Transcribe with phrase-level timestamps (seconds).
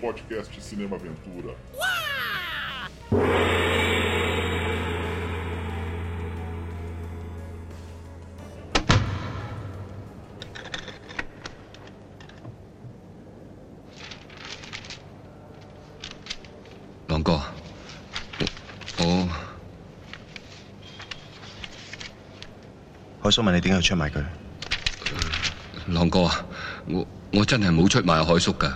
[0.00, 1.54] podcast Cinema Aventura.
[17.08, 17.40] Long 哥，
[18.98, 19.28] 我我
[23.24, 24.24] 海叔問你點解要出賣佢？
[25.88, 26.44] 朗哥啊，
[26.86, 28.72] 我我真係冇出賣海叔噶。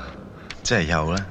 [0.63, 1.23] 即系有咧。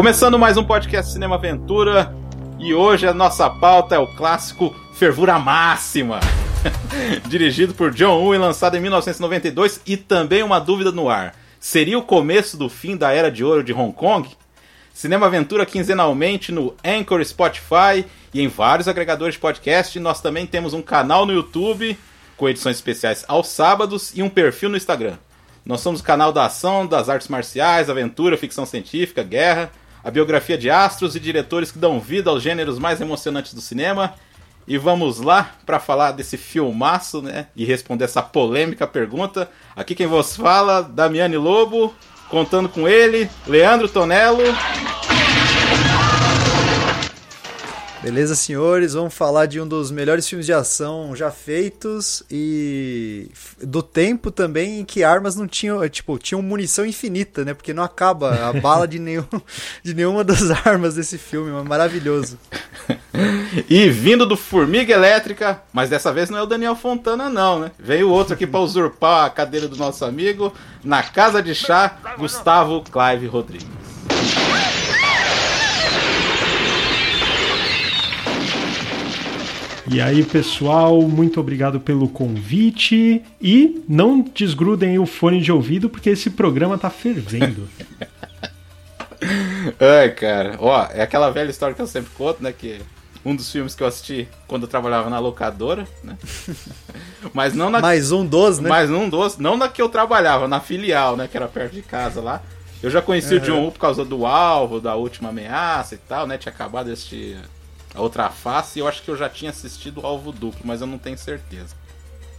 [0.00, 2.14] Começando mais um podcast Cinema Aventura
[2.58, 6.20] e hoje a nossa pauta é o clássico Fervura Máxima,
[7.28, 11.34] dirigido por John Woo e lançado em 1992 e também uma dúvida no ar.
[11.67, 14.29] Seria o começo do fim da era de ouro de Hong Kong?
[14.93, 19.99] Cinema Aventura quinzenalmente no Anchor, Spotify e em vários agregadores de podcast.
[19.99, 21.97] Nós também temos um canal no YouTube
[22.37, 25.17] com edições especiais aos sábados e um perfil no Instagram.
[25.65, 29.71] Nós somos o canal da ação, das artes marciais, aventura, ficção científica, guerra,
[30.03, 34.13] a biografia de astros e diretores que dão vida aos gêneros mais emocionantes do cinema.
[34.67, 37.47] E vamos lá para falar desse filmaço, né?
[37.55, 39.49] E responder essa polêmica pergunta.
[39.75, 41.93] Aqui quem vos fala, Damiane Lobo,
[42.29, 44.43] contando com ele, Leandro Tonello.
[48.05, 48.93] Beleza, senhores?
[48.93, 53.31] Vamos falar de um dos melhores filmes de ação já feitos e
[53.63, 57.55] do tempo também em que armas não tinham, tipo, tinham munição infinita, né?
[57.55, 59.25] Porque não acaba a bala de, nenhum,
[59.81, 62.37] de nenhuma das armas desse filme, mas maravilhoso.
[63.67, 67.71] E vindo do Formiga Elétrica, mas dessa vez não é o Daniel Fontana não, né?
[67.79, 72.83] Veio outro aqui para usurpar a cadeira do nosso amigo na Casa de Chá, Gustavo
[72.83, 73.84] Clive Rodrigues.
[79.87, 86.09] E aí, pessoal, muito obrigado pelo convite e não desgrudem o fone de ouvido porque
[86.09, 87.69] esse programa tá fervendo.
[89.79, 92.79] Ai, cara, ó, é aquela velha história que eu sempre conto, né, que
[93.23, 96.17] um dos filmes que eu assisti quando eu trabalhava na locadora, né?
[97.33, 98.69] Mas não na Mais um dos, né?
[98.69, 101.81] Mais um dos, não na que eu trabalhava, na filial, né, que era perto de
[101.83, 102.41] casa lá.
[102.83, 106.27] Eu já conheci o John Woo por causa do alvo, da última ameaça e tal,
[106.27, 106.37] né?
[106.37, 107.37] Tinha acabado de assistir
[107.95, 110.81] a outra face e eu acho que eu já tinha assistido o alvo duplo, mas
[110.81, 111.75] eu não tenho certeza.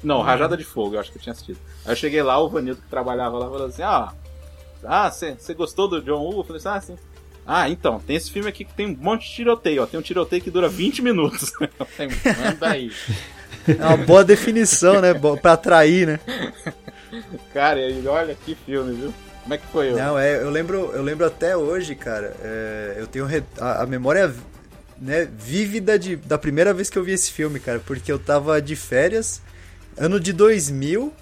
[0.03, 1.59] Não, Rajada de Fogo, eu acho que eu tinha assistido.
[1.85, 4.13] Aí eu cheguei lá, o Vanildo que trabalhava lá falou assim: Ah,
[4.85, 6.41] ah você gostou do John Woo?
[6.41, 6.99] Eu falei assim: Ah, sim.
[7.47, 9.87] Ah, então, tem esse filme aqui que tem um monte de tiroteio, ó.
[9.87, 11.51] Tem um tiroteio que dura 20 minutos.
[11.97, 12.13] Falei,
[12.45, 12.91] Manda aí.
[13.69, 15.15] É uma boa definição, né?
[15.41, 16.21] Pra atrair, né?
[17.55, 19.15] Cara, e olha que filme, viu?
[19.43, 19.93] Como é que foi?
[19.93, 19.97] eu?
[19.97, 22.35] Não, é, eu lembro, eu lembro até hoje, cara.
[22.43, 24.35] é, eu tenho re- a, a memória
[25.01, 28.61] né, vívida de, da primeira vez que eu vi esse filme, cara, porque eu tava
[28.61, 29.41] de férias,
[29.97, 31.13] ano de 2000.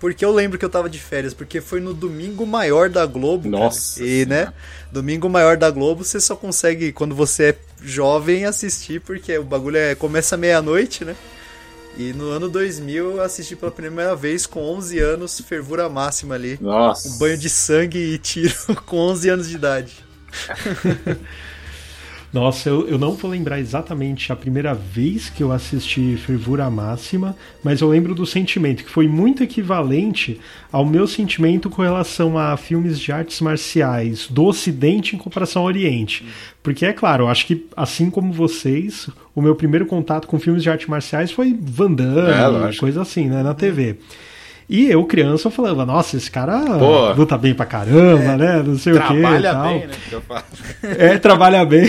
[0.00, 3.50] Porque eu lembro que eu tava de férias, porque foi no domingo maior da Globo.
[3.50, 3.64] cara.
[3.64, 4.52] Nossa E, né,
[4.92, 9.76] domingo maior da Globo você só consegue, quando você é jovem, assistir, porque o bagulho
[9.76, 11.16] é, começa meia-noite, né?
[11.96, 16.56] E no ano 2000 eu assisti pela primeira vez com 11 anos, fervura máxima ali.
[16.60, 17.08] Nossa.
[17.08, 18.54] Um banho de sangue e tiro
[18.86, 19.92] com 11 anos de idade.
[22.32, 27.34] Nossa, eu, eu não vou lembrar exatamente a primeira vez que eu assisti Fervura Máxima,
[27.64, 30.38] mas eu lembro do sentimento, que foi muito equivalente
[30.70, 35.68] ao meu sentimento com relação a filmes de artes marciais do Ocidente em comparação ao
[35.68, 36.26] Oriente.
[36.62, 40.62] Porque, é claro, eu acho que, assim como vocês, o meu primeiro contato com filmes
[40.62, 43.96] de artes marciais foi Van Damme, É, coisa assim, né, na TV.
[44.68, 47.12] E eu, criança, eu falava, nossa, esse cara Pô.
[47.14, 48.62] luta bem pra caramba, né?
[48.62, 49.06] Não sei o que.
[49.06, 49.68] Trabalha tal.
[49.68, 49.94] bem, né?
[50.08, 50.42] que eu falo.
[50.98, 51.86] É, trabalha bem.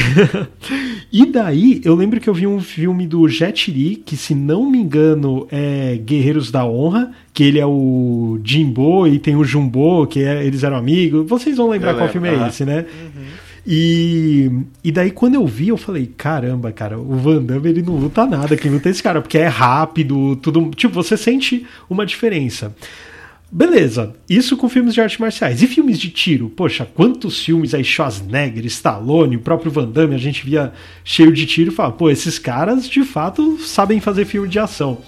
[1.11, 4.69] e daí, eu lembro que eu vi um filme do Jet Li, que se não
[4.69, 10.07] me engano é Guerreiros da Honra, que ele é o Jimbo e tem o Jumbo,
[10.07, 11.27] que é- eles eram amigos.
[11.27, 12.85] Vocês vão lembrar Eu qual lembro, filme é esse, né?
[13.65, 14.49] E,
[14.83, 18.25] e daí, quando eu vi, eu falei: caramba, cara, o Van Damme ele não luta
[18.25, 18.55] nada.
[18.55, 20.71] Quem luta é esse cara, porque é rápido, tudo.
[20.71, 22.75] Tipo, você sente uma diferença.
[23.51, 25.63] Beleza, isso com filmes de artes marciais.
[25.63, 26.49] E filmes de tiro?
[26.49, 30.71] Poxa, quantos filmes aí, Schwarzenegger, Stallone, o próprio Van Damme, a gente via
[31.03, 34.99] cheio de tiro e falava, pô, esses caras de fato sabem fazer filme de ação.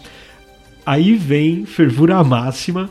[0.84, 2.90] Aí vem Fervura Máxima,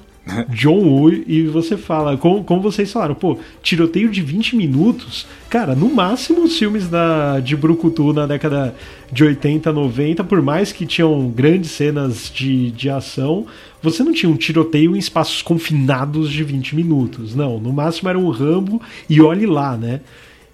[0.50, 5.74] John Woo, e você fala, como, como vocês falaram, pô, tiroteio de 20 minutos, cara,
[5.74, 8.74] no máximo os filmes da, de Brucutu na década
[9.10, 13.46] de 80, 90, por mais que tinham grandes cenas de, de ação,
[13.82, 18.18] você não tinha um tiroteio em espaços confinados de 20 minutos, não, no máximo era
[18.18, 20.00] um Rambo e olhe lá, né?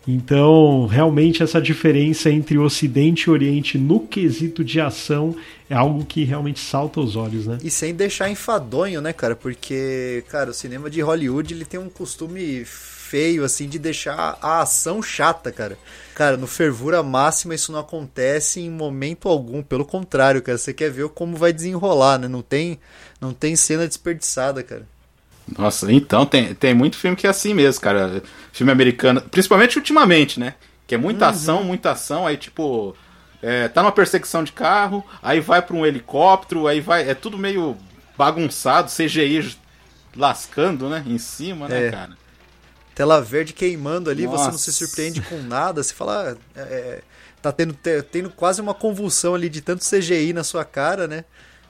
[0.06, 5.34] Então, realmente, essa diferença entre Ocidente e Oriente no quesito de ação
[5.68, 7.58] é algo que realmente salta aos olhos, né?
[7.62, 9.34] E sem deixar enfadonho, né, cara?
[9.34, 14.60] Porque, cara, o cinema de Hollywood ele tem um costume feio, assim, de deixar a
[14.60, 15.76] ação chata, cara.
[16.14, 19.62] Cara, no Fervura Máxima isso não acontece em momento algum.
[19.62, 22.28] Pelo contrário, cara, você quer ver como vai desenrolar, né?
[22.28, 22.78] Não tem,
[23.20, 24.86] não tem cena desperdiçada, cara.
[25.56, 28.22] Nossa, então, tem, tem muito filme que é assim mesmo, cara.
[28.52, 30.54] Filme americano, principalmente ultimamente, né?
[30.86, 31.30] Que é muita uhum.
[31.30, 32.96] ação, muita ação, aí tipo.
[33.42, 37.08] É, tá numa perseguição de carro, aí vai para um helicóptero, aí vai.
[37.08, 37.76] É tudo meio
[38.16, 39.56] bagunçado, CGI
[40.16, 41.04] lascando, né?
[41.06, 41.90] Em cima, né, é.
[41.90, 42.16] cara?
[42.94, 44.44] Tela verde queimando ali, Nossa.
[44.44, 46.36] você não se surpreende com nada, você fala.
[46.54, 47.02] É, é
[47.42, 47.76] tá tendo,
[48.10, 51.24] tendo quase uma convulsão ali de tanto CGI na sua cara, né?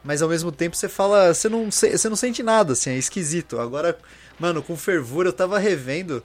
[0.06, 3.58] Mas ao mesmo tempo você fala, você não, você não sente nada, assim, é esquisito.
[3.58, 3.98] Agora,
[4.38, 6.22] mano, com fervura eu tava revendo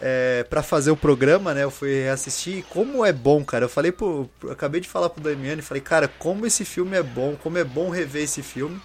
[0.00, 1.64] é, para fazer o programa, né?
[1.64, 3.64] Eu fui assistir como é bom, cara.
[3.64, 7.02] Eu falei pro, eu acabei de falar pro Damiani, falei, cara, como esse filme é
[7.02, 8.78] bom, como é bom rever esse filme.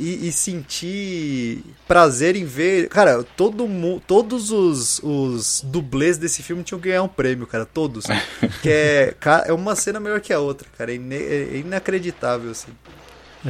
[0.00, 2.88] E, e, sentir prazer em ver.
[2.88, 7.66] Cara, todo mundo, todos os, os dublês desse filme tinham que ganhar um prêmio, cara.
[7.66, 8.04] Todos.
[8.62, 9.12] que é,
[9.46, 10.92] é uma cena melhor que a outra, cara.
[10.92, 12.70] É, ine, é inacreditável, assim.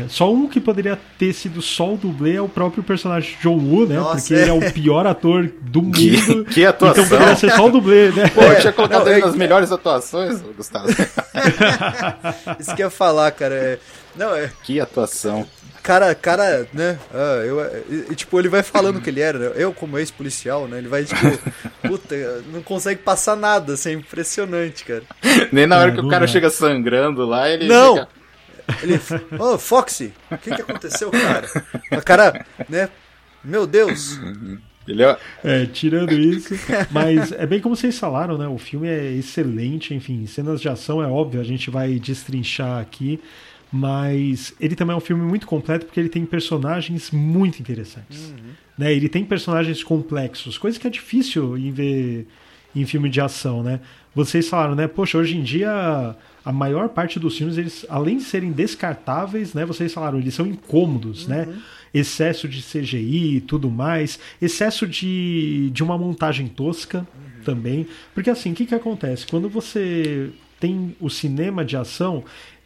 [0.05, 3.57] É, só um que poderia ter sido só o dublê é o próprio personagem John
[3.57, 3.97] Woo, né?
[3.97, 4.43] Nossa, Porque é.
[4.43, 5.99] ele é o pior ator do mundo.
[5.99, 7.05] Que, que atuação!
[7.05, 8.29] Então poderia ser só o dublê, né?
[8.29, 10.89] Pô, eu tinha colocado não, ele nas melhores atuações, Gustavo.
[12.59, 13.55] Isso que eu ia falar, cara.
[13.55, 13.79] É...
[14.17, 14.51] Não, é...
[14.63, 15.47] Que atuação.
[15.83, 16.99] Cara, cara, né?
[17.13, 17.61] Ah, eu,
[18.11, 19.53] e, tipo, ele vai falando que ele era, né?
[19.55, 20.79] Eu, como ex-policial, né?
[20.79, 21.19] Ele vai, tipo,
[21.87, 22.15] puta,
[22.53, 25.03] não consegue passar nada, assim, é impressionante, cara.
[25.51, 27.67] Nem na hora que o cara chega sangrando lá, ele.
[27.67, 27.95] Não!
[27.95, 28.18] Fica...
[28.83, 28.95] Ele,
[29.39, 31.49] ô, oh, Foxy, o que, que aconteceu, cara?
[31.93, 32.89] O cara, né?
[33.43, 34.19] Meu Deus.
[34.87, 35.19] Ele é...
[35.45, 36.55] é, tirando isso.
[36.91, 38.49] Mas é bem como vocês falaram, né?
[38.49, 43.21] O filme é excelente, enfim, cenas de ação é óbvio, a gente vai destrinchar aqui.
[43.71, 48.31] Mas ele também é um filme muito completo porque ele tem personagens muito interessantes.
[48.31, 48.53] Uhum.
[48.79, 48.95] Né?
[48.95, 52.27] Ele tem personagens complexos, coisa que é difícil em ver
[52.75, 53.81] em filme de ação, né?
[54.15, 54.87] Vocês falaram, né?
[54.87, 56.17] Poxa, hoje em dia
[56.49, 59.67] a maior parte dos filmes, eles, além de serem descartáveis, né?
[59.67, 61.43] Vocês falaram, eles são incômodos, né?
[61.43, 61.53] uhum.
[61.53, 61.63] né?
[61.93, 67.45] Excesso de CGI e tudo mais, excesso de, de uma montagem tosca uhum.
[67.45, 67.87] também.
[68.15, 69.27] Porque assim, o que, que acontece?
[69.27, 72.25] Quando você tem o cinema de ação,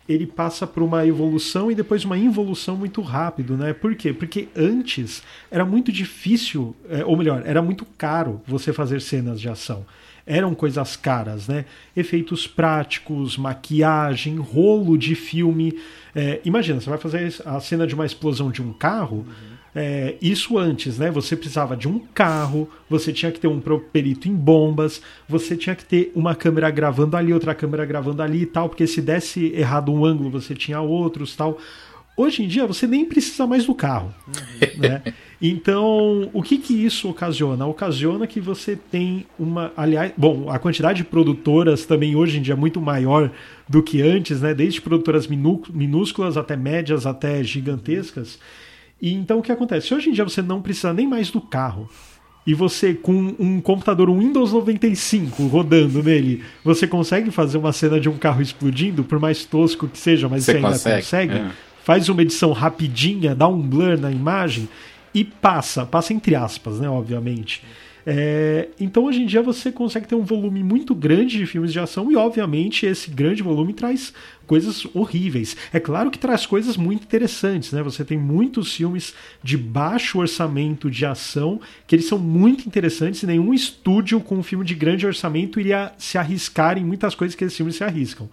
[0.09, 3.73] ele passa por uma evolução e depois uma involução muito rápido, né?
[3.73, 4.13] Por quê?
[4.13, 9.49] Porque antes era muito difícil, é, ou melhor, era muito caro você fazer cenas de
[9.49, 9.85] ação
[10.27, 11.65] eram coisas caras, né?
[11.97, 15.79] Efeitos práticos, maquiagem, rolo de filme.
[16.15, 19.19] É, imagina, você vai fazer a cena de uma explosão de um carro.
[19.27, 19.53] Uhum.
[19.75, 21.11] É, isso antes, né?
[21.11, 23.61] Você precisava de um carro, você tinha que ter um
[23.93, 28.43] perito em bombas, você tinha que ter uma câmera gravando ali, outra câmera gravando ali
[28.43, 31.59] e tal, porque se desse errado um ângulo, você tinha outros tal.
[32.17, 34.15] Hoje em dia você nem precisa mais do carro.
[34.77, 35.03] Né?
[35.45, 37.67] Então, o que, que isso ocasiona?
[37.67, 39.73] Ocasiona que você tem uma.
[39.77, 43.29] Aliás, bom, a quantidade de produtoras também hoje em dia é muito maior
[43.69, 44.55] do que antes, né?
[44.55, 48.39] Desde produtoras minúsculas até médias, até gigantescas.
[49.01, 49.93] E então o que acontece?
[49.93, 51.91] Hoje em dia você não precisa nem mais do carro.
[52.47, 57.99] E você, com um computador um Windows 95 rodando nele, você consegue fazer uma cena
[57.99, 60.97] de um carro explodindo, por mais tosco que seja, mas você, você ainda consegue.
[60.97, 61.51] consegue é.
[61.85, 64.69] Faz uma edição rapidinha, dá um blur na imagem
[65.15, 67.63] e passa, passa entre aspas, né, obviamente.
[68.05, 71.79] É, então hoje em dia você consegue ter um volume muito grande de filmes de
[71.79, 74.13] ação e obviamente esse grande volume traz
[74.45, 75.57] coisas horríveis.
[75.73, 77.83] É claro que traz coisas muito interessantes, né?
[77.83, 83.27] Você tem muitos filmes de baixo orçamento de ação que eles são muito interessantes e
[83.27, 87.45] nenhum estúdio com um filme de grande orçamento iria se arriscar em muitas coisas que
[87.45, 88.29] esses filmes se arriscam.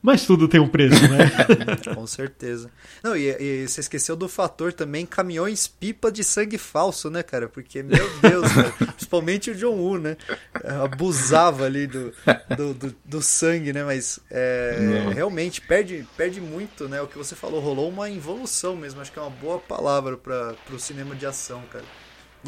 [0.00, 1.30] Mas tudo tem um preço, né?
[1.94, 2.70] Com certeza.
[3.02, 7.48] Não, e, e, você esqueceu do fator também caminhões pipa de sangue falso, né, cara?
[7.48, 10.16] Porque, meu Deus, cara, principalmente o John Woo, né?
[10.82, 12.12] Abusava ali do,
[12.56, 13.82] do, do, do sangue, né?
[13.82, 17.02] Mas é, realmente perde, perde muito, né?
[17.02, 19.00] O que você falou, rolou uma involução mesmo.
[19.00, 21.84] Acho que é uma boa palavra para o cinema de ação, cara.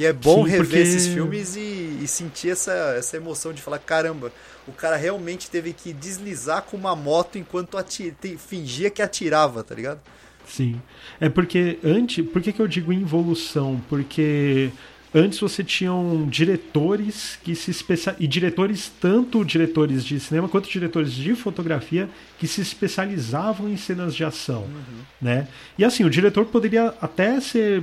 [0.01, 0.79] E é bom Sim, rever porque...
[0.79, 4.33] esses filmes e, e, sentir essa, essa emoção de falar: caramba,
[4.67, 9.75] o cara realmente teve que deslizar com uma moto enquanto atir, fingia que atirava, tá
[9.75, 10.01] ligado?
[10.47, 10.81] Sim.
[11.21, 12.27] É porque antes.
[12.27, 13.79] Por que, que eu digo involução?
[13.91, 14.71] Porque
[15.15, 21.13] antes você tinham diretores que se especial e diretores tanto diretores de cinema quanto diretores
[21.13, 25.03] de fotografia que se especializavam em cenas de ação, uhum.
[25.21, 25.47] né?
[25.77, 27.83] E assim o diretor poderia até ser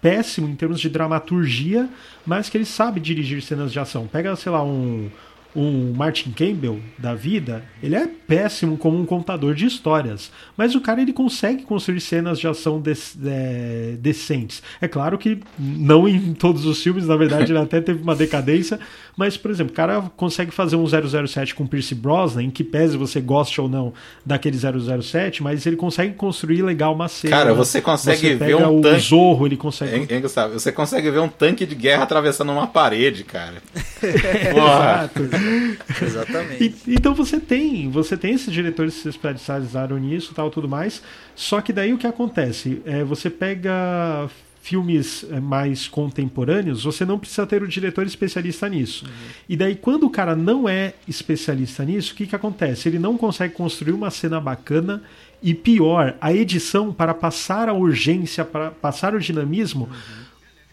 [0.00, 1.88] péssimo em termos de dramaturgia,
[2.26, 4.06] mas que ele sabe dirigir cenas de ação.
[4.06, 5.10] Pega, sei lá, um
[5.54, 10.30] um Martin Campbell da vida, ele é péssimo como um contador de histórias.
[10.56, 12.82] Mas o cara ele consegue construir cenas de ação
[13.26, 14.62] é, decentes.
[14.80, 18.78] É claro que não em todos os filmes, na verdade, ele até teve uma decadência.
[19.16, 22.96] Mas, por exemplo, o cara consegue fazer um 007 com Pierce Brosnan, em que pese
[22.96, 23.92] você goste ou não
[24.24, 27.36] daquele 007, mas ele consegue construir legal uma cena.
[27.36, 29.00] Cara, você consegue você ver um o tanque.
[29.00, 30.12] Zorro, ele consegue.
[30.12, 30.54] Hein, Gustavo?
[30.54, 33.56] Você consegue ver um tanque de guerra atravessando uma parede, cara.
[34.02, 35.22] Exato.
[36.02, 36.74] Exatamente.
[36.86, 41.02] E, então você tem, você tem esses diretores que se especializaram nisso, tal, tudo mais.
[41.34, 42.82] Só que daí o que acontece?
[42.84, 44.28] É, você pega
[44.62, 49.06] filmes é, mais contemporâneos, você não precisa ter o diretor especialista nisso.
[49.06, 49.10] Uhum.
[49.48, 52.88] E daí, quando o cara não é especialista nisso, o que, que acontece?
[52.88, 55.02] Ele não consegue construir uma cena bacana
[55.42, 60.24] e pior, a edição para passar a urgência, para passar o dinamismo, uhum.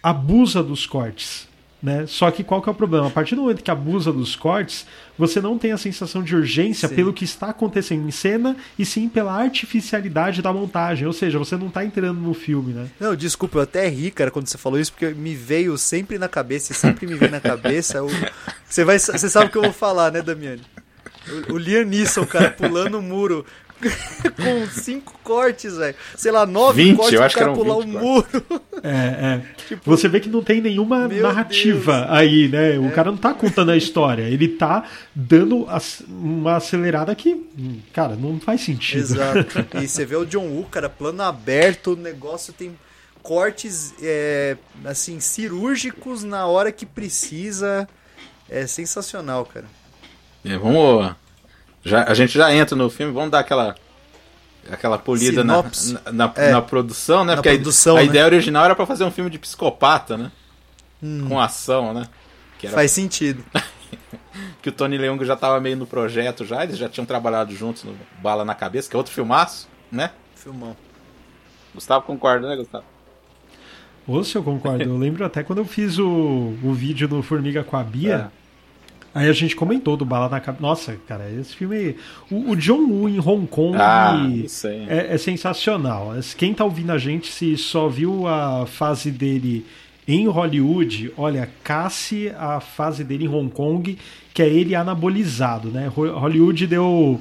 [0.03, 1.46] abusa dos cortes.
[1.87, 2.05] Né?
[2.05, 3.07] Só que qual que é o problema?
[3.07, 4.85] A partir do momento que abusa dos cortes,
[5.17, 6.93] você não tem a sensação de urgência sim.
[6.93, 11.07] pelo que está acontecendo em cena e sim pela artificialidade da montagem.
[11.07, 12.89] Ou seja, você não está entrando no filme, né?
[12.99, 16.27] Não, desculpa, eu até ri, cara, quando você falou isso, porque me veio sempre na
[16.27, 18.03] cabeça, e sempre me vem na cabeça.
[18.03, 18.09] O...
[18.67, 20.61] Você, vai, você sabe o que eu vou falar, né, Damiani?
[21.47, 23.45] O, o Liam Neeson, cara, pulando o muro
[24.35, 25.95] com cinco cortes, velho.
[26.15, 28.27] Sei lá, nove 20, cortes eu acho cara que pular o um muro.
[28.83, 29.41] É, é.
[29.67, 32.11] Tipo, Você vê que não tem nenhuma narrativa Deus.
[32.11, 32.79] aí, né?
[32.79, 32.91] O é.
[32.91, 35.67] cara não tá contando a história, ele tá dando
[36.09, 37.45] uma acelerada que,
[37.93, 38.99] cara, não faz sentido.
[38.99, 39.67] Exato.
[39.81, 42.77] E você vê o John Woo, cara, plano aberto, o negócio tem
[43.21, 44.55] cortes é,
[44.85, 47.87] assim cirúrgicos na hora que precisa.
[48.49, 49.65] É sensacional, cara.
[50.45, 51.13] É, vamos
[51.87, 53.75] já, a gente já entra no filme, vamos dar aquela
[54.69, 55.63] aquela polida na,
[56.11, 57.35] na, é, na, produção, né?
[57.35, 58.09] Na Porque produção, a, a né?
[58.09, 60.31] ideia original era para fazer um filme de psicopata, né?
[61.01, 61.27] Hum.
[61.29, 62.07] Com ação, né?
[62.61, 62.73] Era...
[62.73, 63.43] Faz sentido.
[64.61, 67.85] que o Tony Leung já estava meio no projeto já, eles já tinham trabalhado juntos
[67.85, 70.11] no Bala na Cabeça, que é outro filmaço, né?
[70.35, 70.75] Filmão.
[71.73, 72.83] Gustavo concorda, né, Gustavo?
[74.05, 76.07] Ou se eu concordo, eu lembro até quando eu fiz o,
[76.63, 78.31] o vídeo do Formiga com a Bia.
[78.33, 78.46] É
[79.17, 80.61] Aí a gente comentou do Bala na Cabeça.
[80.61, 81.95] Nossa, cara, esse filme.
[82.29, 84.15] O, o John Woo em Hong Kong ah,
[84.87, 86.11] é, é, sensacional.
[86.37, 89.65] Quem tá ouvindo a gente, se só viu a fase dele
[90.07, 93.97] em Hollywood, olha, casse a fase dele em Hong Kong,
[94.35, 95.87] que é ele anabolizado, né?
[95.87, 97.19] Hollywood deu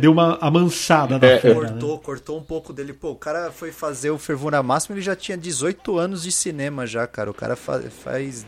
[0.00, 2.00] deu uma amansada da é, fera, cortou, né?
[2.02, 2.92] cortou um pouco dele.
[2.92, 6.88] Pô, o cara foi fazer o Fervura Máxima, ele já tinha 18 anos de cinema
[6.88, 7.30] já, cara.
[7.30, 8.44] O cara fa faz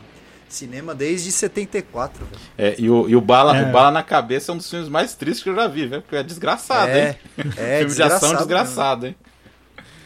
[0.49, 2.41] Cinema desde 74, velho.
[2.57, 3.69] É, e o, e o, Bala, é.
[3.69, 6.03] o Bala na Cabeça é um dos filmes mais tristes que eu já vi, velho.
[6.03, 7.17] Porque é desgraçado, é, hein?
[7.57, 9.17] É, Filme de ação desgraçado, hein?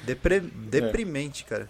[0.05, 1.69] Depre deprimente, cara.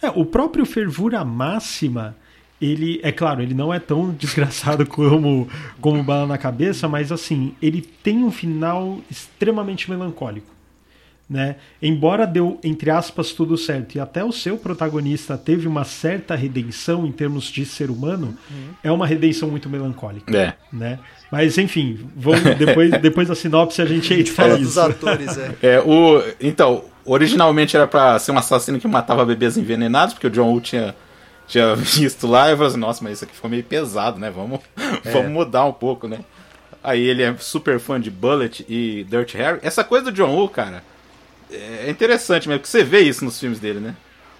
[0.00, 2.16] É, o próprio Fervura Máxima,
[2.60, 5.48] ele, é claro, ele não é tão desgraçado como,
[5.80, 10.53] como Bala na Cabeça, mas assim, ele tem um final extremamente melancólico
[11.28, 11.56] né?
[11.80, 17.06] Embora deu entre aspas tudo certo e até o seu protagonista teve uma certa redenção
[17.06, 18.68] em termos de ser humano, uhum.
[18.82, 20.54] é uma redenção muito melancólica, é.
[20.72, 20.98] né?
[21.32, 25.54] Mas enfim, vamos depois depois da sinopse a gente, a gente fala dos atores, é.
[25.62, 30.30] é o então originalmente era para ser um assassino que matava bebês envenenados, porque o
[30.30, 30.94] John Woo tinha
[31.46, 34.30] tinha visto lá e falei assim, nossa, mas isso aqui foi meio pesado, né?
[34.30, 34.60] Vamos,
[35.04, 35.10] é.
[35.10, 36.20] vamos mudar um pouco, né?
[36.82, 39.58] Aí ele é super fã de Bullet e Dirt Harry.
[39.62, 40.82] Essa coisa do John Woo, cara,
[41.56, 43.94] é interessante mesmo, porque você vê isso nos filmes dele, né?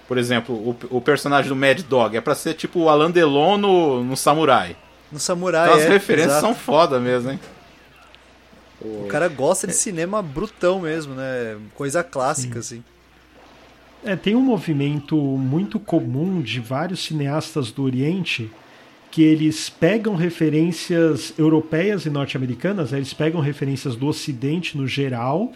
[0.06, 3.56] Por exemplo, o, o personagem do Mad Dog é pra ser tipo o Alan Delon
[3.56, 4.76] no, no Samurai.
[5.10, 6.46] No Samurai, então, as é, referências exato.
[6.46, 7.40] são foda mesmo, hein?
[8.80, 11.56] O cara gosta de cinema brutão mesmo, né?
[11.74, 12.76] Coisa clássica, Sim.
[12.76, 12.84] assim.
[14.04, 18.50] É, tem um movimento muito comum de vários cineastas do Oriente
[19.10, 22.98] que eles pegam referências europeias e norte-americanas, né?
[22.98, 25.52] eles pegam referências do Ocidente no geral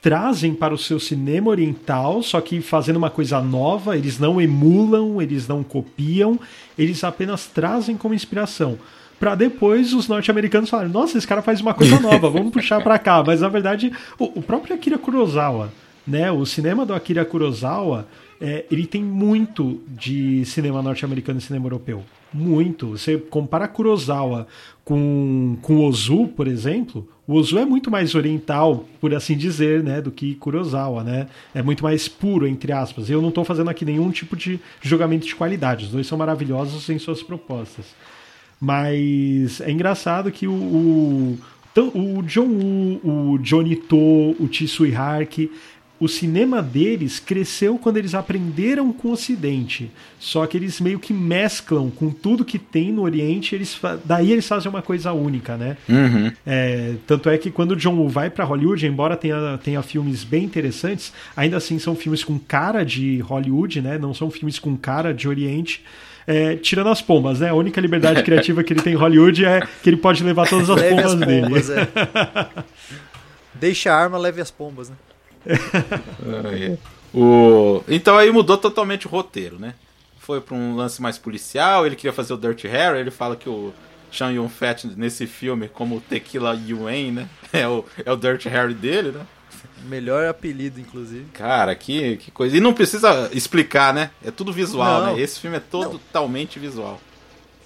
[0.00, 5.20] trazem para o seu cinema oriental, só que fazendo uma coisa nova, eles não emulam,
[5.20, 6.40] eles não copiam,
[6.78, 8.78] eles apenas trazem como inspiração.
[9.18, 12.98] Para depois os norte-americanos falarem: nossa, esse cara faz uma coisa nova, vamos puxar para
[12.98, 13.22] cá.
[13.22, 15.70] Mas na verdade, o, o, próprio Akira Kurosawa,
[16.06, 16.32] né?
[16.32, 18.08] O cinema do Akira Kurosawa,
[18.40, 22.02] é, ele tem muito de cinema norte-americano e cinema europeu.
[22.32, 22.90] Muito.
[22.90, 24.46] Você compara Kurosawa
[24.84, 30.00] com, com Ozu, por exemplo, o Ozu é muito mais oriental, por assim dizer, né,
[30.00, 31.28] do que Kurosawa, né?
[31.54, 33.08] É muito mais puro, entre aspas.
[33.08, 35.84] Eu não estou fazendo aqui nenhum tipo de julgamento de qualidade.
[35.84, 37.86] Os dois são maravilhosos em suas propostas.
[38.60, 41.38] Mas é engraçado que o, o,
[41.94, 43.00] o John Woo,
[43.32, 45.50] o Johnny To, o Chisui Hark,
[46.00, 49.90] o cinema deles cresceu quando eles aprenderam com o Ocidente.
[50.18, 54.48] Só que eles meio que mesclam com tudo que tem no Oriente, eles daí eles
[54.48, 55.76] fazem uma coisa única, né?
[55.86, 56.32] Uhum.
[56.46, 60.24] É, tanto é que quando o John Woo vai para Hollywood, embora tenha, tenha filmes
[60.24, 63.98] bem interessantes, ainda assim são filmes com cara de Hollywood, né?
[63.98, 65.84] Não são filmes com cara de Oriente.
[66.26, 67.50] É, tirando as pombas, né?
[67.50, 70.70] A única liberdade criativa que ele tem em Hollywood é que ele pode levar todas
[70.70, 71.88] as Leve pombas, as pombas, dele.
[72.56, 72.64] é.
[73.60, 74.96] Deixa a arma, leve as pombas, né?
[77.14, 77.82] o...
[77.88, 79.74] Então aí mudou totalmente o roteiro, né?
[80.18, 83.48] Foi pra um lance mais policial, ele queria fazer o Dirty Harry, ele fala que
[83.48, 83.72] o
[84.12, 87.28] Sean Yun Fat nesse filme, como o Tequila Yuen, né?
[87.52, 89.26] É o, é o Dirty Harry dele, né?
[89.84, 91.26] Melhor apelido, inclusive.
[91.32, 92.56] Cara, que, que coisa.
[92.56, 94.10] E não precisa explicar, né?
[94.22, 95.14] É tudo visual, Não.
[95.14, 95.20] né?
[95.20, 95.90] Esse filme é todo Não.
[95.92, 97.00] totalmente visual.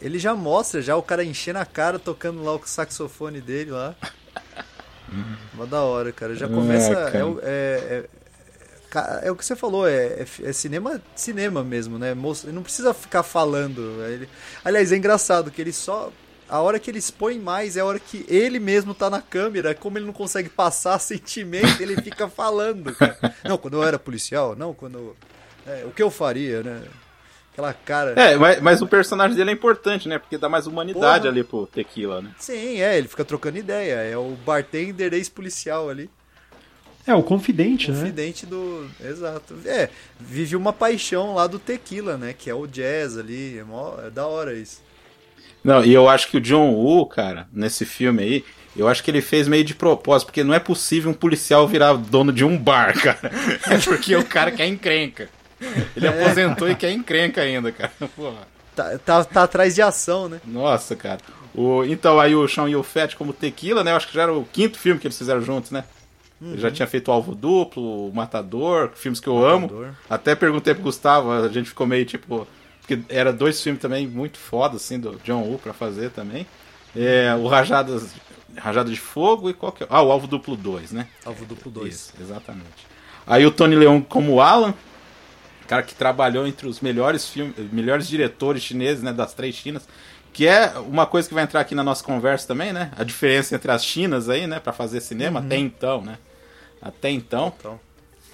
[0.01, 3.95] Ele já mostra, já o cara enchendo a cara, tocando lá o saxofone dele lá.
[5.55, 6.35] Mó da hora, cara.
[6.35, 6.91] Já começa.
[6.93, 7.19] É, cara.
[7.19, 7.45] É, o- é,
[7.91, 8.05] é-
[9.25, 12.15] é o que você falou, é, é é cinema, cinema mesmo, né?
[12.53, 13.81] Não precisa ficar falando.
[14.09, 14.29] Ele,
[14.65, 16.13] aliás, é engraçado que ele só.
[16.49, 19.75] A hora que ele expõe mais é a hora que ele mesmo tá na câmera.
[19.75, 23.19] Como ele não consegue passar sentimento, ele fica falando, cara.
[23.43, 25.17] Não, quando eu era policial, não, quando.
[25.67, 26.83] é, o que eu faria, né?
[27.55, 28.11] Aquela cara.
[28.21, 30.19] É, mas, mas o personagem dele é importante, né?
[30.19, 31.31] Porque dá mais humanidade Porra.
[31.31, 32.31] ali pro Tequila, né?
[32.37, 33.95] Sim, é, ele fica trocando ideia.
[33.95, 36.11] É o bartender ex-policial ali.
[37.07, 38.01] É, o confidente, né?
[38.01, 38.89] Confidente do.
[39.01, 39.55] Exato.
[39.65, 42.35] É, vive uma paixão lá do tequila, né?
[42.37, 43.57] Que é o jazz ali.
[43.59, 44.83] É, mó- é da hora isso.
[45.63, 48.45] Não, e eu acho que o John Woo, cara, nesse filme aí,
[48.77, 51.93] eu acho que ele fez meio de propósito, porque não é possível um policial virar
[51.95, 53.31] dono de um bar, cara.
[53.71, 55.29] É porque o cara quer encrenca.
[55.97, 57.93] Ele aposentou e quer encrenca ainda, cara.
[58.17, 58.49] Porra.
[58.75, 60.41] Tá, tá, tá atrás de ação, né?
[60.45, 61.21] Nossa, cara.
[61.55, 63.93] O, então, aí o Sean Fett como Tequila, né?
[63.93, 65.85] Eu acho que já era o quinto filme que eles fizeram juntos, né?
[66.43, 69.85] Ele já tinha feito o Alvo Duplo, o Matador, filmes que eu Matador.
[69.87, 69.97] amo.
[70.11, 72.47] Até perguntei pro Gustavo, a gente ficou meio tipo.
[72.81, 76.47] Porque era dois filmes também muito foda, assim, do John Woo pra fazer também.
[76.95, 78.15] É, o Rajadas,
[78.57, 79.87] Rajada de Fogo e qual que é?
[79.89, 81.07] Ah, o Alvo Duplo 2, né?
[81.25, 81.95] Alvo duplo 2.
[81.95, 82.87] Isso, exatamente.
[83.27, 84.75] Aí o Tony Leung como Alan,
[85.67, 89.89] cara que trabalhou entre os melhores filmes, melhores diretores chineses, né, das três Chinas,
[90.33, 92.91] que é uma coisa que vai entrar aqui na nossa conversa também, né?
[92.97, 96.19] A diferença entre as Chinas aí, né, para fazer cinema até então, né?
[96.83, 97.81] Até então, Então,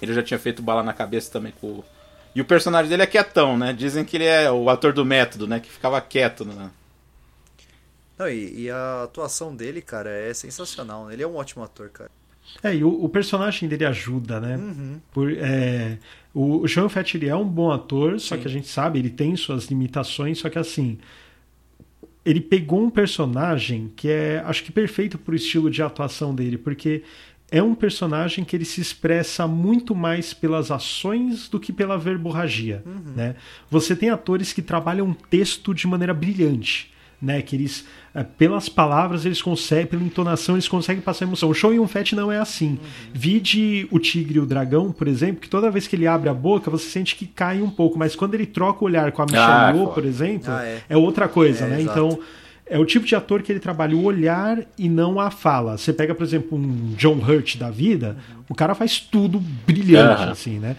[0.01, 1.85] ele já tinha feito bala na cabeça também com o...
[2.33, 3.71] E o personagem dele é quietão, né?
[3.73, 5.59] Dizem que ele é o ator do método, né?
[5.59, 6.69] Que ficava quieto, né?
[8.17, 11.05] não, e, e a atuação dele, cara, é sensacional.
[11.07, 11.13] né?
[11.13, 12.09] Ele é um ótimo ator, cara.
[12.63, 14.57] É, e o, o personagem dele ajuda, né?
[14.57, 15.01] Uhum.
[15.11, 15.97] Por, é,
[16.33, 19.35] o, Sean Fett ele é um bom ator, só que a gente sabe, ele tem
[19.35, 20.97] suas limitações, só que assim.
[22.23, 27.01] Ele pegou um personagem que é, acho que perfeito pro estilo de atuação dele, porque
[27.49, 32.83] é um personagem que ele se expressa muito mais pelas ações do que pela verborragia,
[33.15, 33.35] né?
[33.69, 37.41] Você tem atores que trabalham um texto de maneira brilhante, né?
[37.41, 41.49] Que eles, eh, pelas palavras, eles conseguem, pela entonação, eles conseguem passar emoção.
[41.49, 42.79] O Show Yun Fett não é assim.
[43.13, 46.33] Vide o Tigre e o Dragão, por exemplo, que toda vez que ele abre a
[46.33, 49.25] boca, você sente que cai um pouco, mas quando ele troca o olhar com a
[49.25, 49.93] Michelle Ah, Yeoh, foda.
[49.93, 50.81] por exemplo, Ah, é.
[50.89, 50.97] é.
[50.97, 51.81] outra coisa, É, né?
[51.81, 51.99] exato.
[51.99, 52.19] Então,
[52.65, 55.77] é o tipo de ator que ele trabalha o olhar e não a fala.
[55.77, 58.17] Você pega, por exemplo, um John Hurt da vida,
[58.49, 60.31] o cara faz tudo brilhante, Aham.
[60.31, 60.75] assim, né?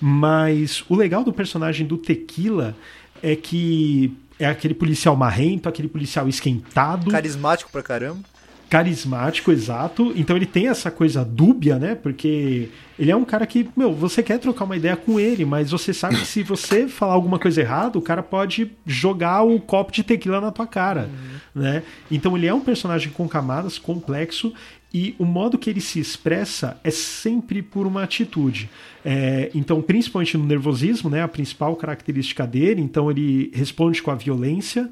[0.00, 2.76] Mas o legal do personagem do Tequila
[3.22, 8.20] é que é aquele policial marrento, aquele policial esquentado, Carismático pra caramba.
[8.68, 10.12] carismático, exato.
[10.16, 11.94] Então ele tem essa coisa dúbia, né?
[11.94, 12.68] Porque
[12.98, 15.94] ele é um cara que, meu, você quer trocar uma ideia com ele, mas você
[15.94, 20.02] sabe que se você falar alguma coisa errada, o cara pode jogar o copo de
[20.02, 21.08] tequila na tua cara,
[21.54, 21.82] né?
[22.10, 24.52] Então ele é um personagem com camadas, complexo,
[24.98, 28.70] e o modo que ele se expressa é sempre por uma atitude.
[29.04, 31.22] É, então, principalmente no nervosismo, né?
[31.22, 34.88] A principal característica dele, então ele responde com a violência.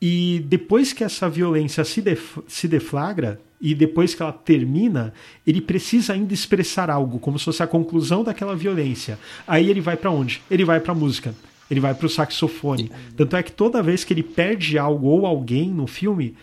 [0.00, 5.12] E depois que essa violência se, def- se deflagra, e depois que ela termina,
[5.44, 9.18] ele precisa ainda expressar algo, como se fosse a conclusão daquela violência.
[9.48, 10.40] Aí ele vai pra onde?
[10.48, 11.34] Ele vai pra música.
[11.68, 12.90] Ele vai pro saxofone.
[13.16, 16.34] Tanto é que toda vez que ele perde algo ou alguém no filme,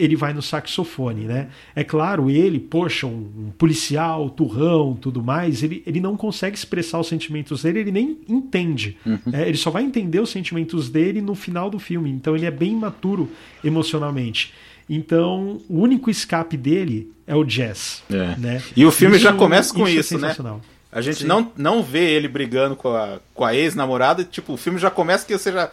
[0.00, 1.48] ele vai no saxofone, né?
[1.76, 6.98] É claro, ele, poxa, um, um policial, turrão, tudo mais, ele, ele não consegue expressar
[6.98, 8.96] os sentimentos dele, ele nem entende.
[9.32, 12.10] É, ele só vai entender os sentimentos dele no final do filme.
[12.10, 13.30] Então ele é bem imaturo
[13.62, 14.52] emocionalmente.
[14.88, 18.02] Então, o único escape dele é o jazz.
[18.10, 18.34] É.
[18.36, 18.62] Né?
[18.76, 20.20] E o filme já Isso- começa com é isso, né?
[20.28, 20.60] sensacional.
[20.92, 21.26] A gente Sim.
[21.28, 24.24] não, não vê ele brigando com a, com a ex-namorada.
[24.24, 25.70] Tipo, o filme já começa que você já.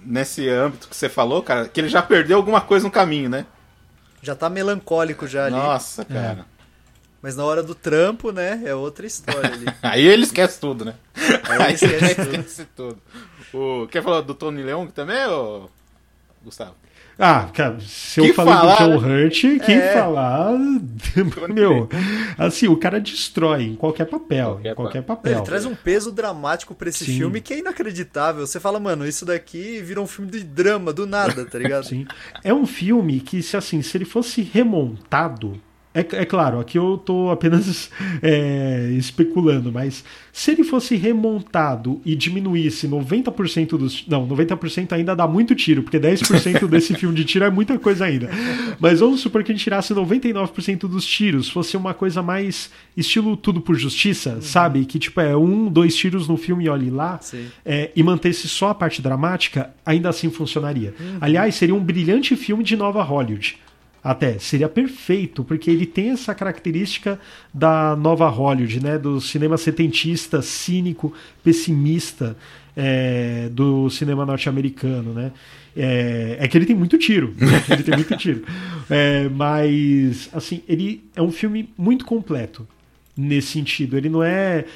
[0.00, 3.46] Nesse âmbito que você falou, cara, que ele já perdeu alguma coisa no caminho, né?
[4.22, 5.54] Já tá melancólico já ali.
[5.54, 6.46] Nossa, cara.
[7.20, 9.66] Mas na hora do trampo, né, é outra história ali.
[9.82, 10.94] Aí ele esquece tudo, né?
[11.48, 12.36] Aí ele esquece tudo.
[12.36, 13.02] esquece tudo.
[13.52, 15.70] O, quer falar do Tony Leung também, ô...
[16.42, 16.74] Gustavo?
[17.18, 18.96] Ah, cara, se Que eu falei falar, do né?
[18.98, 19.92] John Hurt, quem É.
[19.92, 20.52] falar.
[21.54, 21.88] Meu,
[22.36, 24.52] assim, o cara destrói em qualquer papel.
[24.54, 25.32] Qualquer em qualquer pa- papel.
[25.38, 27.18] Ele traz um peso dramático pra esse Sim.
[27.18, 28.44] filme que é inacreditável.
[28.46, 31.84] Você fala, mano, isso daqui virou um filme de drama do nada, tá ligado?
[31.88, 32.04] Sim.
[32.42, 35.60] É um filme que, se assim, se ele fosse remontado.
[35.94, 37.88] É, é claro, aqui eu tô apenas
[38.20, 44.04] é, especulando, mas se ele fosse remontado e diminuísse 90% dos.
[44.08, 48.06] Não, 90% ainda dá muito tiro, porque 10% desse filme de tiro é muita coisa
[48.06, 48.28] ainda.
[48.80, 53.36] Mas vamos supor que a gente tirasse 99% dos tiros, fosse uma coisa mais estilo
[53.36, 54.84] tudo por justiça, sabe?
[54.84, 57.20] Que tipo é um, dois tiros no filme e olhe lá
[57.64, 60.92] é, e mantesse só a parte dramática, ainda assim funcionaria.
[61.20, 63.56] Aliás, seria um brilhante filme de nova Hollywood.
[64.04, 67.18] Até, seria perfeito, porque ele tem essa característica
[67.54, 68.98] da nova Hollywood, né?
[68.98, 72.36] Do cinema setentista, cínico, pessimista
[72.76, 75.32] é, do cinema norte-americano, né?
[75.74, 77.34] É, é que ele tem muito tiro.
[77.70, 78.44] ele tem muito tiro.
[78.90, 82.68] É, mas, assim, ele é um filme muito completo
[83.16, 83.96] nesse sentido.
[83.96, 84.66] Ele não é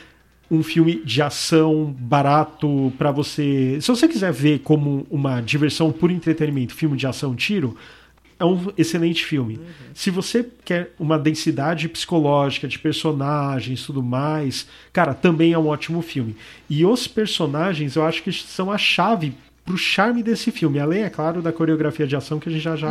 [0.51, 3.79] um filme de ação barato pra você.
[3.83, 7.77] Se você quiser ver como uma diversão por entretenimento, filme de ação tiro,
[8.39, 9.61] é um excelente filme.
[9.95, 16.01] Se você quer uma densidade psicológica de personagens, tudo mais, cara, também é um ótimo
[16.03, 16.37] filme.
[16.71, 19.35] E os personagens, eu acho que são a chave
[19.69, 22.75] pro charme desse filme, além, é claro, da coreografia de ação que a gente já
[22.75, 22.89] já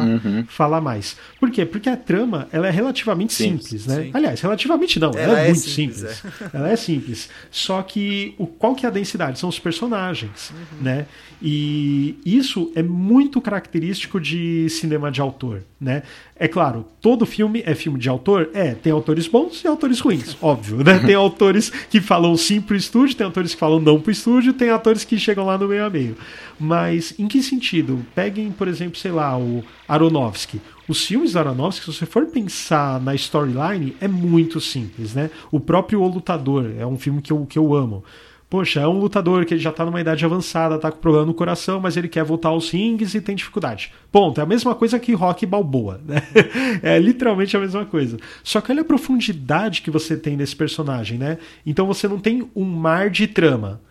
[0.47, 1.17] fala mais.
[1.39, 1.65] Por quê?
[1.65, 4.03] Porque a trama, ela é relativamente Sim, simples, né?
[4.03, 4.11] sim.
[4.13, 6.53] Aliás, relativamente não, ela, Ela é, é muito simples, simples.
[6.53, 7.29] Ela é simples.
[7.49, 9.39] Só que o, qual que é a densidade?
[9.39, 11.07] São os personagens, né?
[11.41, 16.01] E isso é muito característico de cinema de autor, né?
[16.35, 18.49] É claro, todo filme é filme de autor?
[18.53, 20.97] É, tem autores bons e autores ruins, óbvio, né?
[20.99, 24.71] Tem autores que falam sim pro estúdio, tem autores que falam não pro estúdio, tem
[24.71, 26.17] atores que chegam lá no meio a meio.
[26.59, 28.03] Mas em que sentido?
[28.15, 30.59] Peguem, por exemplo, sei lá, o Aronofsky.
[30.87, 35.29] Os filmes do Aronofsky, se você for pensar na storyline, é muito simples, né?
[35.51, 38.03] O próprio O Lutador é um filme que eu, que eu amo.
[38.49, 41.33] Poxa, é um lutador que ele já tá numa idade avançada, tá com problema no
[41.33, 43.91] coração, mas ele quer voltar aos rings e tem dificuldade.
[44.09, 44.39] Ponto.
[44.39, 46.23] É a mesma coisa que Rock Balboa, né?
[46.81, 48.17] É literalmente a mesma coisa.
[48.43, 51.37] Só que olha a profundidade que você tem nesse personagem, né?
[51.65, 53.81] Então você não tem um mar de trama.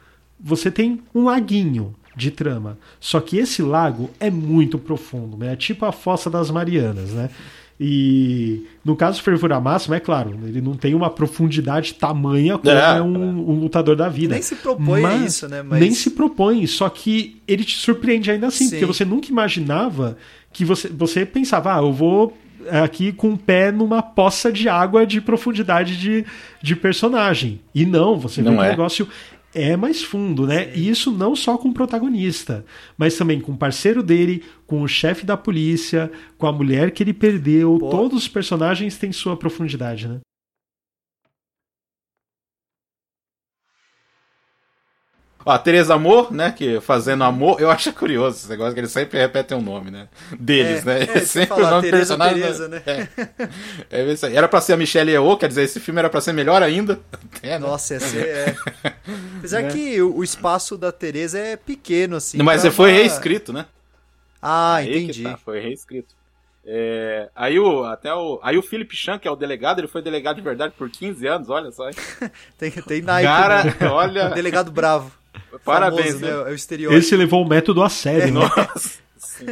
[0.41, 2.79] Você tem um laguinho de trama.
[2.99, 5.53] Só que esse lago é muito profundo, né?
[5.53, 7.29] É tipo a Fossa das Marianas, né?
[7.79, 12.71] E no caso do Fervura Máxima, é claro, ele não tem uma profundidade tamanha como
[12.73, 14.33] É, é, um, um lutador da vida.
[14.35, 15.63] Nem se propõe a isso, né?
[15.63, 18.71] Mas- Nem se propõe, só que ele te surpreende ainda assim, Sim.
[18.71, 20.17] porque você nunca imaginava
[20.53, 22.37] que você, você pensava, ah, eu vou
[22.71, 26.25] aqui com o pé numa poça de água de profundidade de,
[26.63, 27.61] de personagem.
[27.75, 28.71] E não, você vê Não que o é.
[28.71, 29.07] negócio
[29.57, 30.71] é mais fundo, né?
[30.75, 32.65] E isso não só com o protagonista,
[32.97, 37.03] mas também com o parceiro dele, com o chefe da polícia, com a mulher que
[37.03, 37.79] ele perdeu.
[37.79, 37.89] Pô.
[37.89, 40.21] Todos os personagens têm sua profundidade, né?
[45.49, 48.91] Ó, a Teresa Amor, né, que fazendo amor, eu acho curioso esse negócio que eles
[48.91, 52.17] sempre repetem o nome, né, deles, É, né, é, sempre fala, o nome do Teresa,
[52.17, 52.43] personagem.
[52.43, 52.83] Teresa, né?
[53.89, 54.37] É, é isso aí.
[54.37, 56.99] Era pra ser a Michelle Yeoh, quer dizer, esse filme era pra ser melhor ainda.
[57.43, 57.59] É, né?
[57.61, 58.27] Nossa, ser.
[58.27, 58.57] É.
[59.39, 62.39] Apesar que o, o espaço da Teresa é pequeno, assim.
[62.39, 63.67] Mas pra você foi reescrito, né?
[64.43, 65.23] Ah, Aí que entendi.
[65.23, 66.15] tá, foi reescrito.
[66.65, 70.03] É, aí o até o aí o Philip Chan, que é o delegado, ele foi
[70.03, 71.89] delegado de verdade por 15 anos, olha só.
[72.59, 73.29] Tem, tem naipe.
[73.29, 73.77] Cara, né?
[73.89, 75.13] olha, Delegado bravo.
[75.65, 76.31] Parabéns, Famoso, né?
[76.45, 76.51] né?
[76.51, 76.99] É o estereótipo.
[76.99, 78.41] Esse levou o método a sério, né?
[78.41, 79.07] Nossa.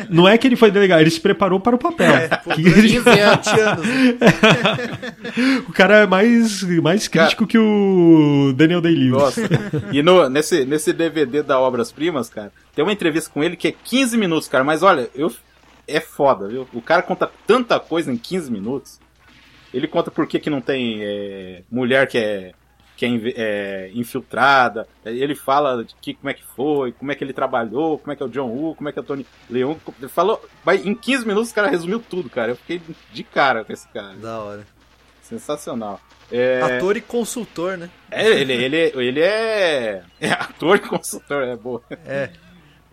[0.09, 2.11] Não é que ele foi delegado, ele se preparou para o papel.
[2.11, 3.47] É, pô, Que ele- 20 anos.
[3.87, 4.19] né?
[5.69, 9.11] o cara é mais, mais crítico que o Daniel Day-Lewis.
[9.13, 9.41] Nossa.
[9.93, 13.69] E no, nesse, nesse DVD da Obras Primas, cara, tem uma entrevista com ele que
[13.69, 14.65] é 15 minutos, cara.
[14.65, 15.31] Mas olha, eu,
[15.87, 16.67] é foda, viu?
[16.73, 18.99] O cara conta tanta coisa em 15 minutos.
[19.73, 22.53] Ele conta por que, que não tem é, mulher que é,
[22.97, 24.87] que é, é, infiltrada.
[25.05, 28.17] Ele fala de que, como é que foi, como é que ele trabalhou, como é
[28.17, 29.77] que é o John Woo, como é que é o Tony Leon.
[29.99, 30.43] Ele falou.
[30.65, 32.53] Mas em 15 minutos o cara resumiu tudo, cara.
[32.53, 32.81] Eu fiquei
[33.13, 34.15] de cara com esse cara.
[34.15, 34.67] Da hora.
[35.23, 36.01] Sensacional.
[36.31, 36.61] É...
[36.63, 37.91] Ator e consultor, né?
[38.11, 41.83] É, ele, ele, ele é, é ator e consultor, é boa.
[42.07, 42.31] É.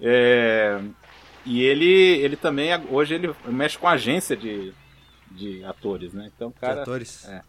[0.01, 0.81] É,
[1.45, 4.73] e ele, ele também, hoje ele mexe com agência de,
[5.29, 6.31] de atores, né?
[6.35, 7.27] Então, De cara, atores.
[7.27, 7.41] é.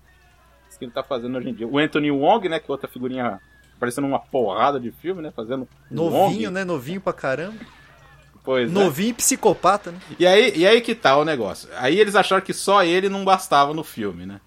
[0.78, 1.66] Que ele tá fazendo hoje em dia.
[1.66, 3.40] O Anthony Wong, né, que é outra figurinha
[3.78, 6.50] parecendo uma porrada de filme, né, fazendo Novinho, Wong.
[6.50, 6.64] né?
[6.64, 7.56] Novinho pra caramba.
[8.44, 8.72] Pois é.
[8.72, 9.98] Novinho e psicopata, né?
[10.18, 11.68] E aí, e aí que tá o negócio.
[11.76, 14.40] Aí eles acharam que só ele não bastava no filme, né?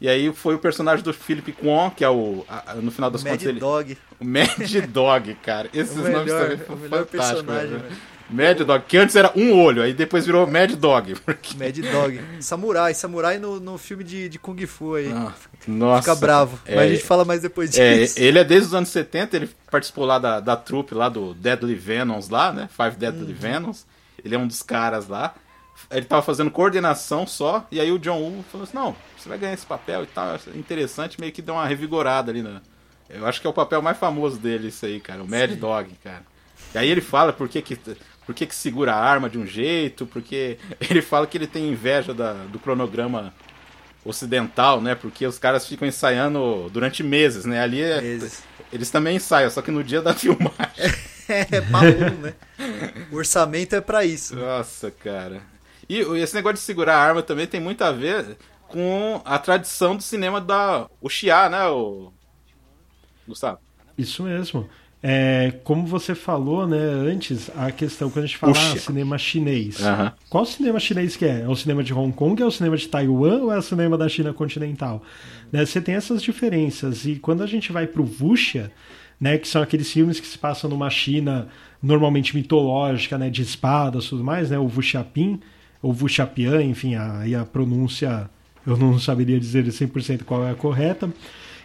[0.00, 2.44] E aí foi o personagem do Philip Kwon, que é o.
[2.48, 3.60] a- no final das Mad contas ele.
[3.60, 3.98] Dog.
[4.20, 5.68] O Mad Dog, cara.
[5.72, 7.44] Esses O nomes melhor- também são melhor fantásticos.
[7.54, 7.82] velho.
[8.30, 11.14] Mad Dog, que antes era um olho, aí depois virou Mad Dog.
[11.16, 12.20] porque- Mad Dog.
[12.40, 12.94] Samurai.
[12.94, 15.12] Samurai no, no filme de, de Kung Fu aí.
[15.12, 15.32] Ah,
[15.68, 16.02] Nossa.
[16.02, 16.58] Fica bravo.
[16.64, 17.82] É, Mas a gente fala mais depois disso.
[17.82, 21.34] É, ele é desde os anos 70, ele participou lá da, da trupe lá do
[21.34, 22.68] Deadly Venoms lá, né?
[22.74, 23.38] Five Deadly Uhum.
[23.38, 23.86] Venoms.
[24.24, 25.34] Ele é um dos caras lá.
[25.90, 29.36] Ele tava fazendo coordenação só, e aí o John Woo falou assim, não, você vai
[29.36, 32.60] ganhar esse papel e tal, é interessante, meio que deu uma revigorada ali, né?
[33.10, 35.90] Eu acho que é o papel mais famoso dele, isso aí, cara, o Mad Dog,
[36.02, 36.22] cara.
[36.74, 37.76] E aí ele fala por que que,
[38.26, 40.58] por que que segura a arma de um jeito, porque
[40.90, 43.32] ele fala que ele tem inveja da- do cronograma
[44.04, 44.94] ocidental, né?
[44.94, 47.60] Porque os caras ficam ensaiando durante meses, né?
[47.60, 48.42] Ali é- Meses.
[48.72, 50.52] eles também ensaiam, só que no dia da filmagem.
[51.28, 52.34] É, baú, né?
[53.10, 54.36] O orçamento é pra isso.
[54.36, 55.40] Nossa, cara.
[55.88, 58.36] E o- esse negócio de segurar a arma também tem muito a ver
[58.68, 62.12] com a tradição do cinema da o Xia, né, o
[63.26, 63.58] Gustavo?
[63.96, 64.68] Isso mesmo.
[65.06, 69.78] É, como você falou, né, antes, a questão quando a gente fala cinema chinês.
[69.84, 70.14] Aham.
[70.30, 71.42] Qual cinema chinês que é?
[71.42, 73.98] É o cinema de Hong Kong, é o cinema de Taiwan ou é o cinema
[73.98, 75.02] da China continental?
[75.52, 77.04] Né, você tem essas diferenças.
[77.04, 78.72] E quando a gente vai pro Wuxia,
[79.20, 81.48] né, que são aqueles filmes que se passam numa China
[81.82, 85.38] normalmente mitológica, né, de espadas e tudo mais, né, o Wuxiapin,
[85.82, 88.30] ou Wuxiapian, enfim, aí a pronúncia
[88.66, 91.12] eu não saberia dizer 100% qual é a correta.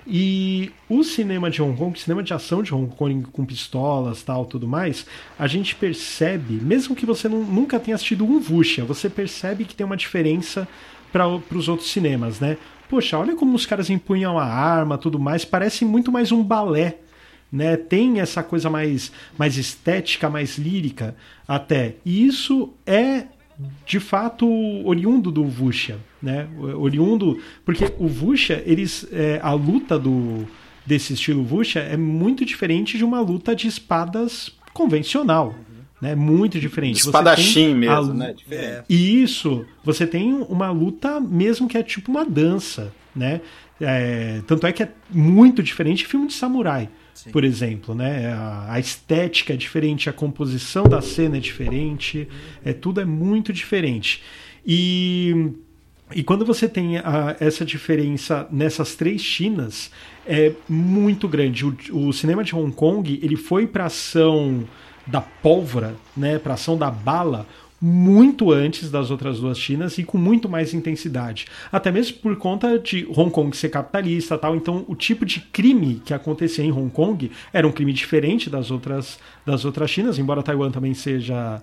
[0.08, 4.24] E o cinema de Hong Kong, o cinema de ação de Hong Kong com pistolas
[4.24, 5.06] tal, tudo mais,
[5.38, 9.76] a gente percebe, mesmo que você não- nunca tenha assistido um Wuxia, você percebe que
[9.76, 10.68] tem uma diferença
[11.12, 12.58] para os outros cinemas, né?
[12.90, 16.98] Poxa, olha como os caras empunham a arma, tudo mais, parece muito mais um balé,
[17.52, 17.78] né?
[17.78, 21.16] Tem essa coisa mais, mais estética, mais lírica
[21.48, 21.96] até.
[22.06, 23.26] E isso é
[23.86, 24.48] de fato
[24.86, 26.48] oriundo do Wuxia, né?
[26.78, 30.48] Oriundo porque o Wuxia, eles é, a luta do
[30.86, 35.54] desse estilo Wuxia é muito diferente de uma luta de espadas convencional,
[36.02, 36.16] né?
[36.16, 37.02] Muito diferente.
[37.02, 38.34] Você Espadachim tem mesmo, a- né?
[38.34, 38.86] Diferente.
[38.90, 43.42] e isso, você tem uma luta mesmo que é tipo uma dança, né?
[43.82, 46.90] É, tanto é que é muito diferente de filme de samurai,
[47.32, 48.32] por exemplo, né?
[48.34, 52.28] A, a estética é diferente, a composição da cena é diferente,
[52.64, 54.22] é tudo é muito diferente.
[54.66, 55.52] E
[56.16, 59.92] e quando você tem a- essa diferença nessas três Chinas,
[60.26, 61.64] é muito grande.
[61.66, 61.78] O,
[62.08, 64.68] o cinema de Hong Kong ele foi para ação
[65.06, 67.46] da pólvora, né, para ação da bala,
[67.82, 71.48] muito antes das outras duas Chinas e com muito mais intensidade.
[71.72, 74.56] Até mesmo por conta de Hong Kong ser capitalista tal.
[74.56, 78.72] Então, o tipo de crime que acontecia em Hong Kong era um crime diferente das
[78.72, 81.62] outras, das outras Chinas, embora Taiwan também seja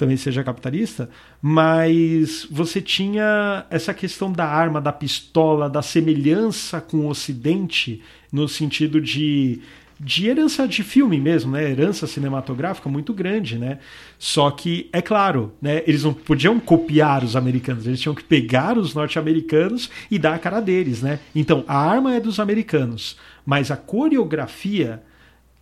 [0.00, 1.10] também seja capitalista,
[1.42, 8.00] mas você tinha essa questão da arma, da pistola, da semelhança com o Ocidente,
[8.32, 9.60] no sentido de,
[10.02, 11.70] de herança de filme mesmo, né?
[11.70, 13.78] Herança cinematográfica muito grande, né?
[14.18, 15.82] Só que, é claro, né?
[15.86, 20.38] eles não podiam copiar os americanos, eles tinham que pegar os norte-americanos e dar a
[20.38, 21.20] cara deles, né?
[21.34, 25.02] Então, a arma é dos americanos, mas a coreografia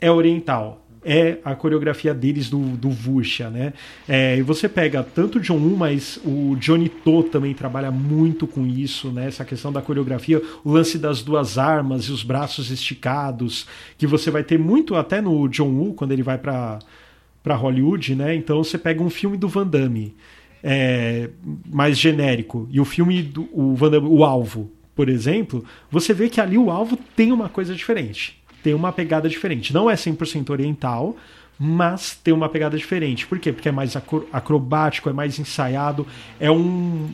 [0.01, 0.87] é oriental.
[1.04, 3.72] É a coreografia deles do, do Wuxia, né?
[4.08, 8.46] É, e você pega tanto o John Woo, mas o Johnny To também trabalha muito
[8.46, 9.26] com isso, né?
[9.28, 14.30] Essa questão da coreografia, o lance das duas armas e os braços esticados, que você
[14.30, 16.78] vai ter muito até no John Woo, quando ele vai para
[17.42, 18.34] para Hollywood, né?
[18.34, 20.14] Então você pega um filme do Van Damme
[20.62, 21.30] é,
[21.66, 26.28] mais genérico e o filme do o, Van Damme, o Alvo, por exemplo, você vê
[26.28, 28.37] que ali o alvo tem uma coisa diferente,
[28.68, 29.72] tem uma pegada diferente.
[29.72, 31.16] Não é 100% oriental,
[31.59, 33.26] mas tem uma pegada diferente.
[33.26, 33.50] Por quê?
[33.50, 36.07] Porque é mais acro- acrobático, é mais ensaiado,
[36.38, 37.09] é um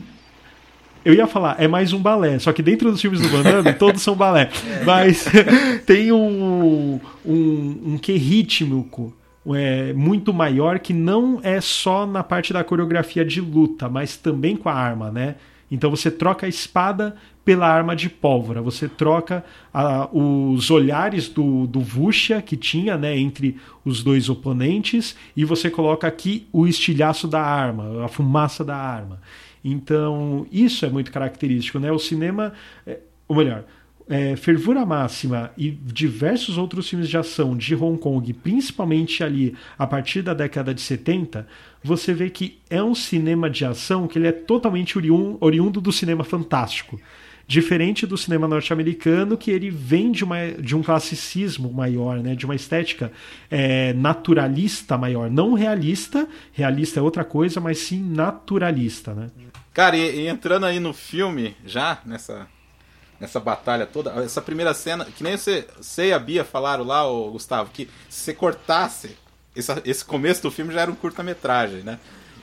[1.05, 4.01] eu ia falar, é mais um balé, só que dentro dos filmes do Van todos
[4.01, 4.49] são balé.
[4.83, 5.25] Mas
[5.85, 9.13] tem um, um, um que rítmico
[9.53, 14.57] é, muito maior que não é só na parte da coreografia de luta, mas também
[14.57, 15.35] com a arma, né?
[15.69, 19.43] Então você troca a espada pela arma de pólvora, você troca
[20.11, 26.07] os olhares do, do Vuxia que tinha né, entre os dois oponentes e você coloca
[26.07, 29.21] aqui o estilhaço da arma, a fumaça da arma.
[29.63, 31.91] Então, isso é muito característico, né?
[31.91, 32.53] O cinema,
[32.85, 33.63] é, ou melhor,
[34.07, 39.87] é, Fervura Máxima e diversos outros filmes de ação de Hong Kong, principalmente ali a
[39.87, 41.47] partir da década de 70,
[41.83, 45.91] você vê que é um cinema de ação que ele é totalmente oriun- oriundo do
[45.91, 46.99] cinema fantástico.
[47.47, 52.33] Diferente do cinema norte-americano, que ele vem de, uma, de um classicismo maior, né?
[52.33, 53.11] de uma estética
[53.51, 55.29] é, naturalista maior.
[55.29, 59.13] Não realista, realista é outra coisa, mas sim naturalista.
[59.13, 59.27] Né?
[59.71, 62.47] Cara, e, e entrando aí no filme, já, nessa.
[63.19, 64.11] Nessa batalha toda.
[64.23, 67.89] Essa primeira cena, que nem você, você e a Bia falaram lá, ô, Gustavo, que
[68.09, 69.17] se você cortasse,
[69.55, 71.99] esse, esse começo do filme já era um curta-metragem, né?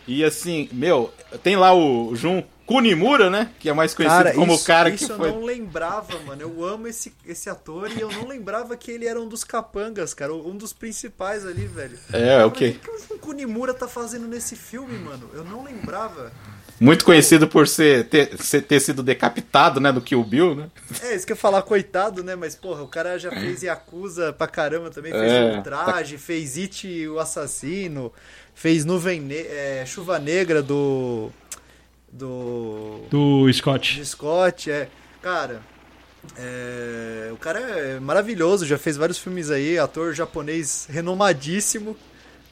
[0.07, 3.51] E assim, meu, tem lá o Jun Kunimura, né?
[3.61, 5.31] Que é mais conhecido Cara, como isso, o cara isso que eu foi.
[5.31, 6.43] não lembrava, mano.
[6.43, 10.15] Eu amo esse, esse ator e eu não lembrava que ele era um dos capangas,
[10.15, 10.33] cara.
[10.35, 11.99] Um dos principais ali, velho.
[12.13, 12.71] É, Eu ok.
[12.71, 15.29] O que o Kunimura tá fazendo nesse filme, mano?
[15.35, 16.33] Eu não lembrava.
[16.81, 19.93] Muito conhecido por ser, ter, ser- ter sido decapitado, né?
[19.93, 20.69] Do Kill Bill, né?
[21.03, 22.35] É, isso que eu ia falar, coitado, né?
[22.35, 25.13] Mas, porra, o cara já fez Yakuza pra caramba também.
[25.13, 25.59] Fez É.
[25.59, 28.13] o Traje, fez It, o Assassino.
[28.55, 31.31] Fez Nuvem ne é, Chuva Negra do...
[32.13, 33.07] Do...
[33.11, 33.95] Do Scott.
[33.95, 34.89] de Scott, é.
[35.23, 35.63] Cara,
[36.37, 41.97] é, o cara é maravilhoso, já fez vários filmes aí, ator japonês renomadíssimo.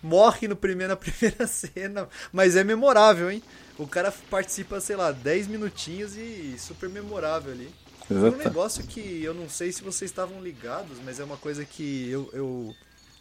[0.02, 3.42] Morre no primeiro, na primeira cena, mas é memorável, hein?
[3.80, 7.72] O cara participa, sei lá, 10 minutinhos e super memorável ali.
[8.10, 11.64] E um negócio que eu não sei se vocês estavam ligados, mas é uma coisa
[11.64, 12.74] que eu, eu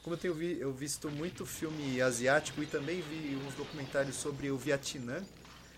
[0.04, 4.50] como eu tenho vi, eu visto muito filme asiático e também vi uns documentários sobre
[4.52, 5.22] o Vietnã,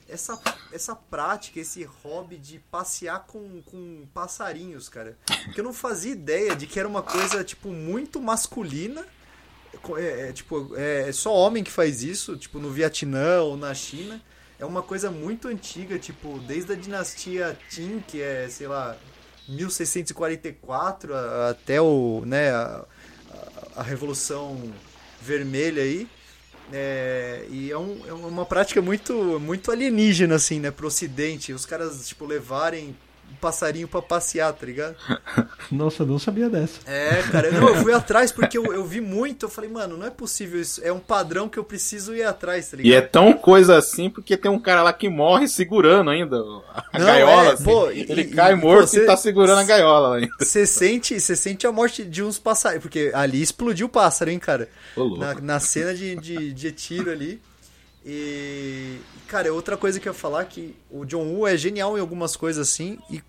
[0.10, 0.40] essa,
[0.72, 5.18] essa prática, esse hobby de passear com, com passarinhos, cara.
[5.54, 9.06] Que eu não fazia ideia de que era uma coisa, tipo, muito masculina.
[9.98, 13.74] É, é, tipo, é, é só homem que faz isso, tipo, no Vietnã ou na
[13.74, 14.22] China.
[14.62, 18.96] É uma coisa muito antiga, tipo, desde a dinastia Qin, que é, sei lá,
[19.50, 22.86] 1644 a- até o, né, a,
[23.76, 24.72] a- Revolução
[25.22, 26.08] Vermelha aí.
[26.72, 31.52] É, e é, um- é uma prática muito, muito alienígena, assim, né, pro ocidente.
[31.54, 32.96] Os caras, tipo, levarem
[33.40, 34.96] passarinho pra passear, tá ligado?
[35.72, 36.80] Nossa, não sabia dessa.
[36.86, 40.06] É, cara, não, eu fui atrás porque eu, eu vi muito, eu falei, mano, não
[40.06, 42.92] é possível isso, é um padrão que eu preciso ir atrás, tá ligado?
[42.92, 47.00] E é tão coisa assim porque tem um cara lá que morre segurando ainda a
[47.00, 47.50] Não, gaiola.
[47.50, 47.64] é, assim.
[47.64, 50.32] pô, e- Ele e- cai e morto você- e tá segurando a gaiola ainda.
[50.40, 54.40] Você sente, você sente a morte de uns passarinhos, porque ali explodiu o pássaro, hein,
[54.40, 54.68] cara?
[54.96, 55.18] Ô.
[55.18, 57.42] Na, na cena de, de, de tiro ali.
[58.06, 61.98] E, cara, outra coisa que eu ia falar é que o John Woo é genial
[61.98, 63.22] em algumas coisas assim, e,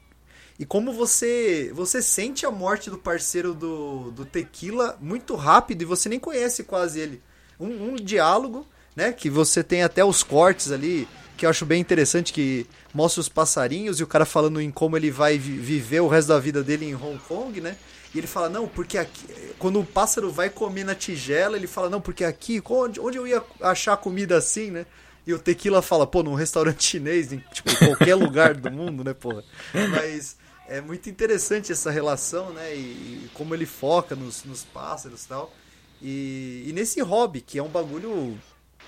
[0.59, 5.87] e como você você sente a morte do parceiro do, do Tequila muito rápido e
[5.87, 7.23] você nem conhece quase ele.
[7.61, 11.07] Um, um diálogo, né, que você tem até os cortes ali,
[11.37, 14.97] que eu acho bem interessante, que mostra os passarinhos e o cara falando em como
[14.97, 17.77] ele vai vi- viver o resto da vida dele em Hong Kong, né?
[18.15, 19.27] E ele fala, não, porque aqui.
[19.59, 23.27] Quando o pássaro vai comer na tigela, ele fala, não, porque aqui, onde, onde eu
[23.27, 24.87] ia achar comida assim, né?
[25.27, 29.15] E o tequila fala, pô, num restaurante chinês, em, tipo, qualquer lugar do mundo, né,
[29.15, 29.45] porra?
[29.91, 30.37] Mas
[30.69, 32.75] é muito interessante essa relação, né?
[32.75, 32.79] E,
[33.25, 35.55] e como ele foca nos, nos pássaros e tal.
[36.03, 38.37] E, nesse hobby, que é um bagulho,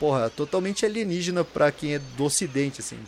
[0.00, 2.98] porra, totalmente alienígena pra quem é do ocidente, assim.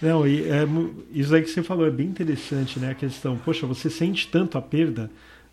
[0.00, 0.66] Não, e é
[1.12, 2.92] isso aí que você falou é bem interessante, né?
[2.92, 5.10] A questão, poxa, você sente tanto a perda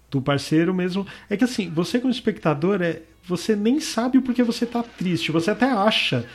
[0.10, 1.06] do parceiro mesmo.
[1.30, 5.32] É que assim, você como espectador, é, você nem sabe o porquê você tá triste.
[5.32, 6.26] Você até acha,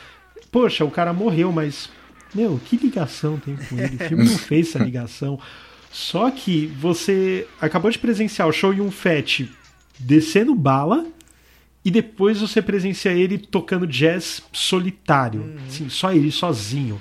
[0.51, 1.89] poxa, o cara morreu, mas,
[2.33, 3.95] meu, que ligação tem com ele?
[3.95, 5.39] O filme não fez essa ligação.
[5.91, 9.51] Só que você acabou de presenciar o show Yun Fett
[9.99, 11.05] descendo bala
[11.85, 15.55] e depois você presencia ele tocando jazz solitário.
[15.67, 16.99] Assim, só ele, sozinho.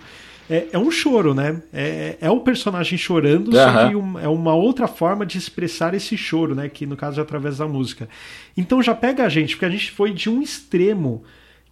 [0.54, 1.62] É, é um choro, né?
[1.72, 3.88] É, é o personagem chorando, só Aham.
[3.88, 6.68] que um- é uma outra forma de expressar esse choro, né?
[6.68, 8.08] Que no caso é através da música.
[8.56, 11.22] Então já pega a gente, porque a gente foi de um extremo,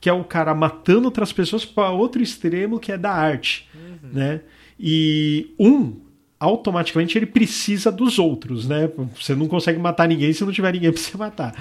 [0.01, 3.69] que é o cara matando outras pessoas, para outro extremo, que é da arte,
[4.13, 4.41] né?
[4.79, 5.97] E um
[6.41, 8.91] automaticamente ele precisa dos outros, né?
[9.15, 11.55] Você não consegue matar ninguém se não tiver ninguém pra você matar.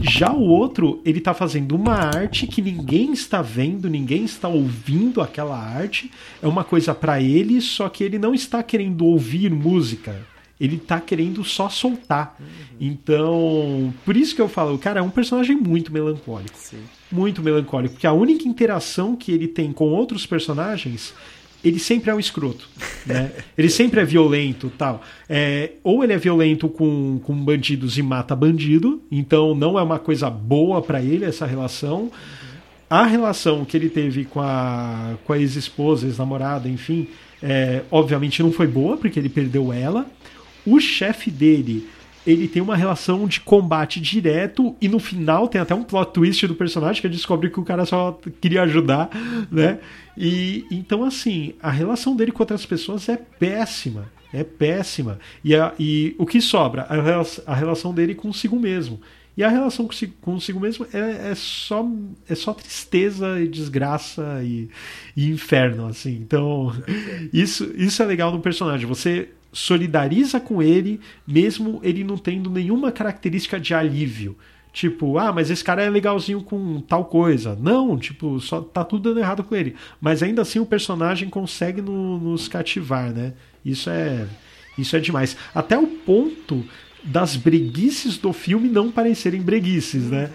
[0.00, 5.20] Já o outro, ele tá fazendo uma arte que ninguém está vendo, ninguém está ouvindo
[5.20, 6.10] aquela arte.
[6.42, 10.20] É uma coisa pra ele, só que ele não está querendo ouvir música.
[10.60, 12.36] Ele tá querendo só soltar.
[12.80, 16.58] Então, por isso que eu falo, o cara é um personagem muito melancólico.
[17.12, 21.14] Muito melancólico, porque a única interação que ele tem com outros personagens
[21.62, 22.68] ele sempre é um escroto,
[23.04, 23.32] né?
[23.56, 25.02] Ele sempre é violento, tal.
[25.28, 29.98] É, ou ele é violento com, com bandidos e mata bandido, então não é uma
[29.98, 32.12] coisa boa pra ele essa relação.
[32.88, 37.08] A relação que ele teve com a, com a ex-esposa, ex-namorada, enfim,
[37.42, 40.06] é, obviamente não foi boa, porque ele perdeu ela.
[40.64, 41.88] O chefe dele,
[42.30, 46.46] ele tem uma relação de combate direto e no final tem até um plot twist
[46.46, 49.08] do personagem que descobre que o cara só queria ajudar,
[49.50, 49.78] né?
[50.16, 55.18] E então assim, a relação dele com outras pessoas é péssima, é péssima.
[55.44, 56.82] E, a- e o que sobra?
[56.88, 59.00] A, a relação dele consigo mesmo.
[59.36, 59.88] E a relação
[60.20, 61.88] consigo mesmo é, é só
[62.28, 64.68] é só tristeza e desgraça e,
[65.16, 66.14] e inferno, assim.
[66.16, 66.72] Então,
[67.32, 68.84] isso, isso é legal no personagem.
[68.86, 74.36] Você solidariza com ele, mesmo ele não tendo nenhuma característica de alívio.
[74.72, 77.56] Tipo, ah, mas esse cara é legalzinho com tal coisa.
[77.60, 79.74] Não, tipo, só tá tudo dando errado com ele.
[80.00, 83.32] Mas ainda assim o personagem consegue no- nos cativar, né?
[83.64, 84.26] Isso é,
[84.76, 85.36] isso é demais.
[85.54, 86.64] Até o ponto
[87.02, 90.30] das breguices do filme não parecerem breguices, né?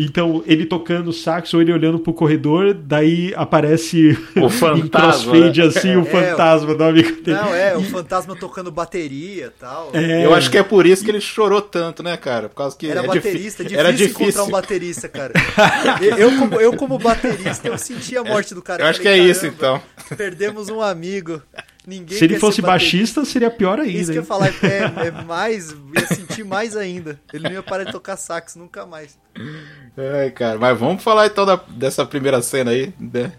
[0.00, 5.60] Então, ele tocando sax ou ele olhando pro corredor, daí aparece O em fantasma, crossfade
[5.60, 5.66] né?
[5.66, 7.36] assim, o É, fantasma do amigo dele.
[7.36, 9.90] Não, é, o fantasma tocando bateria e tal.
[9.92, 12.48] É, Eu acho que é por isso que ele chorou tanto, né, cara?
[12.48, 14.44] Por causa que Era é baterista, difícil, era encontrar difícil.
[14.44, 15.32] um baterista, cara.
[16.00, 18.82] Eu, eu como, eu, como baterista, eu senti a morte do cara.
[18.82, 20.16] Eu acho que Falei, é isso, "Caramba, então.
[20.16, 21.42] Perdemos um amigo.
[21.88, 23.98] Ninguém Se ele fosse ser baterista." baixista, seria pior ainda.
[23.98, 27.18] Isso que eu ia falar, é, é mais, ia sentir mais ainda.
[27.32, 29.18] Ele não ia parar de tocar sax nunca mais.
[29.96, 33.32] Ai, cara, mas vamos falar então da- dessa primeira cena aí, né?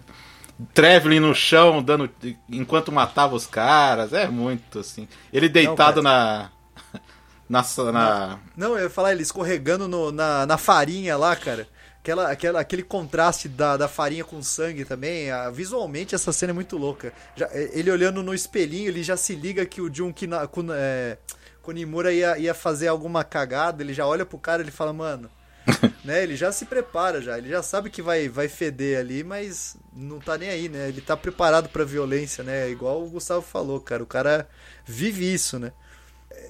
[0.73, 2.09] Traveling no chão, dando
[2.49, 5.07] enquanto matava os caras, é muito assim.
[5.31, 6.49] Ele deitado na,
[7.47, 11.67] na na Não, eu ia falar ele escorregando no- na, na farinha lá, cara.
[12.09, 15.29] Aquela, aquela, aquele contraste da, da farinha com sangue também.
[15.29, 17.13] ah, visualmente essa cena é muito louca.
[17.35, 21.17] Já, eh, ele olhando no espelhinho, ele já se liga que o Jun Kina- é,
[21.61, 23.83] Kunimura ia, ia fazer alguma cagada.
[23.83, 25.29] Ele já olha pro cara e ele fala, mano.
[26.03, 29.77] né, ele já se prepara já, ele já sabe que vai, vai feder ali, mas
[29.93, 30.87] não tá nem aí, né?
[30.87, 32.67] Ele tá preparado pra violência, né?
[32.71, 34.49] Igual o Gustavo falou, cara, o cara
[34.83, 35.71] vive isso, né?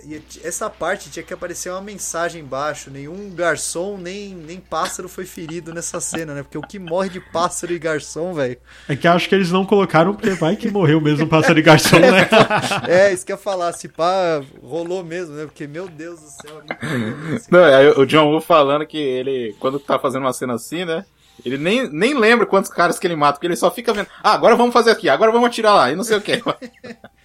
[0.03, 2.89] E essa parte tinha que aparecer uma mensagem embaixo.
[2.89, 6.43] Nenhum garçom, nem, nem pássaro foi ferido nessa cena, né?
[6.43, 8.57] Porque o que morre de pássaro e garçom, velho.
[8.87, 11.99] É que acho que eles não colocaram porque vai que morreu mesmo pássaro e garçom,
[11.99, 12.27] né?
[12.87, 13.73] É, isso que eu ia falar.
[13.73, 15.45] Se pá, rolou mesmo, né?
[15.45, 16.61] Porque, meu Deus do céu.
[16.69, 17.39] é.
[17.49, 21.05] Não, aí o John Woo falando que ele, quando tá fazendo uma cena assim, né?
[21.45, 24.07] Ele nem, nem lembra quantos caras que ele mata, porque ele só fica vendo.
[24.23, 26.41] Ah, agora vamos fazer aqui, agora vamos atirar lá, e não sei o que.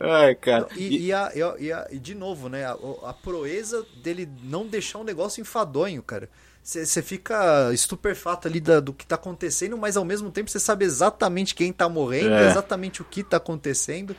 [0.00, 0.66] Ai, cara.
[0.76, 2.64] E, e, a, e, a- e a- e de novo, né?
[2.66, 2.76] A,
[3.06, 6.28] a proeza dele não deixar um negócio enfadonho, cara.
[6.62, 10.84] Você fica estupefato ali da- do que tá acontecendo, mas ao mesmo tempo você sabe
[10.84, 12.48] exatamente quem tá morrendo, É.
[12.50, 14.16] exatamente o que tá acontecendo.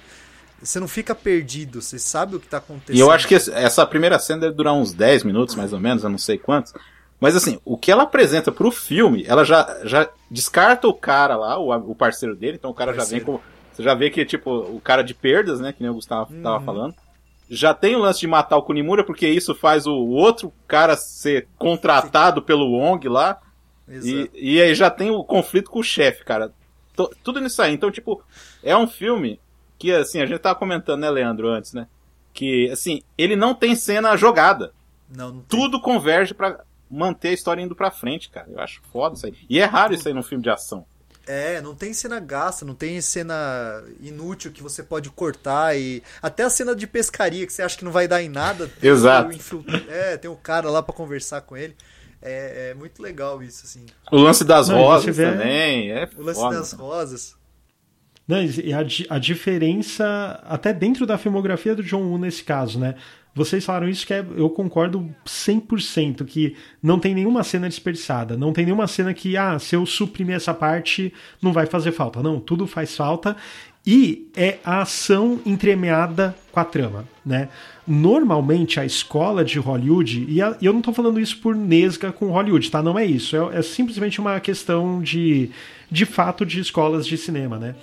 [0.62, 2.96] Você não fica perdido, você sabe o que tá acontecendo.
[2.96, 6.04] E eu acho que essa primeira cena deve durar uns 10 minutos, mais ou menos,
[6.04, 6.74] eu não sei quantos.
[7.20, 11.58] Mas assim, o que ela apresenta pro filme, ela já, já descarta o cara lá,
[11.60, 13.42] o, o parceiro dele, então o cara já vem Parceiro.
[13.76, 15.74] Você já vê que, tipo, o cara de perdas, né?
[15.74, 16.66] Que nem o Gustavo tava Uhum.
[16.66, 16.96] falando.
[17.50, 21.48] Já tem o lance de matar o Kunimura, porque isso faz o outro cara ser
[21.58, 23.40] contratado pelo Wong lá.
[23.88, 24.32] E, Exato.
[24.34, 26.52] e aí já tem o conflito com o chefe, cara.
[26.96, 27.74] Tô- tudo nisso aí.
[27.74, 28.24] Então, tipo,
[28.64, 29.40] é um filme
[29.78, 31.88] que, assim, a gente tava comentando, né, Leandro, antes, né?
[32.34, 34.72] Que, assim, ele não tem cena jogada.
[35.16, 35.60] Não, não tem.
[35.60, 38.48] Tudo converge pra manter a história indo pra frente, cara.
[38.50, 39.34] Eu acho foda isso aí.
[39.50, 40.86] E é raro isso aí num filme de ação.
[41.28, 46.44] É, não tem cena gasta, não tem cena inútil que você pode cortar e até
[46.44, 48.70] a cena de pescaria que você acha que não vai dar em nada.
[48.82, 49.32] Exato.
[49.34, 51.76] infil- É, tem o cara lá pra conversar com ele.
[52.22, 53.86] É, é muito legal isso, assim.
[54.12, 55.92] O lance das Não, rosas vê- também.
[55.92, 56.58] É O lance foda.
[56.58, 57.36] das rosas.
[58.28, 62.96] Não, e a, a diferença, até dentro da filmografia do John Woo nesse caso, né?
[63.36, 68.54] Vocês falaram isso que é, eu concordo 100%, que não tem nenhuma cena desperdiçada, não
[68.54, 72.24] tem nenhuma cena que, ah, se eu suprimir essa parte, não vai fazer falta.
[72.24, 73.36] Não, tudo faz falta.
[73.86, 77.50] E é a ação entremeada com a trama, né?
[77.86, 82.12] Normalmente a escola de Hollywood, e a- e eu não tô falando isso por nesga
[82.12, 82.82] com Hollywood, tá?
[82.82, 83.36] Não é isso.
[83.36, 85.52] É, é simplesmente uma questão de,
[85.92, 87.76] de fato de escolas de cinema, né?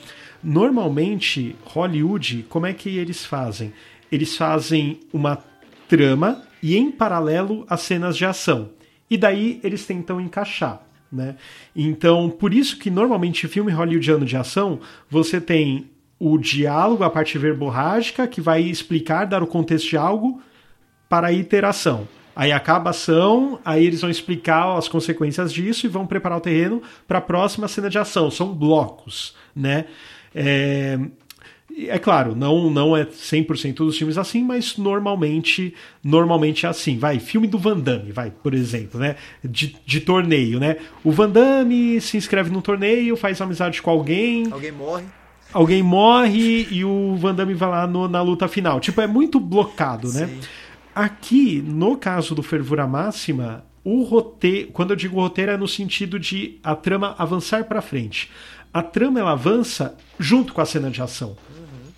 [0.42, 3.72] Normalmente, Hollywood, como é que eles fazem?
[4.12, 5.42] Eles fazem uma
[5.88, 8.70] trama e em paralelo as cenas de ação.
[9.10, 10.82] E daí eles tentam encaixar.
[11.10, 11.36] Né?
[11.74, 17.36] Então, por isso que normalmente filme hollywoodiano de ação, você tem o diálogo, a parte
[17.36, 20.40] verborrágica, que vai explicar, dar o contexto de algo,
[21.08, 22.06] para a iteração.
[22.34, 26.40] Aí acaba a ação, aí eles vão explicar as consequências disso e vão preparar o
[26.40, 28.30] terreno para a próxima cena de ação.
[28.30, 29.86] São blocos, né?
[30.34, 30.98] É,
[31.88, 36.98] é claro, não, não é 100% dos filmes assim, mas normalmente normalmente é assim.
[36.98, 39.16] Vai, filme do Van Damme, vai, por exemplo, né?
[39.44, 40.76] De, de torneio, né?
[41.04, 45.04] O Van Damme se inscreve num torneio, faz amizade com alguém, Alguém morre.
[45.52, 48.78] alguém morre e o Van Damme vai lá no- na luta final.
[48.80, 50.26] Tipo, é muito blocado, né?
[50.26, 50.40] Sim.
[50.94, 56.18] Aqui, no caso do Fervura Máxima, o roteiro, quando eu digo roteiro é no sentido
[56.18, 58.30] de a trama avançar para frente.
[58.74, 61.36] A trama ela avança junto com a cena de ação.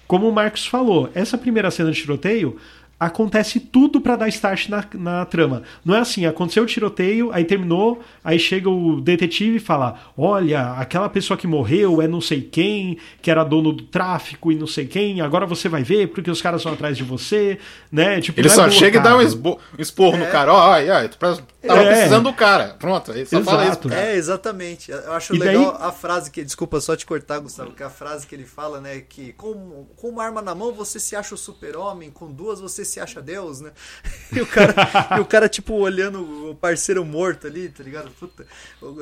[0.06, 2.58] Como o Marcos falou, essa primeira cena de tiroteio
[2.98, 5.62] acontece tudo para dar start na, na trama.
[5.84, 10.72] Não é assim, aconteceu o tiroteio, aí terminou, aí chega o detetive e fala: Olha,
[10.72, 14.66] aquela pessoa que morreu é não sei quem, que era dono do tráfico e não
[14.66, 17.58] sei quem, agora você vai ver porque os caras vão atrás de você,
[17.90, 18.20] né?
[18.20, 20.52] Tipo, Ele não é só chega e dá um, esbo- um esporro no cara.
[20.52, 21.86] Ó, ai, ai, tava É.
[21.86, 22.76] precisando do cara.
[22.78, 23.70] Pronto, aí só fala isso.
[23.72, 23.88] Exato.
[23.88, 24.00] cara.
[24.02, 24.90] É, exatamente.
[24.90, 26.44] Eu acho E legal daí- a frase que.
[26.44, 29.00] Desculpa só te cortar, Gustavo, que a frase que ele fala, né?
[29.00, 32.83] Que com, com uma arma na mão você se acha o super-homem, com duas você
[32.84, 33.72] se acha Deus, né?
[34.34, 34.74] E o cara,
[35.16, 38.10] e o cara tipo, olhando o parceiro morto ali, tá ligado?
[38.18, 38.44] Puta,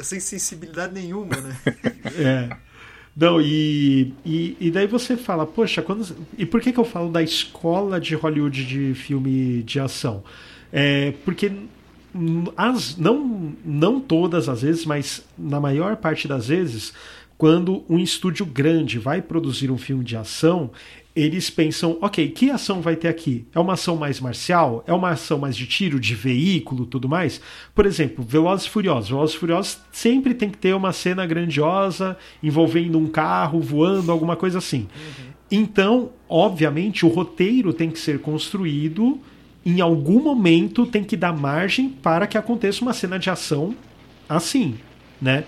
[0.03, 1.57] sem sensibilidade nenhuma, né?
[2.18, 2.57] É.
[3.14, 7.11] Não, e, e, e daí você fala, poxa, quando, e por que, que eu falo
[7.11, 10.24] da escola de Hollywood de filme de ação?
[10.72, 11.53] É, porque
[12.57, 16.93] as, não, não todas as vezes, mas na maior parte das vezes,
[17.37, 20.70] quando um estúdio grande vai produzir um filme de ação,
[21.14, 23.46] eles pensam, ok, que ação vai ter aqui?
[23.54, 24.82] É uma ação mais marcial?
[24.86, 27.40] É uma ação mais de tiro, de veículo, tudo mais?
[27.74, 29.10] Por exemplo, Velozes e Furiosos.
[29.10, 34.36] Velozes e Furiosos sempre tem que ter uma cena grandiosa envolvendo um carro voando, alguma
[34.36, 34.88] coisa assim.
[35.50, 39.20] Então, obviamente, o roteiro tem que ser construído
[39.64, 43.74] em algum momento tem que dar margem para que aconteça uma cena de ação
[44.28, 44.76] assim,
[45.20, 45.44] né?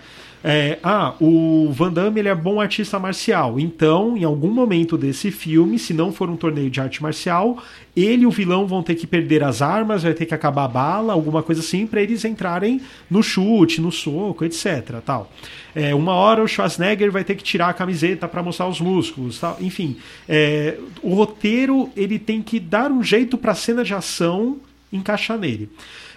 [0.47, 3.59] É, ah, o Van Damme ele é bom artista marcial.
[3.59, 7.64] Então, em algum momento desse filme, se não for um torneio de arte marcial,
[7.97, 10.68] ele e o vilão vão ter que perder as armas, vai ter que acabar a
[10.68, 12.78] bala, alguma coisa assim, para eles entrarem
[13.11, 15.01] no chute, no soco, etc.
[15.03, 15.32] Tal.
[15.74, 19.38] É, uma hora o Schwarzenegger vai ter que tirar a camiseta para mostrar os músculos,
[19.38, 19.57] tal.
[19.62, 19.97] Enfim,
[20.28, 24.59] é, o roteiro ele tem que dar um jeito para a cena de ação
[24.97, 25.68] encaixar nele.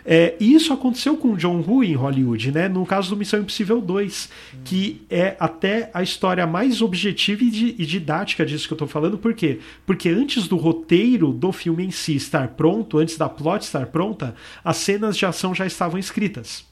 [0.05, 2.69] É, e isso aconteceu com John Woo em Hollywood, né?
[2.69, 4.29] No caso do Missão Impossível 2,
[4.63, 8.87] que é até a história mais objetiva e, di- e didática disso que eu tô
[8.87, 9.17] falando.
[9.17, 9.59] Por quê?
[9.85, 14.33] Porque antes do roteiro do filme em si estar pronto, antes da plot estar pronta,
[14.63, 16.65] as cenas de ação já estavam escritas.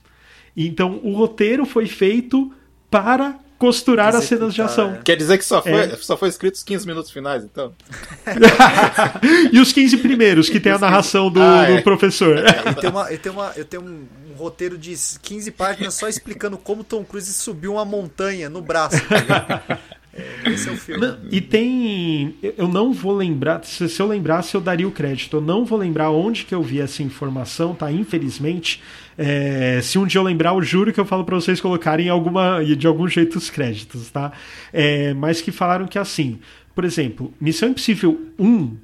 [0.56, 2.54] Então o roteiro foi feito
[2.90, 4.96] para costurar as cenas de ação.
[4.96, 5.02] é.
[5.04, 5.96] Quer dizer que só foi, É.
[5.98, 7.74] só foi escrito os 15 minutos finais, então?
[9.52, 11.78] e os 15 primeiros, que tem a narração do, Ah, é.
[11.78, 12.38] do professor.
[12.38, 16.08] Eu tenho, uma, eu tenho, uma, eu tenho um, um roteiro de 15 páginas só
[16.08, 18.98] explicando como Tom Cruise subiu uma montanha no braço.
[19.08, 19.80] Tá?
[20.18, 21.06] É, esse é o filme.
[21.06, 22.38] Não, e tem.
[22.58, 23.66] Eu não vou lembrar.
[23.66, 25.36] Se, se eu lembrasse, eu daria o crédito.
[25.36, 27.92] Eu não vou lembrar onde que eu vi essa informação, tá?
[27.92, 28.82] Infelizmente.
[29.18, 32.64] É, se um dia eu lembrar, eu juro que eu falo pra vocês colocarem alguma,
[32.64, 34.32] de algum jeito os créditos, tá?
[34.74, 36.40] É, mas que falaram que assim.
[36.74, 38.76] Por exemplo, Missão Impossível 1.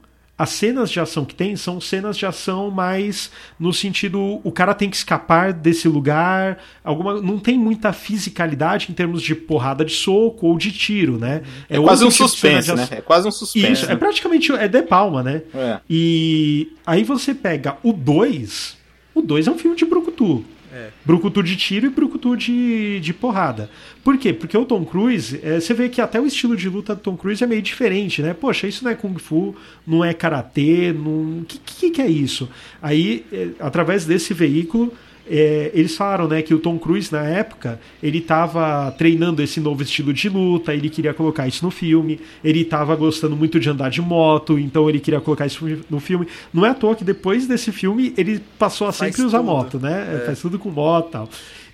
[0.42, 3.30] As cenas de ação que tem são cenas de ação mais
[3.60, 8.94] no sentido o cara tem que escapar desse lugar, alguma não tem muita fisicalidade em
[8.96, 11.44] termos de porrada de soco ou de tiro, né?
[11.70, 12.88] É, quase outro um tipo suspense, né?
[12.90, 13.72] É quase um suspense.
[13.72, 15.44] Isso, é praticamente é De Palma, né?
[15.54, 15.80] É.
[15.88, 18.81] E aí você pega o 2,
[19.14, 20.44] o 2 é um filme de brucutu.
[20.74, 20.90] É.
[21.04, 23.70] Brucutu de tiro e brucutu de, de porrada.
[24.04, 24.32] Por quê?
[24.32, 27.18] Porque o Tom Cruise, é, você vê que até o estilo de luta do Tom
[27.18, 28.34] Cruise é meio diferente, né?
[28.34, 29.54] Poxa, isso não é Kung Fu,
[29.86, 31.40] não é Karatê, não...
[31.40, 32.50] O que, que, que é isso?
[32.82, 34.94] Aí, é, através desse veículo,
[35.28, 39.82] é, eles falaram né, que o Tom Cruise, na época, ele estava treinando esse novo
[39.84, 43.90] estilo de luta, ele queria colocar isso no filme, ele estava gostando muito de andar
[43.90, 46.28] de moto, então ele queria colocar isso no filme.
[46.54, 49.48] Não é à toa que depois desse filme ele passou a Faz sempre usar tudo.
[49.48, 50.24] moto, né?
[50.26, 51.30] Faz tudo com moto e tal.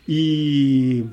[0.08, 1.04] E.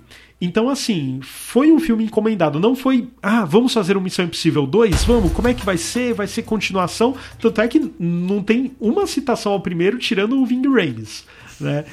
[0.41, 2.61] Então, assim, foi um filme encomendado.
[2.61, 5.05] Não foi, ah, vamos fazer um Missão Impossível 2?
[5.05, 6.13] Vamos, como é que vai ser?
[6.13, 7.17] Vai ser continuação?
[7.41, 11.25] Tanto é que não tem uma citação ao primeiro, tirando o Ving Rhames,
[11.59, 11.85] né?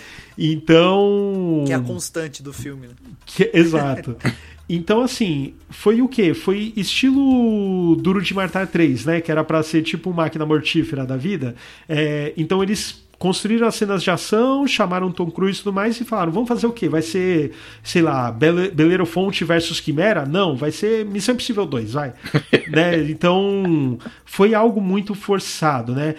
[0.42, 1.64] Então.
[1.66, 2.88] Que é a constante do filme.
[2.88, 2.94] Né?
[3.26, 4.16] Que- exato.
[4.74, 6.34] Então, assim, foi o quê?
[6.34, 9.20] Foi estilo Duro de Matar 3, né?
[9.20, 11.56] Que era pra ser tipo máquina mortífera da vida.
[11.90, 16.06] É, então eles construíram as cenas de ação, chamaram Tom Cruise e tudo mais e
[16.06, 16.90] falaram, vamos fazer o quê?
[16.90, 17.52] Vai ser,
[17.84, 20.26] sei lá, Bele- Belerofonte versus Quimera?
[20.26, 22.14] Não, vai ser Missão Impossível 2, vai.
[22.72, 22.98] né?
[23.10, 26.16] Então, foi algo muito forçado, né?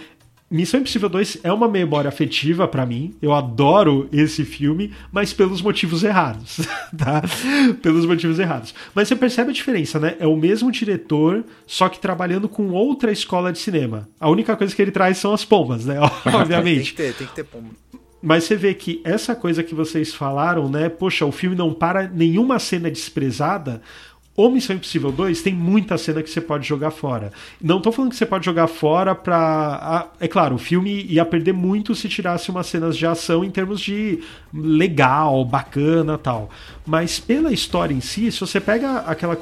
[0.53, 3.15] Missão Impossível 2 é uma memória afetiva pra mim.
[3.23, 6.61] Eu adoro esse filme, mas pelos motivos errados,
[6.95, 7.23] tá?
[7.81, 8.75] Pelos motivos errados.
[8.95, 10.15] Mas você percebe a diferença, né?
[10.21, 14.07] É o mesmo diretor, só que trabalhando com outra escola de cinema.
[14.21, 15.99] A única coisa que ele traz são as pombas, né?
[16.23, 16.91] Tem Obviamente.
[16.91, 17.71] que ter, tem que ter pombo.
[18.23, 20.89] Mas você vê que essa coisa que vocês falaram, né?
[20.89, 23.83] Poxa, o filme não para nenhuma cena desprezada.
[24.35, 27.31] O Missão Impossível 2 tem muita cena que você pode jogar fora.
[27.61, 30.09] Não tô falando que você pode jogar fora pra.
[30.19, 33.79] É claro, o filme ia perder muito se tirasse umas cenas de ação em termos
[33.79, 34.21] de
[34.55, 36.49] legal, bacana tal.
[36.87, 39.37] Mas pela história em si, se você pega aquela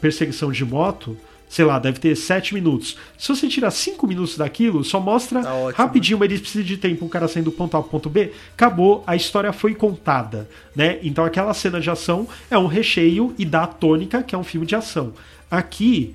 [0.00, 1.16] perseguição de moto,
[1.48, 2.96] sei lá, deve ter 7 minutos.
[3.18, 7.04] Se você tirar 5 minutos daquilo, só mostra Tá rapidinho, mas ele precisa de tempo,
[7.04, 10.98] um cara saindo do ponto A pro ponto B, acabou, a história foi contada, né?
[11.02, 14.44] Então aquela cena de ação é um recheio e dá a tônica, que é um
[14.44, 15.12] filme de ação.
[15.50, 16.14] Aqui,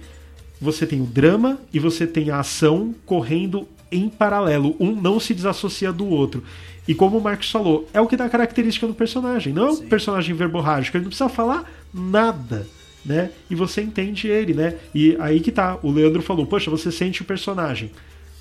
[0.59, 4.75] você tem o drama e você tem a ação correndo em paralelo.
[4.79, 6.43] Um não se desassocia do outro.
[6.87, 9.53] E como o Marcos falou, é o que dá característica do personagem.
[9.53, 12.67] Não é um personagem verborrágico, ele não precisa falar nada.
[13.03, 13.31] Né?
[13.49, 14.77] E você entende ele, né?
[14.93, 15.79] E aí que tá.
[15.81, 17.91] O Leandro falou: Poxa, você sente o personagem.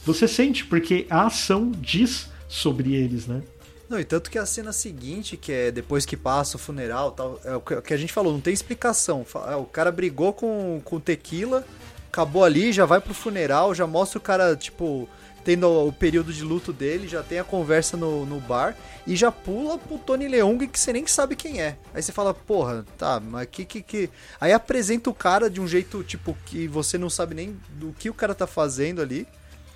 [0.05, 3.43] Você sente, porque a ação diz sobre eles, né?
[3.89, 7.41] Não, e tanto que a cena seguinte, que é depois que passa o funeral tal,
[7.45, 9.27] é o que- a gente falou, não tem explicação.
[9.49, 11.67] É, O cara brigou com, com tequila,
[12.09, 15.09] acabou ali, já vai pro funeral, já mostra o cara, tipo,
[15.45, 18.77] tendo o, período de luto dele, já tem a conversa no, no bar
[19.07, 21.77] e já pula pro Tony Leung que você nem sabe quem é.
[21.95, 24.11] Aí você fala, porra, tá, mas que que que.
[24.41, 28.11] Aí apresenta o cara de um jeito, tipo, que você não sabe nem do que
[28.11, 29.27] o cara tá fazendo ali.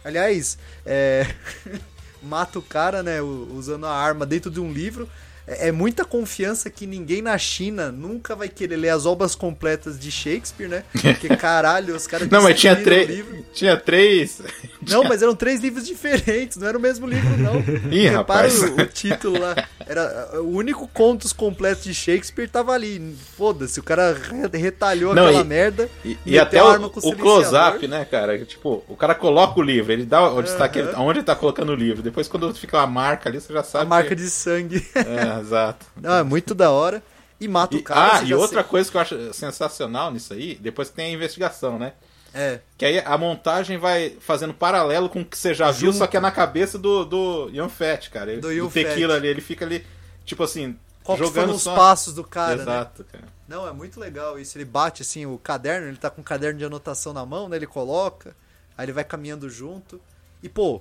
[0.04, 1.26] Aliás, é.
[2.24, 5.08] mata o cara, né, usando a arma dentro de um livro.
[5.46, 9.98] É é muita confiança que ninguém na China nunca vai querer ler as obras completas
[9.98, 10.84] de Shakespeare, né?
[10.92, 13.24] Porque caralho, os caras Não, mas tinha três.
[13.52, 14.42] Tinha três.
[14.86, 17.54] Não, mas eram três livros diferentes, não era o mesmo livro, não.
[17.90, 18.16] Ih, Repara
[18.48, 18.62] rapaz.
[18.62, 19.54] o, o título lá.
[19.86, 23.16] Era, o único contos completos de Shakespeare tava ali.
[23.34, 25.88] Foda-se, o cara re- retalhou Não, aquela e- merda.
[26.04, 28.44] E, e até a o, o close-up, né, cara?
[28.44, 31.72] Tipo, o cara coloca o livro, ele dá o destaque ele- onde ele tá colocando
[31.72, 32.02] o livro.
[32.02, 33.86] Depois, quando fica uma marca ali, você já sabe.
[33.86, 34.16] A marca que...
[34.16, 34.86] de sangue.
[34.94, 35.86] É, exato.
[35.96, 37.02] Não, é muito da hora.
[37.40, 38.18] E mata E- o cara.
[38.18, 41.10] ah, e outra se- coisa que eu acho sensacional nisso aí, depois que tem a
[41.10, 41.92] investigação, né?
[42.32, 42.60] É.
[42.76, 45.98] Que aí a montagem vai fazendo paralelo com o que você já viu, Junto.
[45.98, 48.32] só que é na cabeça do, do Ian Fett, cara.
[48.32, 49.18] Ele, Do do, tequila Fett.
[49.18, 49.86] ali, ele fica ali,
[50.24, 51.74] tipo assim, Qual que jogando os só...
[51.76, 52.62] passos do cara, né?
[52.62, 53.24] Exato, cara.
[53.46, 54.56] Não, é muito legal isso.
[54.56, 57.56] Ele bate assim o caderno, ele tá com o caderno de anotação na mão, né?
[57.56, 58.34] Ele coloca,
[58.76, 60.00] aí ele vai caminhando junto.
[60.42, 60.80] E pô,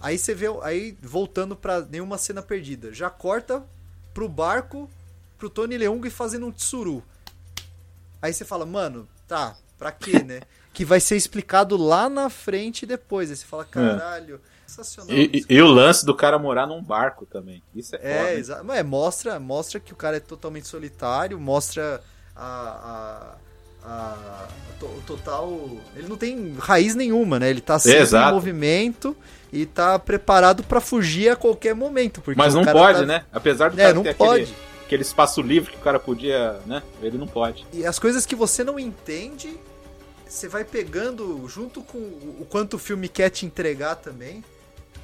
[0.00, 3.62] aí você vê, aí voltando pra nenhuma cena perdida, já corta
[4.14, 4.88] pro barco,
[5.38, 7.02] pro Tony Leung fazendo um tsuru.
[8.20, 10.40] Aí você fala, mano, tá, pra quê, né?
[10.72, 13.30] que vai ser explicado lá na frente depois.
[13.30, 15.14] Aí você fala, caralho, sensacional.
[15.14, 17.62] E, e- o lance do cara morar num barco também.
[17.74, 18.32] Isso é, É, foda.
[18.34, 22.02] exa- é, mostra, mostra que o cara é totalmente solitário, mostra
[22.34, 23.36] a, a,
[23.84, 25.60] a- to- o total.
[25.96, 27.50] Ele não tem raiz nenhuma, né?
[27.50, 28.30] Ele tá sempre Exato.
[28.30, 29.16] em movimento
[29.52, 32.20] e tá preparado pra fugir a qualquer momento.
[32.20, 33.24] Porque Mas não pode, tá- né?
[33.32, 34.42] Apesar do É, cara não ter pode.
[34.44, 34.56] aquele,
[34.86, 36.82] aquele espaço livre que o cara podia, né?
[37.02, 37.66] Ele não pode.
[37.72, 39.58] E as coisas que você não entende,
[40.26, 44.42] você vai pegando junto com o o quanto o filme quer te entregar também.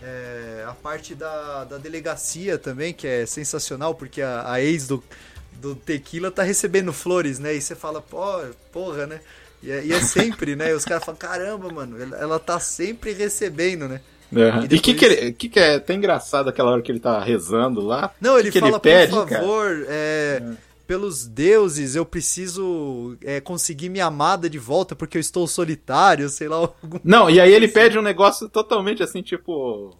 [0.02, 5.02] É, a parte da, da delegacia também, que é sensacional, porque a, a ex do,
[5.60, 7.54] do Tequila tá recebendo flores, né?
[7.54, 8.40] E você fala, pô,
[8.72, 9.20] porra, né?
[9.62, 10.70] E é, e é sempre, né?
[10.70, 14.00] E os caras falam, caramba, mano, ela, tá sempre recebendo, né?
[14.30, 14.66] Uhum.
[14.70, 17.18] E o que, que, ele- que, que é até engraçado aquela hora que ele tá
[17.22, 18.12] rezando lá?
[18.20, 20.42] Não, ele que fala, ele pede, por favor, é,
[20.86, 26.46] pelos deuses, eu preciso é, conseguir minha amada de volta porque eu estou solitário, sei
[26.48, 27.00] lá, algum...
[27.02, 29.96] Não, e aí ele pede um negócio totalmente assim, tipo.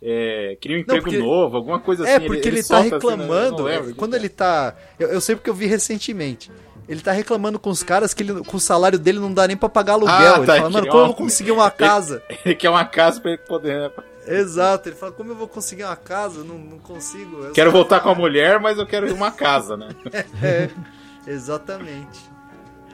[0.00, 2.12] É, queria um emprego porque- novo, alguma coisa assim.
[2.12, 3.16] É, porque ele, tá solta assim, né?
[3.16, 4.74] Não reclamando, lembro quando que ele tá...
[4.98, 6.50] Eu, eu sei porque eu vi recentemente.
[6.88, 9.56] Ele tá reclamando com os caras que ele, com o salário dele não dá nem
[9.56, 10.14] pra pagar aluguel.
[10.14, 12.22] Ah, ele tá, fala, mano, como eu vou conseguir uma casa?
[12.44, 13.76] Ele quer uma casa pra ele poder.
[13.78, 13.90] né?
[14.26, 16.42] Exato, ele fala, como eu vou conseguir uma casa?
[16.44, 17.44] Não, não consigo.
[17.44, 19.88] Eu Quero voltar com a mulher, mas eu quero uma casa, né?
[20.42, 20.68] É,
[21.26, 22.20] exatamente.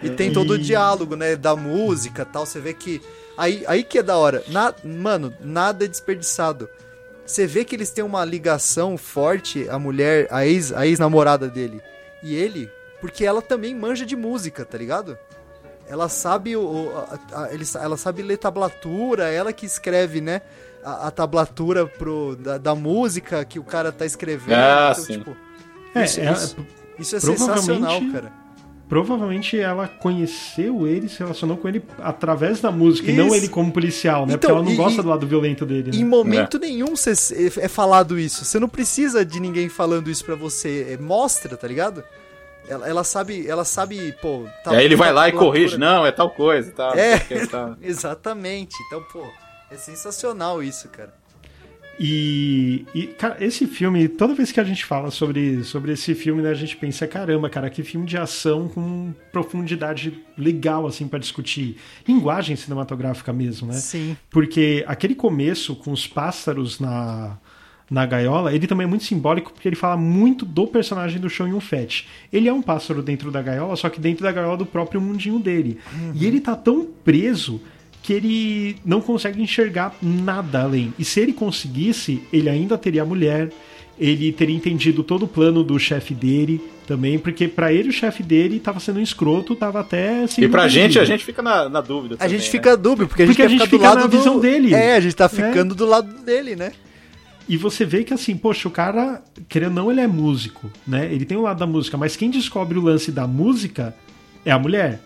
[0.03, 1.37] E tem todo o diálogo, né?
[1.37, 2.45] Da música e tal.
[2.47, 3.01] Você vê que.
[3.37, 4.43] Aí, aí que é da hora.
[4.49, 6.69] Na, mano, nada é desperdiçado.
[7.27, 11.81] Você vê que eles têm uma ligação forte, a mulher, a ex- a ex-namorada dele
[12.23, 12.71] e ele,
[13.01, 15.17] porque ela também manja de música, tá ligado?
[15.89, 16.93] Ela sabe o, o-
[17.33, 20.41] a- a- ela sabe ler tablatura, ela que escreve, né?
[20.83, 24.55] A, a tablatura pro, da, da música que o cara tá escrevendo.
[24.59, 25.19] Ah, sim.
[25.19, 25.37] tipo,
[25.95, 26.57] É, isso, é- isso,
[26.99, 28.33] isso é sensacional, cara.
[28.89, 33.37] Provavelmente ela conheceu ele, se relacionou com ele através da música, e não Isso.
[33.37, 34.35] ele como policial, né?
[34.35, 35.97] Então, Porque ela não e- gosta do lado violento dele, né?
[35.97, 37.13] Em momento nenhum cê-
[37.61, 38.45] é falado isso.
[38.45, 40.89] Você não precisa de ninguém falando isso pra você.
[40.91, 42.05] É, Mostra, tá ligado?
[42.69, 44.45] Ela, ela sabe, ela sabe, pô.
[44.63, 46.93] tá- E aí ele vai lá e corrige, não, é tal coisa, tá?
[46.97, 47.19] É.
[47.47, 47.77] tá.
[47.83, 48.75] Exatamente.
[48.87, 49.27] Então, pô,
[49.71, 51.13] é sensacional isso, cara.
[51.99, 56.43] E, e, cara, esse filme, toda vez que a gente fala sobre, sobre esse filme,
[56.43, 61.19] né, a gente pensa, caramba, cara, que filme de ação com profundidade legal, assim, pra
[61.19, 61.77] discutir.
[62.07, 63.75] Linguagem cinematográfica mesmo, né?
[63.75, 64.17] Sim.
[64.31, 67.39] Porque aquele começo com os pássaros na,
[67.91, 71.49] na gaiola, ele também é muito simbólico porque ele fala muito do personagem do Sean
[71.49, 72.07] Yun-Fat.
[72.33, 75.39] Ele é um pássaro dentro da gaiola, só que dentro da gaiola do próprio mundinho
[75.39, 75.79] dele.
[76.15, 77.61] E ele tá tão preso
[78.05, 80.93] que ele não consegue enxergar nada além.
[80.99, 83.51] E se ele conseguisse, ele ainda teria a mulher,
[83.99, 88.23] ele teria entendido todo o plano do chefe dele também, porque pra ele o chefe
[88.23, 90.69] dele tava sendo um escroto, tava até E pra entendido.
[90.69, 92.51] gente, a gente fica na, na dúvida A também, gente né?
[92.51, 94.39] fica dúbio, porque a gente Porque a gente ficar do fica lado na do- visão
[94.39, 94.75] dele.
[94.75, 95.29] É, a gente tá É.
[95.31, 96.73] ficando do lado dele, né?
[97.49, 101.09] E você vê que assim, poxa, o cara, querendo ou não, ele é músico, né?
[101.11, 103.95] Ele tem o lado da música, mas quem descobre o lance da música
[104.45, 105.01] é a mulher,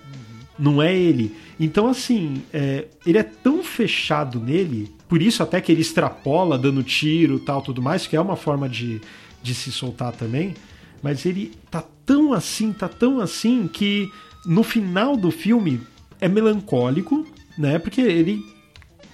[0.58, 1.34] não é ele.
[1.58, 6.82] Então, assim, é, ele é tão fechado nele, por isso até que ele extrapola dando
[6.82, 9.00] tiro tal, tudo mais, que é uma forma de,
[9.42, 10.54] de se soltar também.
[11.02, 14.10] Mas ele tá tão assim, tá tão assim, que
[14.44, 15.80] no final do filme
[16.20, 17.78] é melancólico, né?
[17.78, 18.44] Porque ele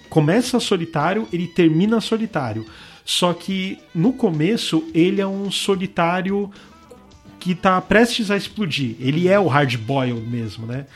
[0.09, 2.65] começa solitário, ele termina solitário.
[3.05, 6.51] Só que no começo ele é um solitário
[7.39, 8.97] que tá prestes a explodir.
[8.99, 10.87] Ele é o hard boiled mesmo, né?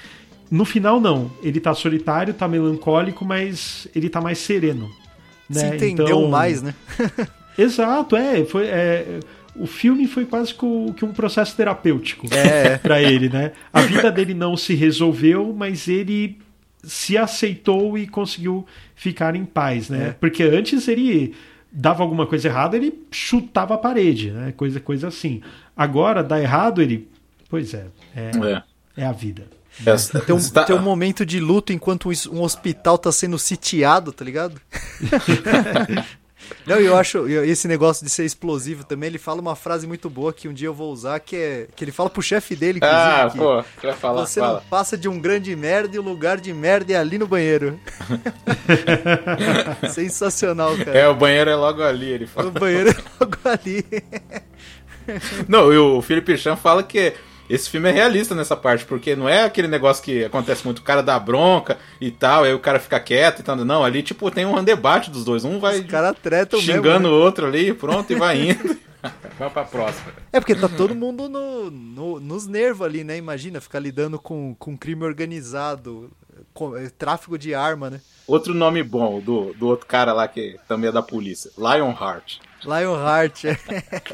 [0.51, 4.91] No final não, ele tá solitário, tá melancólico, mas ele tá mais sereno.
[5.51, 5.77] Se né?
[5.77, 6.75] entendeu Então- mais, né?
[7.57, 9.21] Exato, é, foi é,
[9.57, 12.79] o filme foi quase que um processo terapêutico É.
[12.79, 13.53] para ele, né?
[13.73, 16.39] A vida dele não se resolveu, mas ele
[16.85, 20.09] se aceitou e conseguiu ficar em paz, né?
[20.09, 20.13] É.
[20.13, 21.35] Porque antes ele
[21.73, 24.53] dava alguma coisa errada, ele chutava a parede, né?
[24.57, 25.43] Coisa, coisa assim.
[25.77, 27.09] Agora dá errado, ele,
[27.51, 27.87] pois é,
[28.17, 28.31] é,
[28.97, 29.03] É.
[29.03, 29.45] é a vida.
[29.87, 34.13] Essa- Tem um, está- tem um momento de luto enquanto um, hospital tá sendo sitiado,
[34.13, 34.61] tá ligado?
[36.67, 39.87] Não, e eu acho e esse negócio de ser explosivo também, ele fala uma frase
[39.87, 42.57] muito boa que um dia eu vou usar, que é que ele fala pro chefe
[42.57, 44.55] dele, inclusive, Ah, que pô, falar, você fala.
[44.55, 47.79] não passa de um grande merda e o lugar de merda é ali no banheiro.
[49.91, 50.99] Sensacional, cara.
[50.99, 52.49] É, o banheiro é logo ali, ele fala.
[52.49, 53.85] O banheiro é logo ali.
[55.49, 57.15] Não, e o Felipe Chan fala que
[57.49, 60.83] esse filme é realista nessa parte, porque não é aquele negócio que acontece muito, o
[60.83, 63.57] cara dá bronca e tal, aí o cara fica quieto e tal.
[63.57, 65.45] Não, ali, tipo, tem um debate dos dois.
[65.45, 66.75] Um vai Os caras tretam mesmo.
[66.75, 67.15] xingando né?
[67.15, 68.77] o outro ali, pronto, e vai indo.
[69.39, 70.13] vai pra próxima.
[70.33, 73.17] É porque tá todo mundo no, no- nos nervos ali, né?
[73.17, 76.11] Imagina ficar lidando com, com crime organizado,
[76.53, 78.01] com, eh, tráfico de arma, né?
[78.27, 82.41] Outro nome bom do, do outro cara lá que também é da polícia, Lionheart.
[82.65, 83.45] Lionheart.
[83.47, 83.57] é.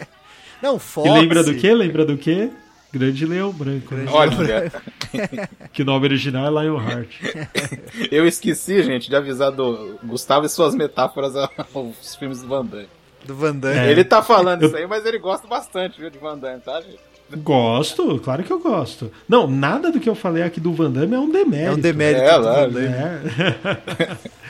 [0.63, 1.09] Não, Fox.
[1.09, 1.75] E lembra do quê?
[1.75, 2.51] Lembra do quê?
[2.97, 3.95] Grande Leão Branco.
[3.95, 4.07] né?
[4.11, 4.73] Olha,
[5.73, 7.11] Que nome original é Lionheart.
[8.11, 11.35] eu esqueci, gente, de avisar do Gustavo e suas metáforas
[11.75, 12.89] aos filmes do Van Damme.
[13.25, 13.79] Do Van Damme.
[13.79, 13.91] É.
[13.91, 16.99] Ele tá falando isso aí, mas ele gosta bastante viu, de Van Damme, tá, gente?
[17.39, 19.11] Gosto, claro que eu gosto.
[19.29, 21.69] Não, nada do que eu falei aqui do Van Damme é um demérito.
[21.71, 22.87] É um demérito É, lá, Van Damme.
[22.89, 24.17] É.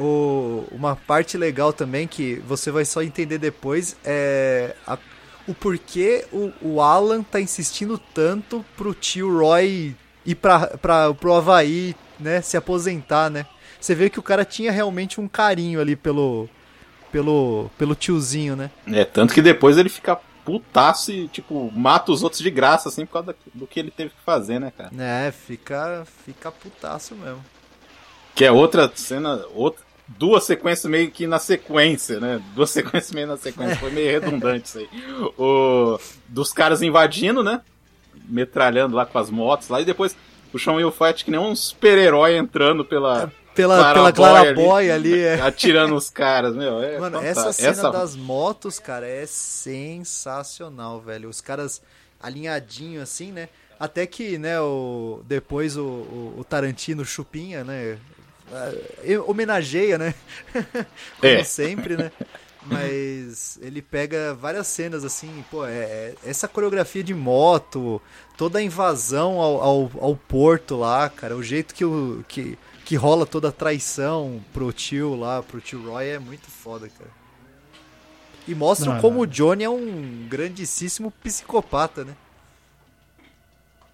[0.00, 4.96] O- uma parte legal também que você vai só entender depois é a-
[5.48, 11.32] o porquê o, o Alan tá insistindo tanto pro tio Roy ir pra, pra, pro
[11.32, 13.46] Havaí, né, se aposentar, né?
[13.80, 16.48] Você vê que o cara tinha realmente um carinho ali pelo,
[17.10, 18.70] pelo, pelo tiozinho, né?
[18.86, 23.06] É, tanto que depois ele fica putaço e, tipo, mata os outros de graça, assim,
[23.06, 24.90] por causa do que ele teve que fazer, né, cara?
[24.98, 27.44] É, fica, fica putaço mesmo.
[28.34, 32.42] Que é outra cena, outra, duas sequências meio que na sequência, né?
[32.54, 34.88] Duas sequências meio na sequência, foi meio redundante isso aí.
[35.38, 37.60] O, dos caras invadindo, né?
[38.28, 40.16] Metralhando lá com as motos lá, e depois
[40.52, 43.30] o Sean Will Fight que nem um super-herói entrando pela.
[43.54, 45.40] Pela, pela Clara Boy ali, é.
[45.40, 46.80] Atirando os caras, meu.
[46.80, 47.48] É Mano, fantástico.
[47.48, 51.28] essa cena das motos, cara, é sensacional, velho.
[51.28, 51.82] Os caras
[52.20, 53.48] alinhadinho assim, né?
[53.78, 57.98] Até que, né, o, depois o, o, o Tarantino chupinha, né?
[59.04, 60.14] Eh, Homenageia, né?
[61.18, 61.44] Como É.
[61.44, 62.12] sempre, né?
[62.62, 68.00] Mas ele pega várias cenas assim, pô, é, é- essa coreografia de moto,
[68.36, 72.96] toda a invasão ao, ao, ao porto lá, cara, o jeito que, o, que, que
[72.96, 77.10] rola toda a traição pro tio lá, pro tio Roy é muito foda, cara.
[78.46, 79.22] E mostra Não, como não.
[79.22, 82.14] o Johnny é um grandíssimo psicopata, né?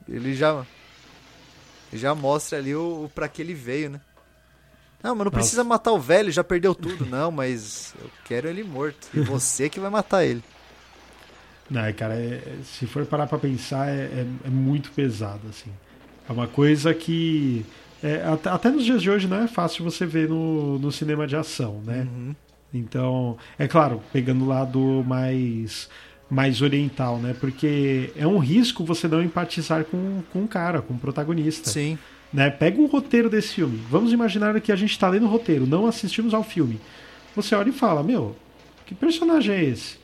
[0.09, 0.65] Ele já
[1.93, 4.01] já mostra ali o, o pra que ele veio, né?
[5.05, 5.31] Não, mas não Nossa.
[5.37, 7.05] precisa matar o velho, já perdeu tudo.
[7.05, 9.07] Não, mas eu quero ele morto.
[9.13, 10.43] E você que vai matar ele.
[11.71, 15.71] Não, cara, é- é- se for parar pra pensar, é, é- é muito pesado, assim.
[16.29, 17.65] É uma coisa que.
[18.03, 21.27] é, até, até nos dias de hoje não é fácil você ver no, no cinema
[21.27, 22.07] de ação, né?
[22.73, 25.89] Então, é claro, pegando o lado mais,
[26.31, 27.35] mais oriental, né?
[27.39, 31.71] Porque é um risco você não empatizar com, com o cara, com o protagonista.
[31.71, 31.99] Sim.
[32.35, 32.51] Né?
[32.51, 33.81] Pega o roteiro desse filme.
[33.89, 36.81] Vamos imaginar que a gente está lendo o roteiro, não assistimos ao filme.
[37.37, 38.37] Você olha e fala, meu,
[38.85, 39.97] Que personagem é esse?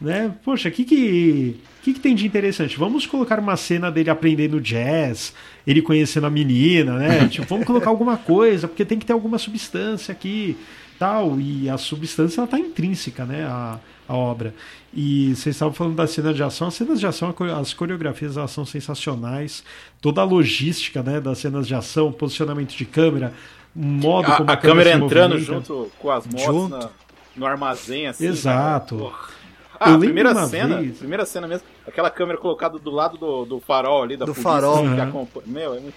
[0.00, 0.34] Né?
[0.44, 2.78] Poxa, o que que, que que tem de interessante?
[2.78, 5.34] Vamos colocar uma cena dele aprendendo jazz,
[5.66, 7.26] ele conhecendo a menina, né?
[7.28, 10.56] tipo, vamos colocar alguma coisa, porque tem que ter alguma substância aqui,
[10.98, 11.38] tal.
[11.40, 13.44] E a substância ela tá intrínseca, né?
[13.44, 13.78] A,
[14.08, 14.54] a obra.
[14.92, 16.68] E vocês estavam falando da cena de ação.
[16.68, 19.64] As cenas de ação, as coreografias elas são sensacionais.
[20.00, 23.32] Toda a logística né, das cenas de ação, posicionamento de câmera,
[23.74, 26.76] modo A, como a, a câmera se entrando junto com as motos Junto.
[26.76, 26.90] na-
[27.36, 28.26] no armazém, assim.
[28.26, 28.96] Exato.
[28.96, 29.10] cara.
[29.10, 29.28] Porra.
[29.74, 33.44] Eu Ah, a primeira cena, vez- primeira cena mesmo, aquela câmera colocada do lado do,
[33.44, 34.78] do farol ali da Do polícia, farol.
[34.82, 35.02] que Uhum.
[35.02, 35.46] acompanha.
[35.48, 35.94] Meu, é muito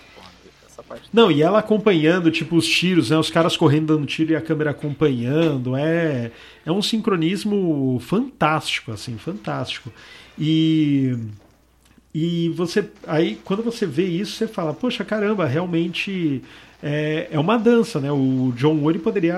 [0.78, 1.10] essa parte.
[1.12, 3.18] Não, e ela acompanhando, tipo, os tiros, né?
[3.18, 5.76] Os caras correndo dando tiro e a câmera acompanhando.
[5.76, 6.32] É,
[6.66, 9.92] é um sincronismo fantástico, assim, fantástico.
[10.38, 11.18] E.
[12.14, 12.90] E você.
[13.06, 16.42] Aí, quando você vê isso, você fala, poxa, caramba, realmente
[16.82, 18.12] é, é uma dança, né?
[18.12, 19.36] O John ele poderia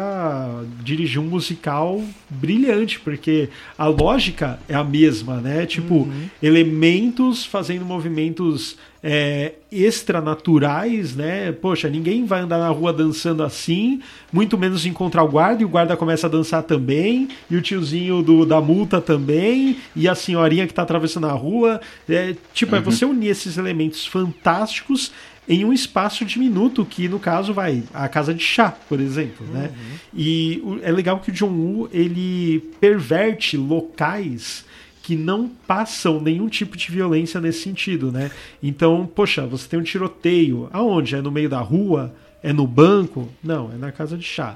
[0.84, 5.66] dirigir um musical brilhante, porque a lógica é a mesma, né?
[5.66, 6.08] Tipo,
[6.44, 11.54] elementos fazendo movimentos é, extranaturais, né?
[11.54, 14.02] Poxa, ninguém vai andar na rua dançando assim,
[14.34, 18.22] muito menos encontrar o guarda, e o guarda começa a dançar também, e o tiozinho
[18.22, 21.80] do, da multa também, e a senhorinha que tá atravessando a rua.
[22.10, 25.14] É, tipo, é você unir esses elementos fantásticos
[25.50, 29.72] em um espaço diminuto, que no caso vai a casa de chá, por exemplo, né?
[30.14, 34.64] E o- é legal que o John Woo ele perverte locais
[35.02, 38.30] que não passam nenhum tipo de violência nesse sentido, né?
[38.62, 41.16] Então, poxa, você tem um tiroteio, aonde?
[41.16, 42.14] É no meio da rua?
[42.44, 43.28] É no banco?
[43.44, 44.56] Não, é na casa de chá.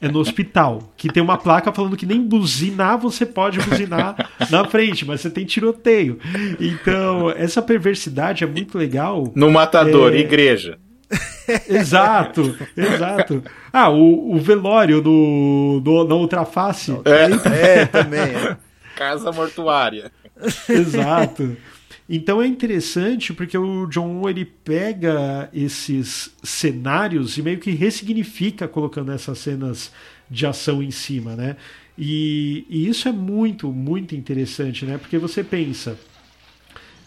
[0.00, 4.16] É no hospital, que tem uma placa falando que nem buzinar você pode buzinar
[4.50, 6.18] na frente, mas você tem tiroteio.
[6.60, 9.30] Então, essa perversidade é muito legal.
[9.34, 10.18] No matador, É.
[10.18, 10.78] igreja.
[11.68, 13.42] Exato, exato.
[13.72, 16.92] Ah, o, o velório do, do, na outra face.
[17.04, 18.20] É, também.
[18.20, 18.56] é.
[18.96, 20.10] Casa mortuária.
[20.68, 21.56] Exato.
[22.08, 28.68] Então é interessante porque o John Woo ele pega esses cenários e meio que ressignifica
[28.68, 29.90] colocando essas cenas
[30.30, 31.56] de ação em cima, né?
[31.96, 34.98] E, e isso é muito, muito interessante, né?
[34.98, 35.98] Porque você pensa,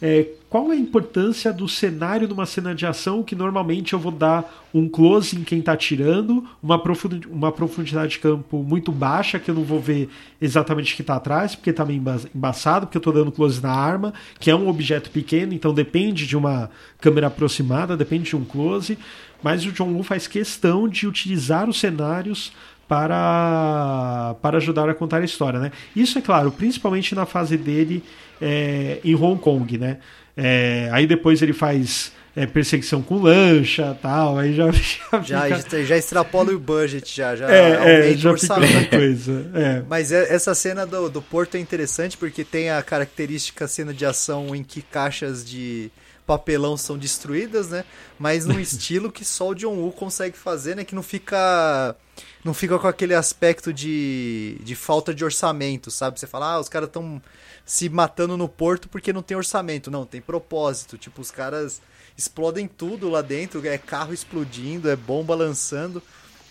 [0.01, 4.11] é, qual é a importância do cenário numa cena de ação que normalmente eu vou
[4.11, 9.39] dar um close em quem está atirando, uma, profund uma profundidade de campo muito baixa,
[9.39, 10.09] que eu não vou ver
[10.41, 13.61] exatamente o que está atrás, porque está meio emba- embaçado, porque eu estou dando close
[13.61, 16.69] na arma, que é um objeto pequeno, então depende de uma
[17.01, 18.97] câmera aproximada, depende de um close.
[19.43, 22.53] Mas o John Woo faz questão de utilizar os cenários
[22.87, 25.71] para, para ajudar a contar a história, né?
[25.95, 28.01] Isso é claro, principalmente na fase dele
[28.41, 29.97] é, em Hong Kong, né?
[30.37, 34.71] É, aí depois ele faz é, perseguição com lancha tal, aí já,
[35.23, 38.89] já, Já, fica, já extrapola o budget, já, já é, é, aumenta o já orçamento.
[38.91, 39.51] coisa.
[39.55, 39.83] É.
[39.89, 44.05] Mas é- essa cena do, do Porto é interessante porque tem a característica cena de
[44.05, 45.89] ação em que caixas de
[46.27, 47.83] papelão são destruídas, né?
[48.19, 50.83] Mas num estilo que só o John Woo consegue fazer, né?
[50.83, 51.95] Que não fica
[52.43, 56.19] não fica com aquele aspecto de, de falta de orçamento, sabe?
[56.19, 57.21] Você fala, ah, os caras estão
[57.67, 59.91] se matando no porto porque não tem orçamento.
[59.91, 60.97] Não, tem propósito.
[60.97, 61.81] Tipo, os caras
[62.17, 66.01] explodem tudo lá dentro, é carro explodindo, é bomba lançando.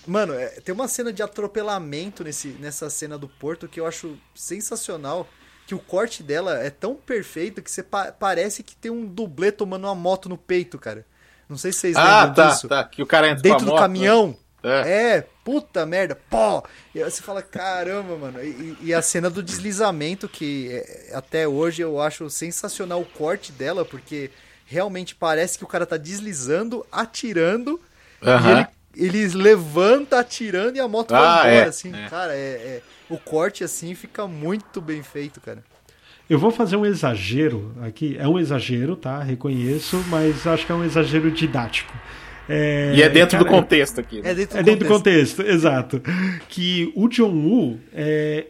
[0.06, 4.16] Mano, é- tem uma cena de atropelamento nesse, nessa cena do Porto que eu acho
[4.34, 5.26] sensacional.
[5.66, 9.50] Que o corte dela é tão perfeito que você pa- parece que tem um dublê
[9.50, 11.04] tomando uma moto no peito, cara.
[11.48, 12.68] Não sei se vocês Ah, lembram tá, disso.
[12.68, 12.84] tá.
[12.84, 14.28] Que o cara entra Dentro do moto, caminhão.
[14.28, 14.36] né?
[14.68, 15.16] É.
[15.16, 16.62] É, puta merda, pó!
[16.94, 18.42] E aí você fala, caramba, mano.
[18.42, 23.52] E, e- a cena do deslizamento, que é, até hoje eu acho sensacional o corte
[23.52, 24.30] dela, porque
[24.66, 27.80] realmente parece que o cara tá deslizando, atirando,
[28.96, 31.94] e ele, ele levanta atirando e a moto Ah, vai embora, é, assim.
[31.94, 32.08] é.
[32.08, 35.62] Cara, é, é- o corte assim fica muito bem feito, cara.
[36.28, 38.16] Eu vou fazer um exagero aqui.
[38.18, 39.22] É um exagero, tá?
[39.22, 41.92] Reconheço, mas acho que é um exagero didático.
[42.48, 44.20] É, E é dentro do cara, contexto aqui.
[44.22, 44.30] né?
[44.30, 45.36] É dentro do É dentro do contexto.
[45.36, 46.02] contexto, exato.
[46.48, 48.46] Que o John Woo, é,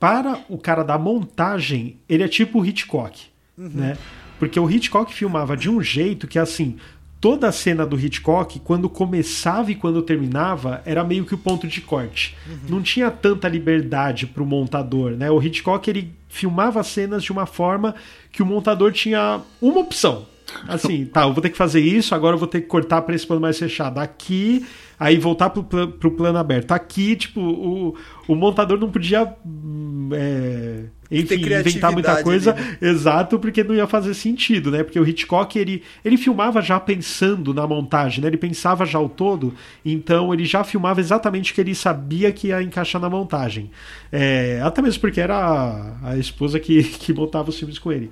[0.00, 3.22] para o cara da montagem, ele é tipo o Hitchcock,
[3.56, 3.96] né?
[4.38, 6.76] Porque o Hitchcock filmava de um jeito que, assim,
[7.18, 11.66] toda a cena do Hitchcock, quando começava e quando terminava, era meio que o ponto
[11.66, 12.36] de corte.
[12.68, 15.30] Não tinha tanta liberdade para o montador, né?
[15.30, 17.94] O Hitchcock, ele filmava as cenas de uma forma
[18.30, 20.26] que o montador tinha uma opção.
[20.66, 23.14] Assim, tá, eu vou ter que fazer isso, agora eu vou ter que cortar para
[23.14, 23.98] esse plano mais fechado.
[23.98, 24.64] Aqui,
[24.98, 26.72] aí voltar pro, plan- pro plano aberto.
[26.72, 29.34] Aqui, tipo, o, o montador não podia.
[29.44, 32.52] hum, é, enfim, inventar muita coisa.
[32.52, 32.78] né?
[32.80, 34.82] Exato, porque não ia fazer sentido, né?
[34.82, 38.28] Porque o Hitchcock, ele, ele filmava já pensando na montagem, né?
[38.28, 42.48] Ele pensava já o todo, então ele já filmava exatamente o que ele sabia que
[42.48, 43.70] ia encaixar na montagem.
[44.10, 48.10] É, até mesmo porque era a, a esposa que, que montava os filmes com ele.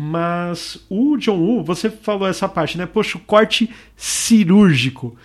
[0.00, 2.86] Mas o John Woo, você falou essa parte, né?
[2.86, 5.16] Poxa, o corte cirúrgico.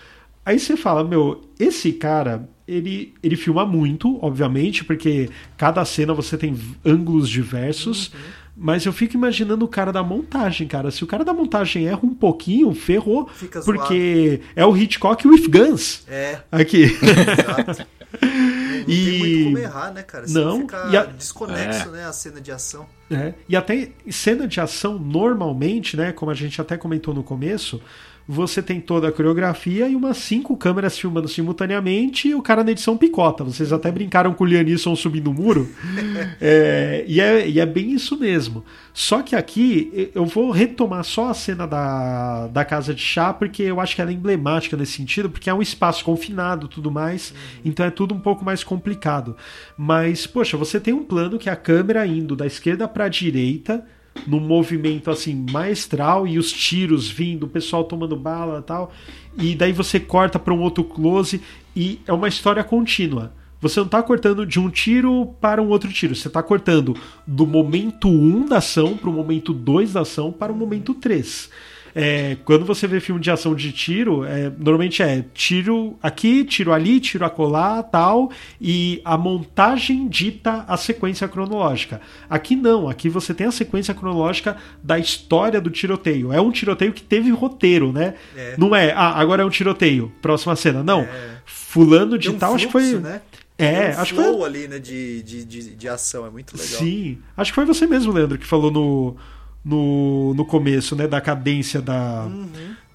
[0.44, 6.40] Aí você fala, meu, esse cara, ele, ele filma muito, obviamente, porque cada cena você
[6.40, 8.12] tem ângulos diversos.
[8.58, 10.90] Mas eu fico imaginando o cara da montagem, cara.
[10.90, 13.28] Se o cara da montagem erra um pouquinho, ferrou.
[13.28, 16.04] Fica porque é o Hitchcock with guns.
[16.08, 16.86] É, Aqui.
[16.98, 17.86] exato.
[18.88, 20.28] Não, E- tem muito como errar, né, cara?
[20.28, 22.86] Senão Não, fica e a- desconexo, né, a cena de ação.
[23.12, 27.82] É, E até cena de ação, normalmente, né, como a gente até comentou no começo,
[28.28, 32.72] você tem toda a coreografia e umas cinco câmeras filmando simultaneamente e o cara na
[32.72, 33.44] edição picota.
[33.44, 35.70] Vocês até brincaram com o Lianisson subindo o muro.
[36.42, 38.64] É, e, é, e é bem isso mesmo.
[38.94, 43.64] Só que aqui eu vou retomar só a cena da, da casa de chá, porque
[43.64, 47.34] eu acho que ela é emblemática nesse sentido, porque é um espaço confinado tudo mais,
[47.64, 49.36] então é tudo um pouco mais complicado.
[49.78, 53.10] Mas, poxa, você tem um plano que é a câmera indo da esquerda para a
[53.10, 53.86] direita,
[54.28, 58.92] num movimento assim maestral e os tiros vindo, o pessoal tomando bala e tal.
[59.38, 61.42] E daí você corta para um outro close
[61.76, 63.34] e é uma história contínua.
[63.60, 67.48] Você não está cortando de um tiro para um outro tiro, você está cortando do
[67.48, 71.50] momento 1 da ação para o momento 2 da ação para o momento 3.
[71.96, 76.74] É, quando você vê filme de ação de tiro, é, normalmente é tiro aqui, tiro
[76.74, 82.02] ali, tiro acolá, tal, e a montagem dita a sequência cronológica.
[82.30, 86.34] Aqui não, aqui você tem a sequência cronológica da história do tiroteio.
[86.34, 88.16] É um tiroteio que teve roteiro, né?
[88.36, 88.56] É.
[88.58, 90.84] Não é, ah, agora é um tiroteio, próxima cena.
[90.84, 91.08] Não,
[91.46, 93.00] fulano de um tal, acho que fluxo, foi.
[93.00, 93.22] né?
[93.56, 94.44] É, um acho que foi.
[94.44, 96.80] ali, né, de, de, de, de ação, é muito legal.
[96.80, 99.16] Sim, acho que foi você mesmo, Leandro, que falou no,
[99.64, 102.28] no, no começo, né, da cadência da,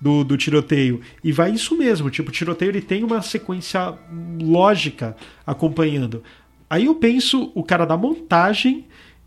[0.00, 1.00] do, do tiroteio.
[1.24, 3.94] E vai isso mesmo, tipo, o tiroteio ele tem uma sequência
[4.40, 5.16] lógica
[5.46, 6.22] acompanhando.
[6.68, 8.84] Aí eu penso o cara da montagem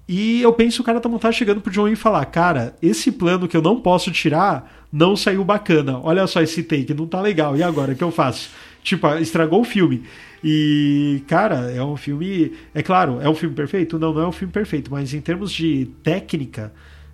[0.07, 3.47] e eu penso o cara da montagem chegando pro John e falar, cara, esse plano
[3.47, 5.99] que eu não posso tirar não saiu bacana.
[6.03, 7.55] Olha só esse take, não tá legal.
[7.57, 8.49] E agora, o que eu faço?
[8.83, 10.03] Tipo, estragou o filme.
[10.43, 12.51] E, cara, é um filme.
[12.73, 13.97] É claro, é um filme perfeito?
[13.97, 16.73] Não, não é um filme perfeito, mas em termos de técnica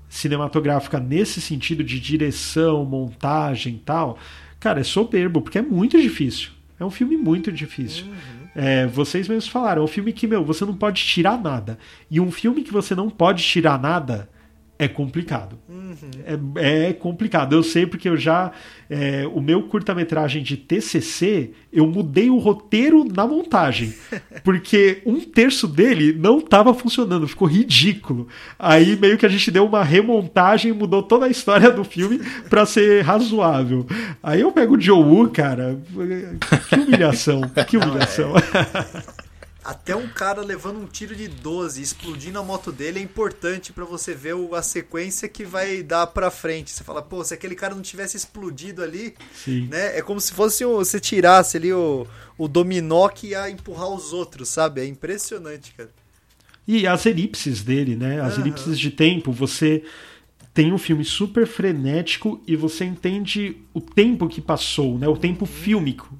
[0.09, 4.17] cinematográfica, nesse sentido de direção, montagem e tal,
[4.59, 6.51] cara, é soberbo, porque é muito difícil.
[6.79, 8.05] É um filme muito difícil.
[8.55, 11.77] É, vocês mesmos falaram, é um filme que, meu, você não pode tirar nada.
[12.09, 14.29] E um filme que você não pode tirar nada
[14.79, 15.57] é complicado.
[16.55, 17.55] É, é complicado.
[17.55, 18.51] Eu sei porque eu já.
[18.89, 23.93] é, o meu curta-metragem de TCC, eu mudei o roteiro na montagem.
[24.43, 28.27] Porque um terço dele não estava funcionando, ficou ridículo.
[28.57, 32.19] Aí meio que a gente deu uma remontagem e mudou toda a história do filme
[32.49, 33.85] para ser razoável.
[34.21, 35.79] Aí eu pego o Joe Woo, cara.
[36.69, 37.41] Que humilhação.
[37.67, 38.33] Que humilhação.
[39.67, 43.83] Até um cara levando um tiro de 12 explodindo a moto dele é importante pra
[43.83, 46.71] você ver a sequência que vai dar pra frente.
[46.71, 49.67] Você fala, pô, se aquele cara não tivesse explodido ali, Sim.
[49.69, 49.97] né?
[49.97, 52.07] É como se fosse o, você tirasse ali o,
[52.37, 54.79] o dominó que ia empurrar os outros, sabe?
[54.79, 55.89] É impressionante, cara.
[56.65, 58.21] E as elipses dele, né?
[58.21, 58.43] As Aham.
[58.43, 59.83] elipses de tempo, você
[60.53, 65.09] tem um filme super frenético e você entende o tempo que passou, né?
[65.09, 66.17] O tempo fílmico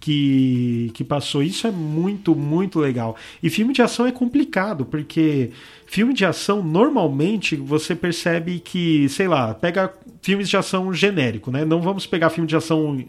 [0.00, 1.42] que, que passou.
[1.42, 3.14] Isso é muito, muito legal.
[3.42, 5.50] E filme de ação é complicado, porque
[5.86, 9.92] filme de ação, normalmente, você percebe que, sei lá, pega
[10.22, 11.64] filmes de ação genérico, né?
[11.64, 13.04] Não vamos pegar filmes de ação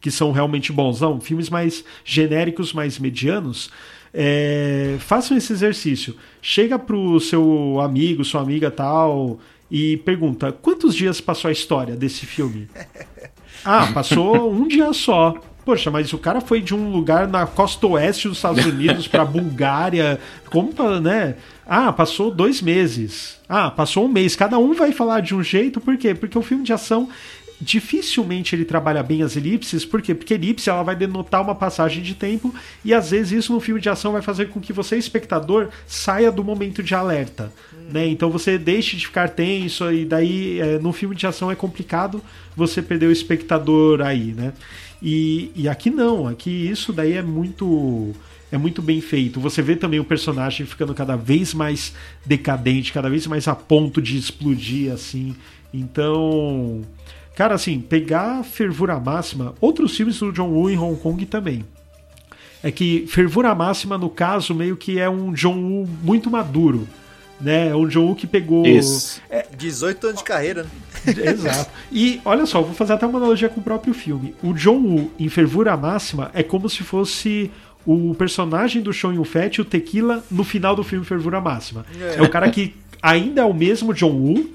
[0.00, 1.20] que são realmente bons, não.
[1.20, 3.70] Filmes mais genéricos, mais medianos.
[4.12, 6.16] É, façam esse exercício.
[6.40, 9.38] Chega pro seu amigo, sua amiga tal
[9.70, 12.68] e pergunta: quantos dias passou a história desse filme?
[13.66, 15.34] Ah, passou um dia só.
[15.64, 19.24] Poxa, mas o cara foi de um lugar na costa oeste dos Estados Unidos pra
[19.24, 20.20] Bulgária.
[20.50, 21.36] Como, pra, né?
[21.66, 23.40] Ah, passou dois meses.
[23.48, 24.36] Ah, passou um mês.
[24.36, 26.14] Cada um vai falar de um jeito, por quê?
[26.14, 27.08] Porque o filme de ação
[27.60, 30.14] dificilmente ele trabalha bem as elipses, por quê?
[30.14, 32.54] Porque elipse ela vai denotar uma passagem de tempo
[32.84, 36.30] e às vezes isso no filme de ação vai fazer com que você, espectador, saia
[36.30, 37.52] do momento de alerta.
[37.90, 38.06] Né?
[38.06, 42.22] Então você deixe de ficar tenso e daí é, no filme de ação é complicado
[42.56, 44.52] você perder o espectador aí, né?
[45.02, 48.14] E, e aqui não, aqui isso daí é muito
[48.50, 49.40] é muito bem feito.
[49.40, 51.92] Você vê também o personagem ficando cada vez mais
[52.24, 55.34] decadente, cada vez mais a ponto de explodir, assim.
[55.72, 56.82] Então,
[57.34, 61.64] cara, assim, pegar Fervura Máxima, outros filmes do John Woo em Hong Kong também.
[62.62, 66.86] É que Fervura Máxima, no caso, meio que é um John Woo muito maduro.
[67.40, 67.68] Né?
[67.68, 68.66] É um John Woo que pegou.
[68.66, 69.20] Isso.
[69.28, 70.70] É, 18 anos de carreira, né?
[71.30, 71.70] Exato.
[71.90, 74.34] E olha só, vou fazer até uma analogia com o próprio filme.
[74.42, 77.50] O John Woo em Fervura Máxima é como se fosse
[77.86, 81.84] o personagem do Sean Yun-Fat, o Tequila, no final do filme Fervura Máxima.
[82.00, 82.16] É.
[82.16, 84.50] é o cara que ainda é o mesmo John Woo,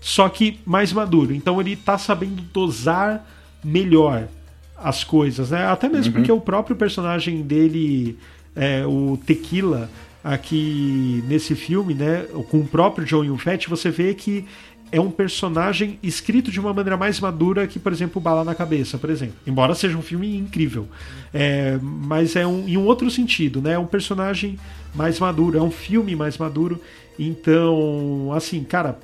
[0.00, 1.34] só que mais maduro.
[1.34, 3.26] Então ele tá sabendo dosar
[3.64, 4.28] melhor
[4.76, 5.66] as coisas, né?
[5.66, 6.20] Até mesmo uhum.
[6.20, 8.18] porque o próprio personagem dele,
[8.54, 9.88] é, o Tequila,
[10.26, 14.44] aqui nesse filme, né, com o próprio John Yun-Fat, você vê que
[14.90, 18.98] é um personagem escrito de uma maneira mais madura que, por exemplo, Bala na Cabeça,
[18.98, 19.36] por exemplo.
[19.46, 20.88] Embora seja um filme incrível.
[21.32, 23.72] É, mas é um, em um outro sentido, né?
[23.72, 24.58] É um personagem
[24.94, 26.80] mais maduro, é um filme mais maduro.
[27.18, 28.98] Então, assim, cara,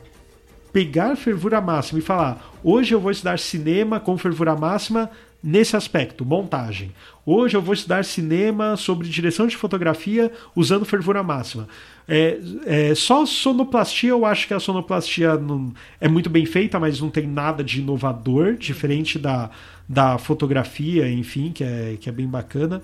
[0.72, 5.10] pegar fervura máxima e falar: hoje eu vou estudar cinema com fervura máxima
[5.42, 6.92] nesse aspecto, montagem.
[7.24, 11.68] Hoje eu vou estudar cinema sobre direção de fotografia usando fervura máxima.
[12.08, 17.00] É, é, só sonoplastia, eu acho que a sonoplastia não, é muito bem feita, mas
[17.00, 19.50] não tem nada de inovador, diferente da,
[19.88, 22.82] da fotografia, enfim, que é, que é bem bacana.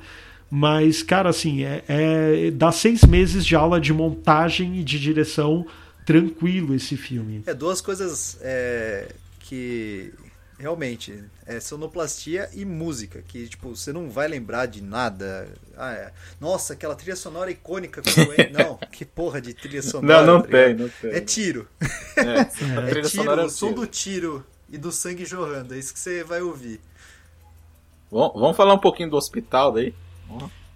[0.48, 5.66] Mas, cara, assim, é, é dá seis meses de aula de montagem e de direção
[6.06, 7.42] tranquilo esse filme.
[7.44, 10.12] É, duas coisas é, que
[10.58, 15.48] realmente, é sonoplastia e música, que tipo, você não vai lembrar de nada.
[15.76, 16.12] Ah, é.
[16.40, 18.02] Nossa, aquela trilha sonora icônica.
[18.52, 20.26] não, que porra de trilha sonora.
[20.26, 21.10] Não, não tá tem, não tem.
[21.12, 21.68] É tiro.
[22.16, 22.40] É,
[22.98, 26.42] é tiro, o som do tiro e do sangue jorrando, é isso que você vai
[26.42, 26.80] ouvir.
[28.10, 29.94] Bom, vamos falar um pouquinho do hospital daí?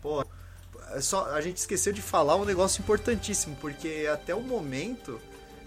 [0.01, 0.24] Pô,
[0.93, 5.20] é só, a gente esqueceu de falar um negócio importantíssimo, porque até o momento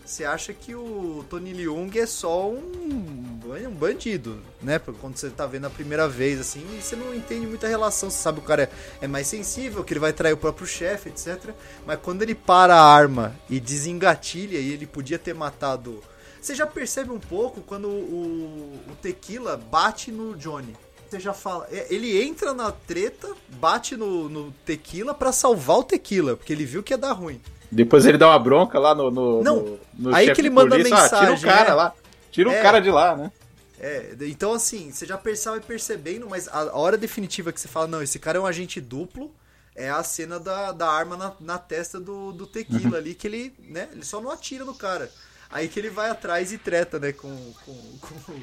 [0.05, 4.79] você acha que o Tony Leung é só um, um bandido, né?
[5.01, 8.09] Quando você tá vendo a primeira vez, assim, você não entende muita relação.
[8.09, 8.69] Você sabe que o cara é,
[9.05, 11.49] é mais sensível, que ele vai trair o próprio chefe, etc.
[11.87, 16.03] Mas quando ele para a arma e desengatilha, e ele podia ter matado.
[16.39, 20.75] Você já percebe um pouco quando o, o Tequila bate no Johnny.
[21.09, 21.67] Você já fala.
[21.71, 26.65] É, ele entra na treta, bate no, no Tequila para salvar o Tequila, porque ele
[26.65, 27.41] viu que ia dar ruim.
[27.71, 29.11] Depois ele dá uma bronca lá no.
[29.11, 30.95] no não, no, no aí que ele manda polícia.
[30.95, 31.17] mensagem.
[31.17, 31.73] Ah, tira o cara é.
[31.73, 31.93] lá.
[32.31, 33.31] Tira é, o cara de lá, né?
[33.79, 38.01] É, então assim, você já percebe percebendo, mas a hora definitiva que você fala, não,
[38.01, 39.31] esse cara é um agente duplo,
[39.75, 43.53] é a cena da, da arma na, na testa do, do tequila ali, que ele,
[43.59, 45.11] né, ele só não atira no cara.
[45.51, 48.33] Aí que ele vai atrás e treta, né, com, com, com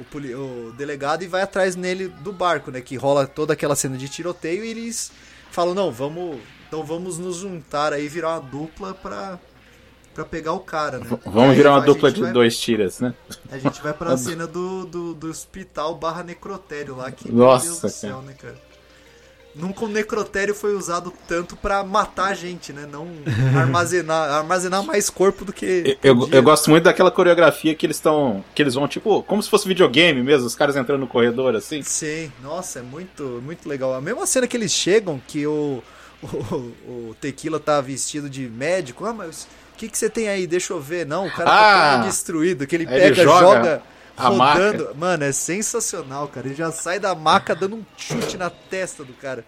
[0.00, 3.96] o, o, delegado e vai atrás nele do barco, né, que rola toda aquela cena
[3.96, 5.12] de tiroteio e eles
[5.54, 9.38] falam, não, vamos, então vamos nos juntar aí, virar uma dupla pra,
[10.12, 11.06] pra pegar o cara, né?
[11.24, 13.14] Vamos aí, virar uma dupla de vai, dois tiras, né?
[13.50, 17.80] A gente vai pra cena do, do, do hospital barra necrotério lá, que Nossa, meu
[17.80, 18.73] Deus do céu, né, cara?
[19.54, 22.88] Nunca o necrotério foi usado tanto para matar gente, né?
[22.90, 23.06] Não
[23.56, 25.96] armazenar, armazenar mais corpo do que.
[26.02, 28.44] Eu, eu, eu gosto muito daquela coreografia que eles estão.
[28.52, 31.82] que eles vão, tipo, como se fosse videogame mesmo, os caras entrando no corredor assim.
[31.82, 33.94] Sim, nossa, é muito, muito legal.
[33.94, 35.80] A mesma cena que eles chegam, que o,
[36.20, 36.56] o,
[37.10, 39.04] o Tequila tá vestido de médico.
[39.04, 40.48] Ah, mas o que, que você tem aí?
[40.48, 41.06] Deixa eu ver.
[41.06, 43.82] Não, o cara tá ah, destruído, que ele pega, ele joga, joga
[44.16, 44.84] rodando.
[44.84, 44.94] Maca.
[44.94, 46.46] Mano, é sensacional, cara.
[46.46, 49.44] Ele já sai da maca dando um chute na testa do cara.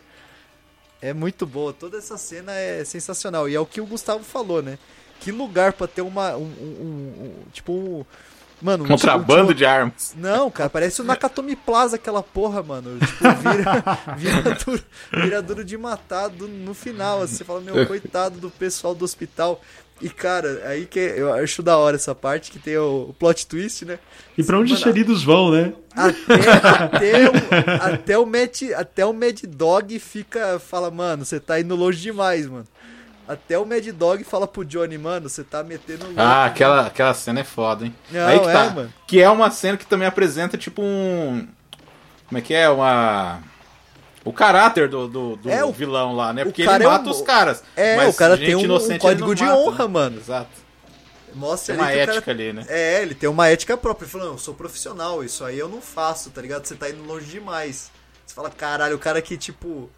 [1.00, 1.72] É muito boa.
[1.72, 3.48] Toda essa cena é sensacional.
[3.48, 4.78] E é o que o Gustavo falou, né?
[5.20, 6.36] Que lugar para ter uma.
[6.36, 8.04] Um, um, um, tipo um
[8.60, 10.14] Mano, um Contrabando de armas.
[10.16, 12.98] Não, cara, parece o Nakatomi Plaza aquela porra, mano.
[12.98, 13.84] Tipo, vira,
[14.16, 17.20] vira, duro, vira duro de matar do, no final.
[17.20, 19.60] Assim, você fala, meu, coitado do pessoal do hospital.
[20.00, 23.46] E, cara, aí que eu acho da hora essa parte que tem o, o plot
[23.46, 23.98] twist, né?
[24.36, 25.72] E pra onde os feridos vão, né?
[25.94, 27.32] Até, até, o,
[27.94, 32.46] até, o Mad, até o Mad Dog fica, fala, mano, você tá indo longe demais,
[32.46, 32.66] mano.
[33.26, 36.20] Até o Mad Dog fala pro Johnny, mano, você tá metendo louco.
[36.20, 37.94] Ah, aquela, aquela cena é foda, hein?
[38.10, 38.64] Não, Aí que tá.
[38.64, 38.94] É, mano.
[39.06, 41.48] Que é uma cena que também apresenta, tipo, um.
[42.28, 42.68] Como é que é?
[42.68, 43.40] Uma.
[44.26, 46.44] O caráter do, do, do é, o, vilão lá, né?
[46.44, 47.62] Porque ele mata é um, os caras.
[47.76, 49.90] É, mas o cara tem um, um código de mata, honra, né?
[49.92, 50.18] mano.
[50.18, 50.66] Exato.
[51.32, 52.32] Mostra tem uma ética cara...
[52.32, 52.66] ali, né?
[52.68, 54.04] É, ele tem uma ética própria.
[54.04, 56.66] Ele falou, eu sou profissional, isso aí eu não faço, tá ligado?
[56.66, 57.90] Você tá indo longe demais.
[58.26, 59.88] Você fala, caralho, o cara que, tipo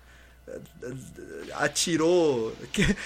[1.54, 2.54] atirou,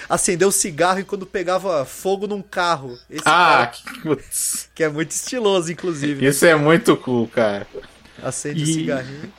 [0.09, 2.99] acendeu o cigarro e quando pegava fogo num carro.
[3.09, 3.85] Esse ah, que...
[4.75, 4.85] que...
[4.85, 6.23] é muito estiloso, inclusive.
[6.23, 6.29] Né?
[6.29, 6.53] Isso né?
[6.53, 7.67] é muito cool, cara.
[8.23, 8.63] Acende e...
[8.63, 9.33] o cigarrinho.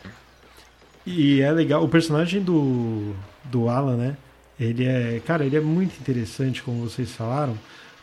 [1.05, 3.13] E é legal, o personagem do
[3.45, 4.17] do Alan, né?
[4.59, 7.57] Ele é, cara, ele é muito interessante, como vocês falaram,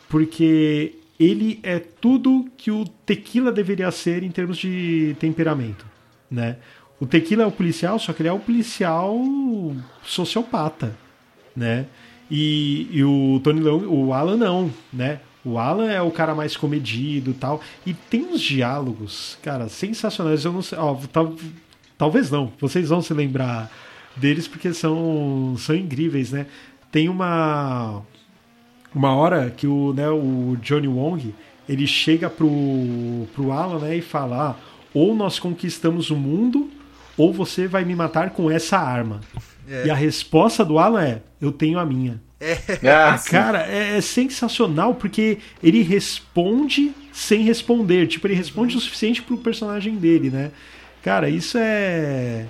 [0.09, 5.87] porque ele é tudo que o tequila deveria ser em termos de temperamento,
[6.31, 6.57] né?
[6.99, 9.17] O tequila é o policial, só que ele é o policial
[10.05, 10.95] sociopata,
[11.57, 11.87] né?
[12.31, 15.21] E, e o Tony Long, o Alan não, né?
[15.45, 17.61] O Alan é o cara mais comedido tal.
[17.87, 20.45] E tem uns diálogos, cara, sensacionais.
[20.45, 20.79] Eu não sei.
[20.79, 21.35] Ó, tal,
[22.01, 22.51] talvez não.
[22.59, 23.71] Vocês vão se lembrar
[24.17, 26.47] deles porque são, são incríveis, né?
[26.91, 28.03] Tem uma.
[28.93, 31.33] Uma hora que o, né, o Johnny Wong
[31.69, 32.49] ele chega pro,
[33.35, 34.57] pro Alan né, e fala: ah,
[34.95, 36.71] ou nós conquistamos o mundo,
[37.19, 39.21] ou você vai me matar com essa arma.
[39.69, 39.87] É.
[39.87, 42.21] E a resposta do Alan é: eu tenho a minha.
[42.41, 42.57] É.
[42.89, 48.07] Ah, Cara, é, é, sensacional porque ele responde sem responder.
[48.07, 50.51] Tipo, ele responde o suficiente pro personagem dele, né?
[51.03, 52.47] Cara, isso é.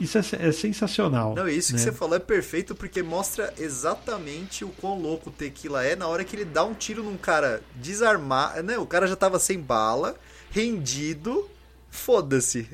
[0.00, 1.34] Isso é, é sensacional.
[1.34, 1.78] Não, isso né?
[1.78, 6.06] que você falou é perfeito porque mostra exatamente o quão louco o Tequila é na
[6.06, 8.62] hora que ele dá um tiro num cara desarmado.
[8.62, 8.78] Né?
[8.78, 10.16] O cara já tava sem bala,
[10.50, 11.46] rendido
[11.90, 12.68] foda-se.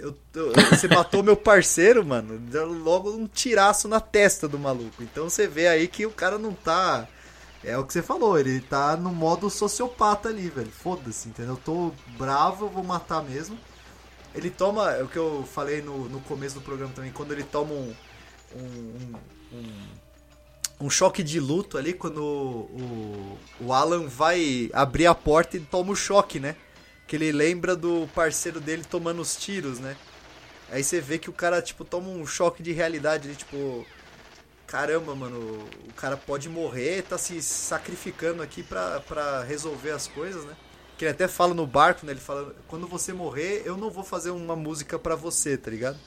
[0.70, 2.38] Você matou meu parceiro, mano.
[2.38, 5.02] Deu logo um tiraço na testa do maluco.
[5.02, 7.08] Então você vê aí que o cara não tá.
[7.64, 10.70] É o que você falou, ele tá no modo sociopata ali, velho.
[10.70, 11.54] Foda-se, entendeu?
[11.54, 13.58] Eu tô bravo, eu vou matar mesmo.
[14.36, 17.42] Ele toma, é o que eu falei no, no começo do programa também, quando ele
[17.42, 17.94] toma um,
[18.54, 19.14] um,
[19.52, 25.56] um, um choque de luto ali, quando o, o, o Alan vai abrir a porta
[25.56, 26.54] e toma o choque, né?
[27.06, 29.96] que ele lembra do parceiro dele tomando os tiros, né?
[30.70, 33.86] Aí você vê que o cara, tipo, toma um choque de realidade, ele, tipo,
[34.66, 40.44] caramba, mano, o cara pode morrer, tá se sacrificando aqui pra, pra resolver as coisas,
[40.44, 40.56] né?
[40.96, 42.12] Que ele até fala no barco, né?
[42.12, 45.98] Ele fala, quando você morrer, eu não vou fazer uma música pra você, tá ligado?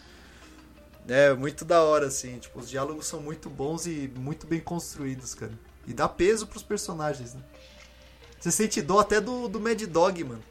[1.07, 5.33] É, muito da hora, assim, tipo, os diálogos são muito bons e muito bem construídos,
[5.33, 5.51] cara.
[5.87, 7.41] E dá peso pros personagens, né?
[8.39, 10.41] Você sente dó até do, do Mad Dog, mano.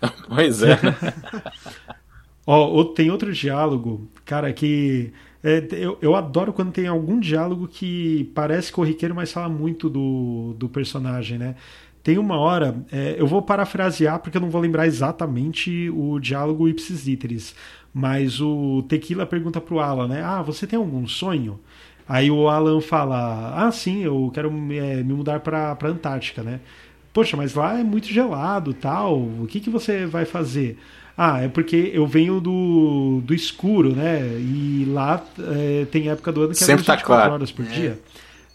[0.28, 0.78] pois é.
[2.46, 5.12] Ó, tem outro diálogo, cara, que.
[5.44, 10.54] É, eu, eu adoro quando tem algum diálogo que parece corriqueiro, mas fala muito do,
[10.58, 11.54] do personagem, né?
[12.08, 16.66] Tem uma hora, é, eu vou parafrasear porque eu não vou lembrar exatamente o diálogo
[16.66, 17.54] ipsis literis,
[17.92, 20.22] mas o Tequila pergunta pro Alan, né?
[20.24, 21.60] Ah, você tem algum sonho?
[22.08, 26.60] Aí o Alan fala: Ah, sim, eu quero é, me mudar para pra Antártica, né?
[27.12, 30.78] poxa, mas lá é muito gelado tal, o que, que você vai fazer?
[31.14, 34.20] Ah, é porque eu venho do, do escuro, né?
[34.38, 37.32] E lá é, tem época do ano que é Sempre é 24 tá claro.
[37.34, 37.68] horas por é.
[37.68, 37.98] dia.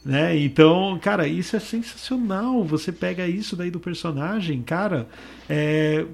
[0.06, 0.38] Né?
[0.38, 2.64] Então, cara, isso é sensacional.
[2.66, 5.08] Você pega isso daí do personagem, cara.
[5.50, 6.06] É...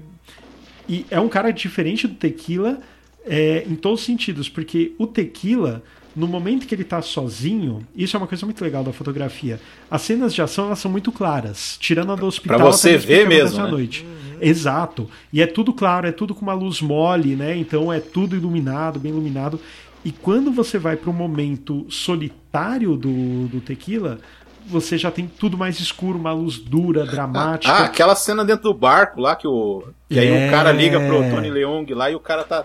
[0.88, 2.80] E é um cara diferente do Tequila
[3.24, 5.82] é, em todos os sentidos, porque o Tequila
[6.14, 9.60] no momento que ele está sozinho, isso é uma coisa muito legal da fotografia.
[9.90, 12.58] As cenas de ação elas são muito claras, tirando a do hospital.
[12.58, 13.62] Pra você ver mesmo.
[13.62, 13.70] Né?
[13.70, 14.04] Noite.
[14.04, 14.38] Uhum.
[14.40, 15.08] Exato.
[15.32, 17.56] E é tudo claro, é tudo com uma luz mole, né?
[17.56, 19.60] Então é tudo iluminado, bem iluminado.
[20.04, 24.18] E quando você vai para o momento solitário do, do tequila,
[24.66, 27.72] você já tem tudo mais escuro, uma luz dura, dramática.
[27.72, 29.84] Ah, aquela cena dentro do barco lá que o.
[30.08, 30.46] E aí é...
[30.46, 32.64] o cara liga pro Tony Leung lá e o cara tá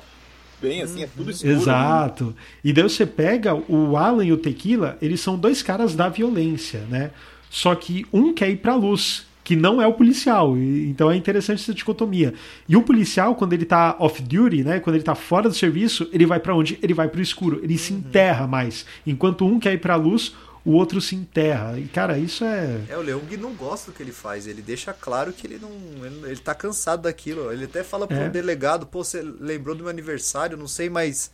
[0.62, 1.54] bem, assim, é tudo escuro.
[1.54, 2.26] Exato.
[2.26, 2.34] Né?
[2.64, 6.82] E daí você pega o Alan e o Tequila, eles são dois caras da violência,
[6.90, 7.12] né?
[7.50, 10.58] Só que um quer ir pra luz, que não é o policial.
[10.58, 12.34] Então é interessante essa dicotomia.
[12.68, 16.26] E o policial, quando ele tá off-duty, né, quando ele tá fora do serviço, ele
[16.26, 16.80] vai para onde?
[16.82, 18.88] Ele vai pro escuro, ele se enterra mais.
[19.06, 20.34] Enquanto um quer ir pra luz,
[20.66, 21.78] o outro se enterra.
[21.78, 22.82] E, cara, isso é.
[22.90, 24.48] É, o Leung não gosta do que ele faz.
[24.48, 25.70] Ele deixa claro que ele não.
[26.04, 27.52] Ele, ele tá cansado daquilo.
[27.54, 28.30] Ele até fala pro é.
[28.30, 30.58] delegado: pô, você lembrou do meu aniversário?
[30.58, 31.30] Não sei mais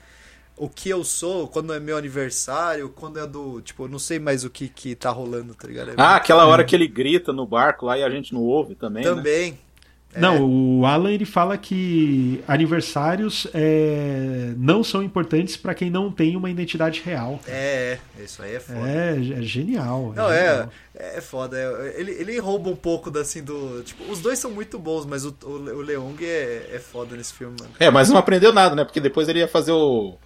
[0.58, 3.62] o que eu sou quando é meu aniversário, quando é do.
[3.62, 5.92] Tipo, eu não sei mais o que, que tá rolando, tá ligado?
[5.92, 8.76] É ah, aquela hora que ele grita no barco lá e a gente não ouve
[8.76, 9.04] também.
[9.04, 9.10] Né?
[9.10, 9.52] Também.
[9.52, 10.20] Né?
[10.20, 10.40] Não, é.
[10.42, 16.50] o Alan ele fala que aniversários é, não são importantes para quem não tem uma
[16.50, 17.40] identidade real.
[17.48, 18.90] É, isso aí é foda.
[18.90, 20.12] É, é genial.
[20.14, 20.70] É não, é, genial.
[20.96, 21.58] é, é foda.
[21.58, 23.82] É, ele, ele rouba um pouco da, assim, do.
[23.84, 27.34] Tipo, os dois são muito bons, mas o, o, o Leong é, é foda nesse
[27.34, 27.72] filme, mano.
[27.80, 28.84] É, mas não aprendeu nada, né?
[28.84, 30.18] Porque depois ele ia fazer o.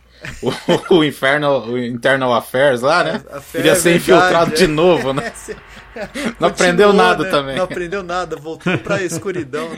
[0.41, 3.23] o, o, Infernal, o Internal Affairs lá, né?
[3.53, 5.31] Ele ia ser infiltrado de novo, né?
[6.39, 7.29] Não aprendeu nada né?
[7.29, 7.55] também.
[7.55, 9.69] Não aprendeu nada, voltou pra escuridão.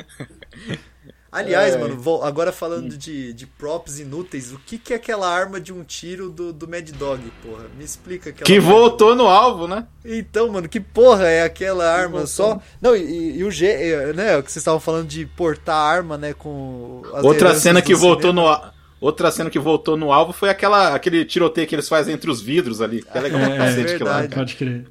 [1.31, 1.77] Aliás, é.
[1.77, 5.73] mano, vou, agora falando de, de props inúteis, o que, que é aquela arma de
[5.73, 7.65] um tiro do, do Mad Dog, porra?
[7.77, 8.45] Me explica aquela.
[8.45, 9.85] Que voltou no alvo, né?
[10.03, 12.59] Então, mano, que porra é aquela arma só?
[12.81, 16.33] Não, e, e, o G, né, o que vocês estavam falando de portar arma, né,
[16.33, 18.71] com Outra cena que voltou cinema.
[18.71, 22.29] no Outra cena que voltou no alvo foi aquela, aquele tiroteio que eles fazem entre
[22.31, 23.03] os vidros ali.
[23.03, 24.27] Que é legal pra É, cacete lá.
[24.27, 24.85] Pode crer.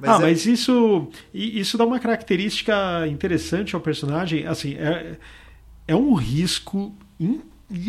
[0.00, 4.46] Mas ah, é- mas isso, isso dá uma característica interessante ao personagem.
[4.46, 5.12] Assim, é,
[5.86, 7.40] é um risco in-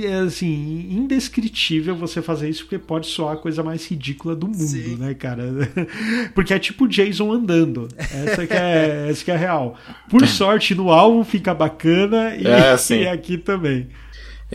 [0.04, 4.58] é, assim, indescritível você fazer isso, porque pode soar a coisa mais ridícula do mundo,
[4.60, 4.96] Sim.
[4.98, 5.44] né, cara?
[6.34, 7.90] Porque é tipo Jason andando.
[7.98, 9.78] Essa que é, essa que é a real.
[10.10, 13.02] Por sorte, no alvo fica bacana e, É, sim.
[13.04, 13.90] e aqui também.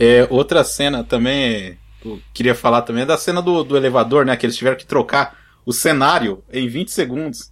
[0.01, 4.35] É, outra cena também, eu queria falar também, é da cena do, do elevador, né?
[4.37, 7.51] Que eles tiveram que trocar o cenário em 20 segundos.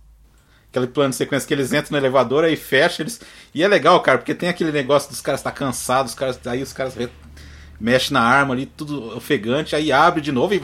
[0.70, 3.20] Aquele plano de sequência que eles entram no elevador, aí fecha eles.
[3.54, 6.62] E é legal, cara, porque tem aquele negócio dos caras estar cansados, os caras, aí
[6.62, 7.10] os caras re-
[7.80, 10.64] mexem na arma ali, tudo ofegante, aí abre de novo e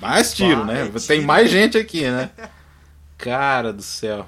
[0.00, 0.84] mais tiro, né?
[0.86, 1.00] tiro.
[1.06, 2.30] Tem mais gente aqui, né?
[3.16, 4.26] Cara do céu.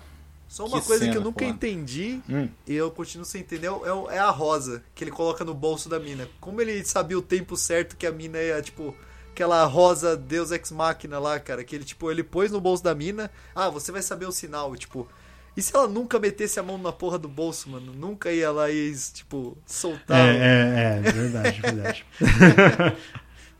[0.54, 2.48] Só uma Que coisa que cena, eu nunca entendi Hum.
[2.64, 5.88] e eu continuo sem entender é o- é a rosa que ele coloca no bolso
[5.88, 6.28] da mina.
[6.40, 8.94] Como ele sabia o tempo certo que a mina ia, tipo,
[9.32, 12.94] aquela rosa Deus Ex Machina lá, cara, que ele, tipo, ele pôs no bolso da
[12.94, 13.32] mina.
[13.52, 15.08] Ah, você vai saber o sinal, tipo.
[15.56, 17.92] E se ela nunca metesse a mão na porra do bolso, mano?
[17.92, 20.20] Nunca ia lá e, tipo, soltar.
[20.20, 22.06] É, é, é, verdade, verdade.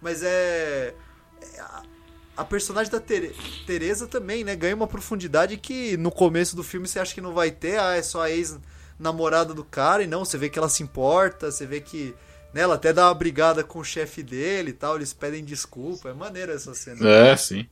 [0.00, 0.28] Mas é.
[0.28, 0.94] é
[2.36, 3.34] a personagem da Tere-
[3.66, 4.54] Teresa também, né?
[4.56, 7.78] Ganha uma profundidade que no começo do filme você acha que não vai ter.
[7.78, 10.02] Ah, é só a ex-namorada do cara.
[10.02, 12.14] E não, você vê que ela se importa, você vê que.
[12.52, 14.96] Né, ela até dá uma brigada com o chefe dele e tal.
[14.96, 16.08] Eles pedem desculpa.
[16.08, 17.08] É maneira essa cena.
[17.08, 17.66] É, sim.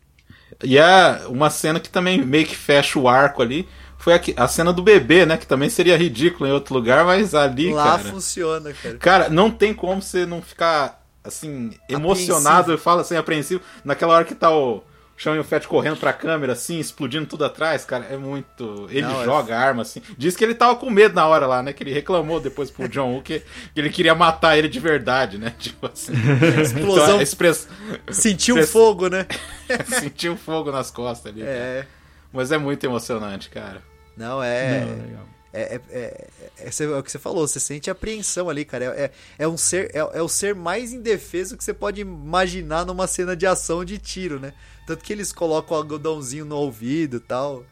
[0.62, 3.68] E é uma cena que também meio que fecha o arco ali.
[3.96, 5.36] Foi aqui- a cena do bebê, né?
[5.36, 8.10] Que também seria ridículo em outro lugar, mas ali, Lá cara.
[8.10, 8.98] funciona, cara.
[8.98, 14.24] Cara, não tem como você não ficar, assim, emocionado, eu falo assim, apreensivo, naquela hora
[14.24, 14.82] que tá o
[15.16, 18.86] Chão e o Fett correndo pra câmera, assim, explodindo tudo atrás, cara, é muito.
[18.90, 20.02] Ele Não, é joga a arma, assim.
[20.18, 21.72] Diz que ele tava com medo na hora lá, né?
[21.72, 23.40] Que ele reclamou depois pro John Woo que,
[23.72, 25.54] que ele queria matar ele de verdade, né?
[25.60, 26.12] Tipo assim.
[26.60, 27.04] Explosão.
[27.04, 27.68] Então, express...
[28.10, 29.26] Sentiu Express- fogo, né?
[29.86, 31.42] Sentiu fogo nas costas ali.
[31.42, 31.52] cara.
[31.52, 31.86] É.
[32.32, 33.82] Mas é muito emocionante, cara.
[34.16, 34.80] Não, é.
[34.80, 35.28] Não, legal.
[35.52, 38.84] É, é, é, é, é o que você falou, você sente apreensão ali, cara.
[38.86, 42.86] É, é, é um ser, é, é o ser mais indefeso que você pode imaginar
[42.86, 44.54] numa cena de ação de tiro, né?
[44.86, 47.64] Tanto que eles colocam o algodãozinho no ouvido e tal.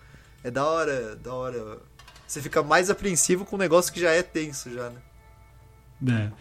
[0.44, 1.78] É da hora, da hora.
[2.26, 5.00] Você fica mais apreensivo com um negócio que já é tenso já, né?
[6.08, 6.32] É.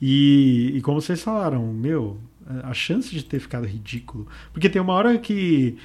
[0.00, 2.20] E, e como vocês falaram, meu,
[2.62, 4.28] a chance de ter ficado ridículo.
[4.52, 5.78] Porque tem uma hora que.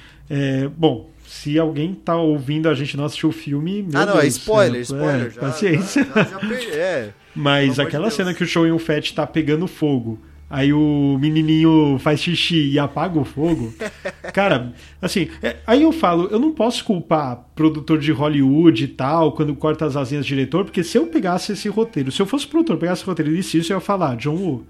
[0.76, 3.82] bom, se alguém tá ouvindo a gente não assistiu o filme.
[3.82, 5.26] Meu ah, não, é Deus, spoiler, é, spoiler.
[5.26, 6.08] é, já, paciência.
[6.14, 7.10] Já, já, é.
[7.36, 10.18] Mas aquela de cena que o Show e o Fett tá pegando fogo.
[10.48, 13.74] Aí o menininho faz xixi e apaga o fogo.
[14.32, 14.72] Cara,
[15.02, 19.54] assim, é, aí eu falo, eu não posso culpar produtor de Hollywood e tal, quando
[19.54, 22.78] corta as asinhas do diretor, porque se eu pegasse esse roteiro, se eu fosse produtor,
[22.78, 24.66] pegasse esse roteiro e disse isso, eu ia falar, John Woo,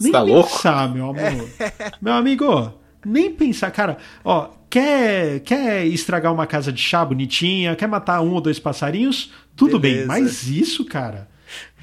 [0.00, 0.50] nem tá louco?
[0.50, 1.48] pensar, meu amor.
[2.02, 2.72] Meu amigo,
[3.06, 8.32] nem pensar, cara, ó, quer, quer estragar uma casa de chá bonitinha, quer matar um
[8.32, 10.08] ou dois passarinhos, tudo bem, Beleza.
[10.08, 11.28] mas isso, cara,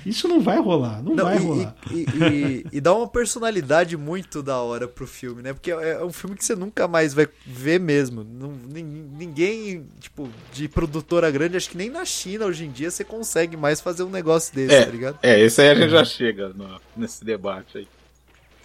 [0.03, 1.75] isso não vai rolar, não, Não, vai e, rolar.
[1.91, 5.53] e, e- e dá uma personalidade muito da hora pro filme, né?
[5.53, 8.23] Porque é é um filme que você nunca mais vai ver mesmo.
[8.23, 12.89] Não- nin- ninguém, tipo, de produtora grande, acho que nem na China hoje em dia
[12.89, 15.19] você consegue mais fazer um negócio desse, É, tá ligado?
[15.21, 17.87] é, esse aí a gente já chega no- nesse debate aí.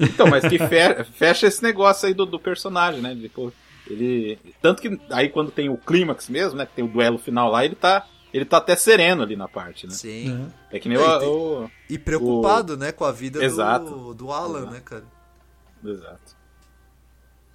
[0.00, 3.14] Então, mas que fe- fecha esse negócio aí do, do personagem, né?
[3.14, 3.52] De, pô,
[3.86, 4.38] ele.
[4.62, 6.66] Tanto que aí quando tem o clímax mesmo, né?
[6.66, 8.06] Que tem o duelo final lá, ele tá.
[8.32, 9.92] Ele tá até sereno ali na parte, né?
[9.94, 10.50] Sim.
[10.72, 10.76] É.
[10.76, 13.84] É que nem e o, o- E preocupado, né, com a vida Exato.
[13.88, 14.72] do, do Alan, Exato.
[14.74, 15.04] né, cara?
[15.84, 16.36] Exato.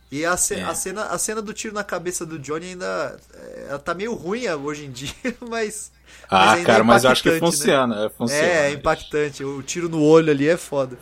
[0.09, 0.63] E a, ce- É.
[0.63, 3.19] a cena, a cena do tiro na cabeça do Johnny ainda.
[3.33, 5.11] é, Ela tá meio ruim hoje em dia,
[5.49, 5.91] mas.
[6.29, 7.57] Ah, ainda é cara, mas eu acho que impactante, né?
[7.57, 8.05] funciona.
[8.05, 9.43] É, funciona É, é impactante.
[9.43, 10.97] O tiro no olho ali é foda.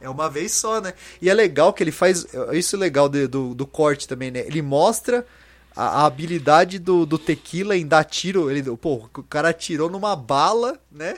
[0.00, 0.94] É uma vez só, né?
[1.20, 2.26] E é legal que ele faz.
[2.52, 4.40] Isso é legal de- do, do corte também, né?
[4.46, 5.26] Ele mostra
[5.74, 8.50] a, a habilidade do, do tequila em dar tiro.
[8.50, 11.16] Ele, pô, o cara atirou numa bala, né?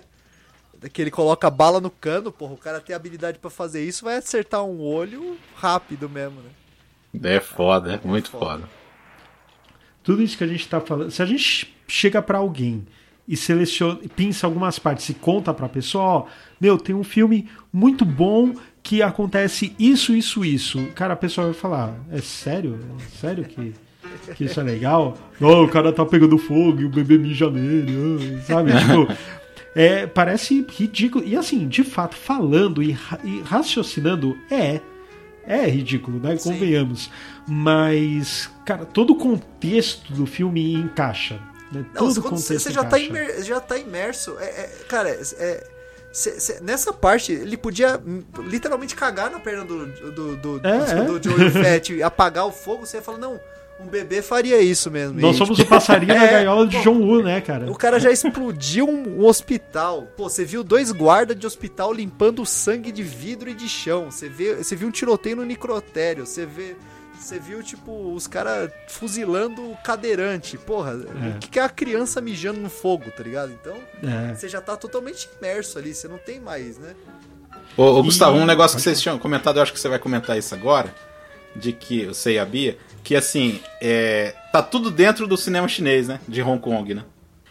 [0.92, 4.04] Que ele coloca a bala no cano, porra, o cara tem habilidade pra fazer isso,
[4.04, 6.50] vai acertar um olho rápido mesmo, né?
[7.36, 8.44] É foda, é muito foda.
[8.44, 8.68] foda.
[10.02, 12.86] Tudo isso que a gente tá falando, se a gente chega pra alguém
[13.26, 16.24] e seleciona, pinça algumas partes e conta pra pessoa, ó,
[16.60, 18.52] meu, tem um filme muito bom
[18.82, 20.78] que acontece isso, isso, isso.
[20.94, 22.78] Cara, a pessoa vai falar, é sério?
[22.98, 23.72] É sério que,
[24.34, 25.16] que isso é legal?
[25.40, 27.92] Não, o cara tá pegando fogo e o bebê mija nele,
[28.38, 28.72] ah", sabe?
[28.78, 29.34] Tipo,
[29.74, 31.24] é, parece ridículo.
[31.26, 34.80] E assim, de fato, falando e, ra- e raciocinando, é.
[35.46, 36.36] É ridículo, né?
[36.36, 36.52] Sim.
[36.52, 37.10] Convenhamos.
[37.48, 41.38] Mas, cara, todo o contexto do filme encaixa.
[41.74, 41.84] Né?
[41.94, 44.36] Não, Todo o quando contexto você já tá, imer, já tá imerso.
[44.38, 45.64] É, é- cara, é-
[46.12, 48.00] cê- cê- nessa parte, ele podia
[48.38, 51.18] literalmente cagar na perna do, do, do, É, do, é.
[51.18, 52.86] do Joey Fett e apagar o fogo.
[52.86, 53.40] Você ia falar, não,
[53.80, 55.20] um bebê faria isso mesmo.
[55.20, 57.70] Nós E, somos tipo, o passarinho na É, gaiola de pô, John Woo, né, cara?
[57.70, 60.06] O cara já explodiu um, hospital.
[60.16, 64.10] Pô, você viu dois guardas de hospital limpando o sangue de vidro e de chão.
[64.10, 66.24] Você, vê, você viu um tiroteio no necrotério.
[66.24, 66.76] Você vê.
[67.24, 70.58] Você viu, tipo, os caras fuzilando o cadeirante.
[70.58, 71.36] Porra, É.
[71.36, 73.50] o que é a criança mijando no fogo, tá ligado?
[73.50, 74.34] Então, É.
[74.34, 76.94] você já tá totalmente imerso ali, você não tem mais, né?
[77.78, 80.36] Ô, ô, Gustavo, um negócio que vocês tinham comentado, eu acho que você vai comentar
[80.36, 80.94] isso agora,
[81.56, 86.08] de que você e a Bia, que assim, é, tá tudo dentro do cinema chinês,
[86.08, 86.20] né?
[86.28, 87.04] De Hong Kong, né?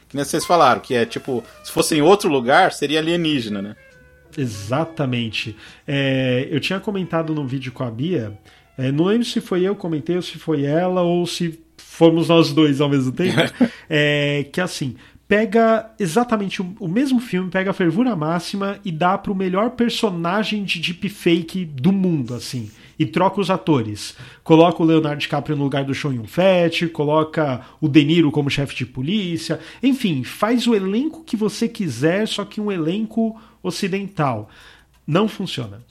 [0.07, 3.75] Que nem vocês falaram, que é tipo, se fosse em outro lugar, seria alienígena, né?
[4.37, 5.57] Exatamente.
[5.87, 8.37] É, eu tinha comentado no vídeo com a Bia,
[8.77, 12.29] é, não lembro se foi eu que comentei ou se foi ela ou se fomos
[12.29, 13.39] nós dois ao mesmo tempo,
[13.89, 14.95] é, que assim,
[15.27, 20.63] pega exatamente o, o mesmo filme, pega a fervura máxima e dá pro melhor personagem
[20.63, 24.15] de deepfake do mundo, assim, e troca os atores.
[24.43, 28.75] Coloca o Leonardo DiCaprio no lugar do Sean Yun-Fat, coloca o De Niro como chefe
[28.75, 34.49] de polícia, enfim, faz o elenco que você quiser, só que um elenco ocidental.
[35.05, 35.81] Não funciona.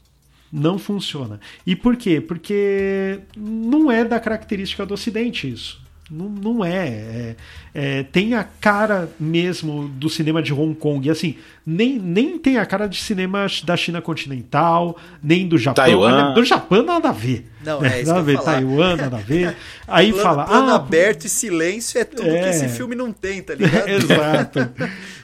[0.52, 1.40] Não funciona.
[1.66, 2.20] E por quê?
[2.20, 5.81] Porque não é da característica do Ocidente isso.
[6.12, 6.88] Não, não é.
[6.88, 7.36] É-
[7.74, 11.08] é, Tem a cara mesmo do cinema de Hong Kong.
[11.08, 15.82] E assim, nem, nem tem a cara de cinema da China continental, nem do Japão.
[15.82, 16.34] Taiwan.
[16.34, 17.46] Do Japão nada a ver.
[17.64, 17.98] Não, né?
[17.98, 18.44] é isso nada a que ver.
[18.44, 19.56] Taiwan, nada a ver.
[19.88, 20.44] Aí plano, fala.
[20.44, 22.50] plano ah, aberto e silêncio é tudo que É.
[22.50, 23.88] esse filme não tem, tá ligado?
[23.88, 24.68] Exato.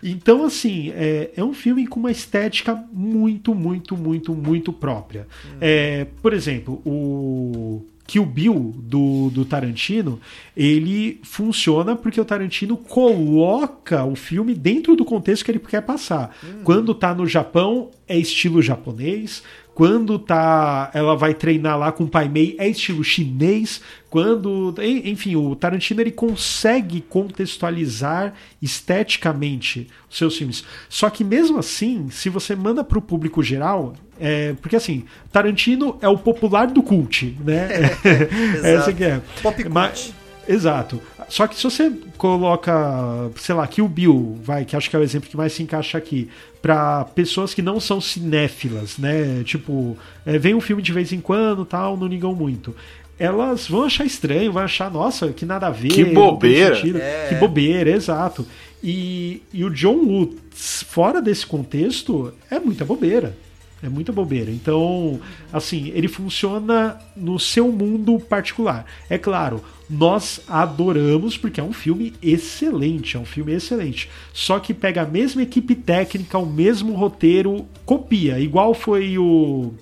[0.02, 5.27] Então, assim, é, é um filme com uma estética muito, muito, muito, muito própria.
[5.60, 10.19] É, por exemplo, o Kill Bill do, do Tarantino,
[10.57, 16.35] ele funciona porque o Tarantino coloca o filme dentro do contexto que ele quer passar.
[16.65, 19.43] Quando tá no Japão, é estilo japonês.
[19.79, 23.81] Quando tá, ela vai treinar lá com o Pai Mei, é estilo chinês.
[24.11, 30.65] Quando, en- enfim, o Tarantino ele consegue contextualizar esteticamente os seus filmes.
[30.89, 35.97] Só que mesmo assim, se você manda para o público geral, é, porque assim, Tarantino
[36.03, 37.69] é o popular do cult, né?
[38.65, 39.21] é essa que é.
[39.43, 39.73] Pop cult.
[39.73, 40.13] Mas-
[40.49, 41.01] Exato.
[41.29, 45.03] Só que se você coloca, sei lá, Kill Bill, vai, que acho que é o
[45.03, 46.29] exemplo que mais se encaixa aqui,
[46.63, 49.43] pra pessoas que não são cinéfilas, né?
[49.45, 52.75] Tipo, é, vem um filme de vez em quando, tal, não ligam muito.
[53.19, 55.89] Elas vão achar estranho, vão achar, nossa, que nada a ver.
[55.89, 56.79] Que bobeira.
[56.99, 57.27] É.
[57.29, 58.47] Que bobeira, exato.
[58.83, 63.37] E, e o John Woo, fora desse contexto, é muita bobeira.
[63.83, 64.51] É muita bobeira.
[64.51, 65.21] Então,
[65.53, 68.85] assim, ele funciona no seu mundo particular.
[69.09, 74.11] É claro, nós adoramos porque é um filme excelente, é um filme excelente.
[74.33, 78.39] Só que pega a mesma equipe técnica, o mesmo roteiro, copia.
[78.41, 79.73] Igual foi o.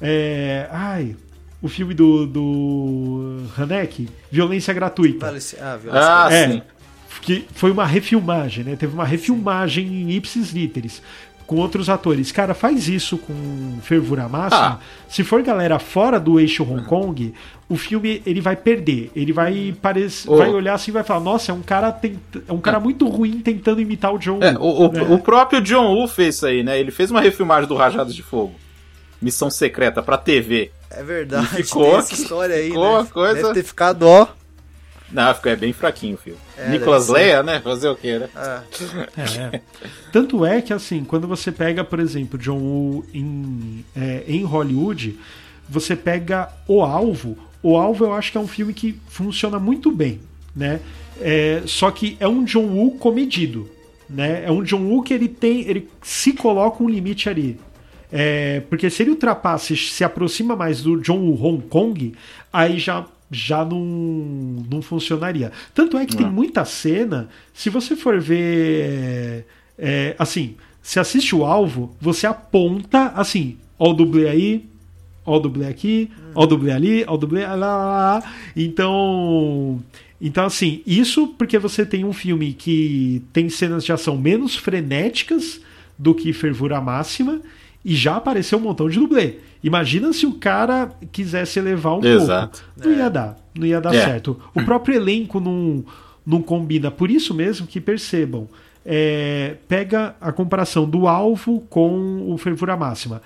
[0.00, 1.14] é, ai.
[1.60, 5.26] O filme do, do Hanek, Violência Gratuita.
[5.26, 6.08] Vale, ah, violência.
[6.08, 6.62] Ah, É, sim.
[7.20, 8.76] que foi uma refilmagem, né?
[8.76, 11.02] Teve uma refilmagem em ipsis literis
[11.48, 12.30] com outros atores.
[12.30, 14.66] Cara, faz isso com fervura máxima.
[14.74, 14.78] Ah.
[15.08, 17.32] Se for galera fora do eixo Hong Kong,
[17.70, 19.10] o filme ele vai perder.
[19.16, 22.18] Ele vai parecer, vai olhar assim e vai falar: "Nossa, é um cara tent...
[22.46, 25.02] é um cara muito ruim tentando imitar o John." É, o, o, né?
[25.08, 26.78] o próprio John Woo fez isso aí, né?
[26.78, 28.54] Ele fez uma refilmagem do Rajados de Fogo.
[29.20, 30.70] Missão secreta pra TV.
[30.90, 32.90] É verdade, E ficou- tem essa história aí, ficou né?
[32.90, 34.26] uma coisa- Deve ter ficado, ó.
[35.10, 36.38] Não, ficou é bem fraquinho o filme.
[36.58, 37.08] É, Nicolas.
[37.08, 37.60] Leia, né?
[37.60, 38.28] Fazer o quê, né?
[38.34, 38.62] Ah,
[39.16, 39.60] É.
[40.12, 45.18] Tanto é que, assim, quando você pega, por exemplo, John Woo em, é, em Hollywood,
[45.68, 47.38] você pega O Alvo.
[47.62, 50.20] O Alvo eu acho que é um filme que funciona muito bem,
[50.54, 50.80] né?
[51.20, 53.68] É, só que é um John Woo comedido,
[54.08, 54.44] né?
[54.44, 57.58] É um John Woo que ele tem, ele se coloca um limite ali.
[58.10, 62.14] É, porque se ele ultrapassa, se aproxima mais do John Woo Hong Kong,
[62.52, 63.78] aí já já não,
[64.70, 65.52] não funcionaria.
[65.74, 69.46] Tanto é que tem muita cena, se você for ver,
[69.78, 74.64] é, assim, se assiste o alvo, você aponta assim, ó o dublê aí,
[75.24, 78.32] ó o dublê aqui, ó o dublê ali, ó o dublê lá, lá, lá.
[78.56, 79.82] Então,
[80.20, 85.60] então assim, isso porque você tem um filme que tem cenas de ação menos frenéticas
[85.98, 87.42] do que Fervura Máxima
[87.90, 89.36] e já apareceu um montão de dublê.
[89.64, 92.62] Imagina se o cara quisesse elevar um Exato.
[92.74, 92.88] pouco.
[92.88, 94.04] Não ia dar, não ia dar É.
[94.04, 94.38] certo.
[94.54, 95.84] O próprio elenco não,
[96.26, 96.90] não combina.
[96.90, 98.46] Por isso mesmo que percebam.
[98.90, 103.20] é, pega a comparação do alvo com o Fervura Máxima.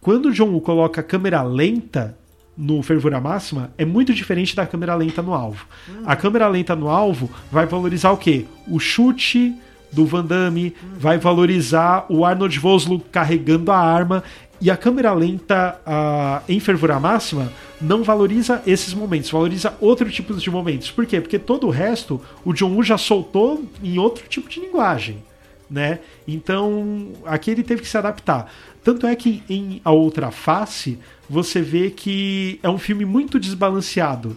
[0.00, 2.16] Quando o John Woo coloca a câmera lenta
[2.56, 5.64] no Fervura Máxima, é muito diferente da câmera lenta no alvo.
[6.04, 8.44] A câmera lenta no alvo vai valorizar o quê?
[8.68, 9.54] O chute,
[9.92, 14.22] do Van Damme, vai valorizar o Arnold Vosloo carregando a arma
[14.60, 20.32] e a câmera lenta a, em fervura máxima não valoriza esses momentos, valoriza outro tipo
[20.34, 20.90] de momentos.
[20.90, 21.20] Por quê?
[21.20, 25.22] Porque todo o resto o John Woo já soltou em outro tipo de linguagem,
[25.70, 25.98] né?
[26.26, 28.50] Então aqui ele teve que se adaptar.
[28.82, 30.98] Tanto é que em A Outra Face
[31.28, 34.36] você vê que é um filme muito desbalanceado,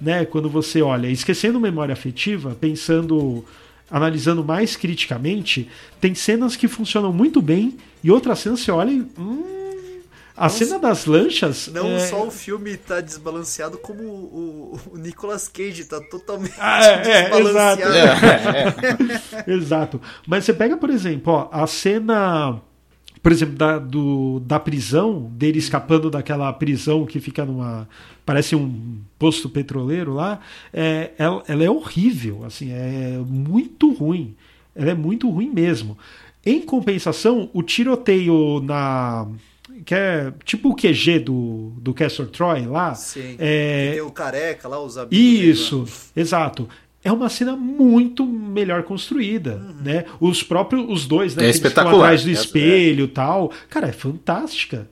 [0.00, 0.24] né?
[0.24, 3.44] Quando você olha, esquecendo memória afetiva, pensando
[3.90, 5.68] analisando mais criticamente,
[6.00, 9.00] tem cenas que funcionam muito bem e outras cenas você olha e.
[9.18, 9.60] Hum,
[10.36, 11.68] a Não cena das lanchas.
[11.68, 11.98] Não é...
[11.98, 17.30] só o filme tá desbalanceado, como o, o, Nicolas Cage tá totalmente Ah, é, é,
[17.30, 17.94] desbalanceado.
[17.94, 19.44] exato.
[19.50, 20.00] Exato.
[20.26, 22.58] Mas você pega, por exemplo, ó, a cena.
[23.22, 27.86] Por exemplo, da, do, da prisão, dele escapando daquela prisão que fica numa.
[28.24, 30.40] Parece um posto petroleiro lá.
[30.72, 34.34] É, ela, ela é horrível, assim, é muito ruim.
[34.74, 35.98] Ela é muito ruim mesmo.
[36.44, 39.26] Em compensação, o tiroteio na.
[39.84, 42.94] Que é tipo o QG do, do Castor Troy lá.
[42.94, 43.36] Sim.
[43.38, 45.84] É, tem o careca lá, os amigos isso,
[46.16, 46.68] exato.
[47.02, 50.04] É uma cena muito melhor construída, né?
[50.20, 51.42] Os próprios, os dois, né?
[51.42, 52.02] É que eles ficam espetacular.
[52.04, 53.50] atrás do Essa- espelho e tal.
[53.70, 54.88] Cara, é fantástica.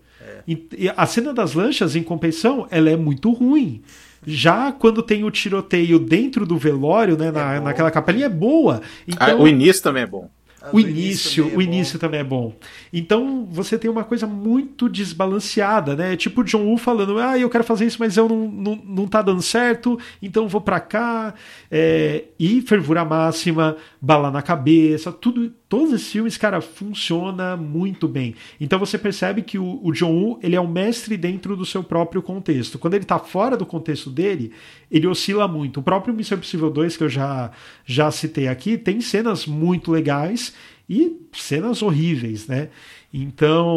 [0.47, 3.83] E, e a cena das lanchas, em compensação, ela é muito ruim.
[4.27, 7.31] Já quando tem o tiroteio dentro do velório, né?
[7.31, 8.81] Na, É naquela capelinha, é boa.
[8.83, 10.31] Ah, Então, o início também é bom.
[10.61, 11.63] Ah, o do início, também é o bom.
[11.63, 12.57] início também é bom.
[12.93, 16.17] Então você tem uma coisa muito desbalanceada, né?
[16.17, 19.07] Tipo o John Woo falando, ah, eu quero fazer isso, mas eu não, não, não
[19.07, 21.35] tá dando certo, então vou pra cá.
[21.71, 28.35] É, e fervura máxima, bala na cabeça, tudo, todos esses filmes, cara, funciona muito bem.
[28.61, 31.85] Então você percebe que o, o John Woo, ele é um mestre dentro do seu
[31.85, 32.79] próprio contexto.
[32.79, 34.53] Quando ele tá fora do contexto dele,
[34.91, 35.81] ele oscila muito.
[35.81, 37.51] O próprio Missão Impossível 2, que eu já,
[37.85, 40.55] já citei aqui, tem cenas muito legais
[40.89, 42.71] e cenas horríveis, né?
[43.13, 43.69] Então,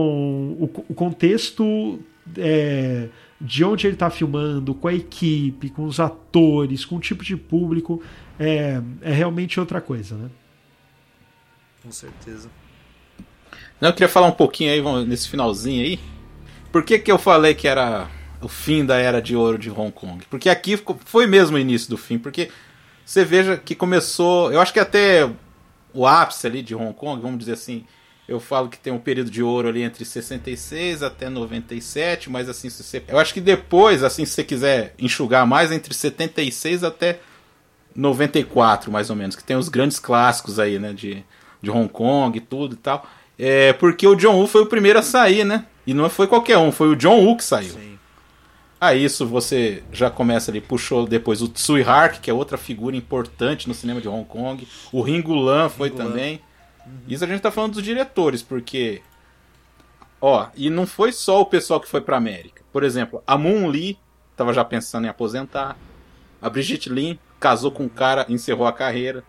[0.60, 2.00] o, o contexto
[2.38, 3.10] é,
[3.40, 7.36] de onde ele está filmando, com a equipe, com os atores, com o tipo de
[7.36, 8.02] público,
[8.40, 10.30] é, é realmente outra coisa, né?
[11.84, 12.50] Com certeza.
[13.80, 16.00] Não, eu queria falar um pouquinho aí, nesse finalzinho aí.
[16.72, 18.10] Por que, que eu falei que era
[18.42, 20.24] o fim da era de ouro de Hong Kong?
[20.30, 22.18] Porque aqui foi mesmo o início do fim.
[22.18, 22.50] Porque
[23.04, 24.52] você veja que começou.
[24.54, 25.30] Eu acho que até
[25.94, 27.86] o ápice ali de Hong Kong, vamos dizer assim.
[28.28, 32.70] Eu falo que tem um período de ouro ali entre 66 até 97, mas assim,
[32.70, 33.04] se você.
[33.08, 37.20] Eu acho que depois, assim, se você quiser enxugar mais, entre 76 até
[37.94, 41.26] 94, mais ou menos, que tem os grandes clássicos aí, né, de,
[41.62, 43.06] de Hong Kong e tudo e tal.
[43.38, 45.66] É, porque o John Woo foi o primeiro a sair, né?
[45.86, 47.74] E não foi qualquer um, foi o John Woo que saiu.
[47.74, 47.98] Sim.
[48.80, 52.96] Aí isso você já começa ali, puxou depois o Tsui Hark, que é outra figura
[52.96, 54.68] importante no cinema de Hong Kong.
[54.92, 56.42] O Ringo Lam foi Ringo também.
[57.08, 59.02] Isso a gente tá falando dos diretores, porque.
[60.20, 62.64] Ó, e não foi só o pessoal que foi pra América.
[62.74, 63.98] Por exemplo, a Moon Lee
[64.36, 65.78] tava já pensando em aposentar.
[66.42, 69.24] A Brigitte Lin casou com um cara, encerrou a carreira.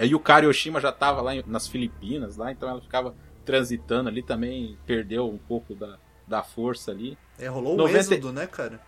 [0.00, 3.14] Aí o Kari Yoshima já tava lá em- nas Filipinas, lá, então ela ficava
[3.44, 7.18] transitando ali também, perdeu um pouco da, da força ali.
[7.38, 8.80] É, rolou o 90 êxodo, né, cara?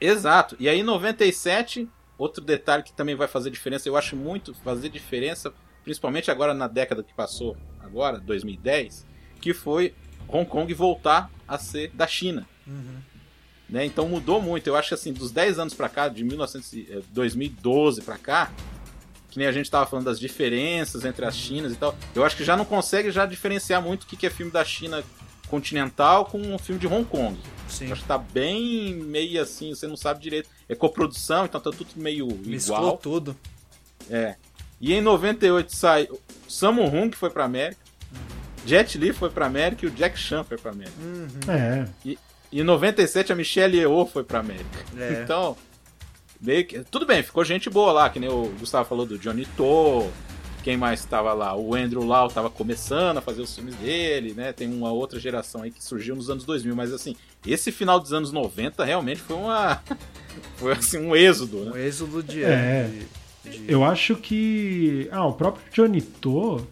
[0.00, 0.56] Exato.
[0.58, 1.88] E aí, em 97,
[2.18, 5.52] outro detalhe que também vai fazer diferença, eu acho muito fazer diferença,
[5.84, 9.06] principalmente agora na década que passou, agora, 2010,
[9.40, 9.94] que foi
[10.28, 12.46] Hong Kong voltar a ser da China.
[12.66, 12.98] Uhum.
[13.68, 13.84] Né?
[13.84, 14.66] Então mudou muito.
[14.68, 18.16] Eu acho que assim, dos 10 anos pra cá, de 1900, e- eh, 2012 pra
[18.16, 18.52] cá,
[19.36, 22.34] que nem a gente tava falando das diferenças entre as Chinas e tal, eu acho
[22.34, 25.04] que já não consegue já diferenciar muito o que que é filme da China
[25.46, 27.38] continental com um filme de Hong Kong.
[27.68, 27.92] Sim.
[27.92, 30.48] Acho que tá bem meio assim, você não sabe direito.
[30.66, 32.96] É coprodução, então tá tudo meio Mesclou igual.
[32.96, 33.36] tudo.
[34.10, 34.36] É.
[34.80, 36.18] E em 98 sai o
[36.48, 37.80] Sammo Hung, que foi pra América.
[38.64, 40.96] Jet Li foi pra América e o Jack Chan foi pra América.
[40.98, 41.28] Uhum.
[41.52, 41.86] É.
[42.04, 42.18] E
[42.50, 44.82] em 97 a Michelle Yeoh foi pra América.
[44.96, 45.20] É.
[45.24, 45.56] Então,
[46.46, 46.78] meio que.
[46.90, 50.08] Tudo bem, ficou gente boa lá, que nem o Gustavo falou do Johnny To.
[50.62, 51.54] Quem mais estava lá?
[51.56, 54.52] O Andrew Lau tava começando a fazer os filmes dele, né?
[54.52, 57.14] Tem uma outra geração aí que surgiu nos anos 2000, mas assim,
[57.46, 59.80] esse final dos anos 90 realmente foi uma.
[60.56, 61.70] foi assim, um êxodo, né?
[61.72, 62.42] Um êxodo de.
[62.42, 62.90] É.
[63.44, 65.08] de- de- Eu acho que.
[65.12, 66.66] Ah, o próprio Johnny To.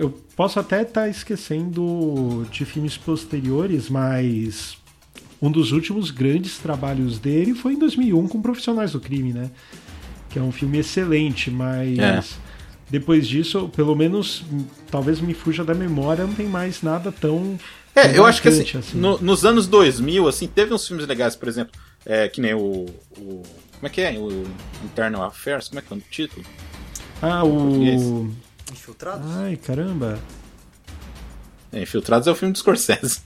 [0.00, 4.78] Eu posso até estar esquecendo de filmes posteriores, mas
[5.40, 9.50] um dos últimos grandes trabalhos dele foi em 2001 com Profissionais do Crime, né?
[10.30, 12.22] Que é um filme excelente, mas É.
[12.90, 14.44] depois disso, pelo menos,
[14.90, 17.58] talvez me fuja da memória, não tem mais nada tão.
[17.94, 21.06] tão É, eu acho que assim, marcante, no- nos anos 2000, assim, teve uns filmes
[21.06, 21.72] legais, por exemplo,
[22.04, 22.86] é, que nem o,
[23.18, 23.42] o-
[23.78, 24.12] Como é que é?
[24.18, 24.44] O
[24.84, 25.68] Internal Affairs?
[25.68, 26.44] Como é que é o título?
[27.20, 28.30] Ah, o.
[28.72, 29.26] Infiltrados?
[29.36, 30.18] Ai, caramba.
[31.72, 33.20] É, Infiltrados é o filme do Scorsese.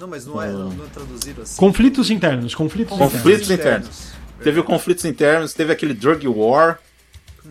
[0.00, 1.56] Não, mas não é, não, não é traduzido assim.
[1.56, 3.88] Conflitos internos, conflitos, Conflitos internos.
[3.88, 4.18] internos.
[4.42, 6.78] Teve o Conflitos Internos, teve aquele Drug War,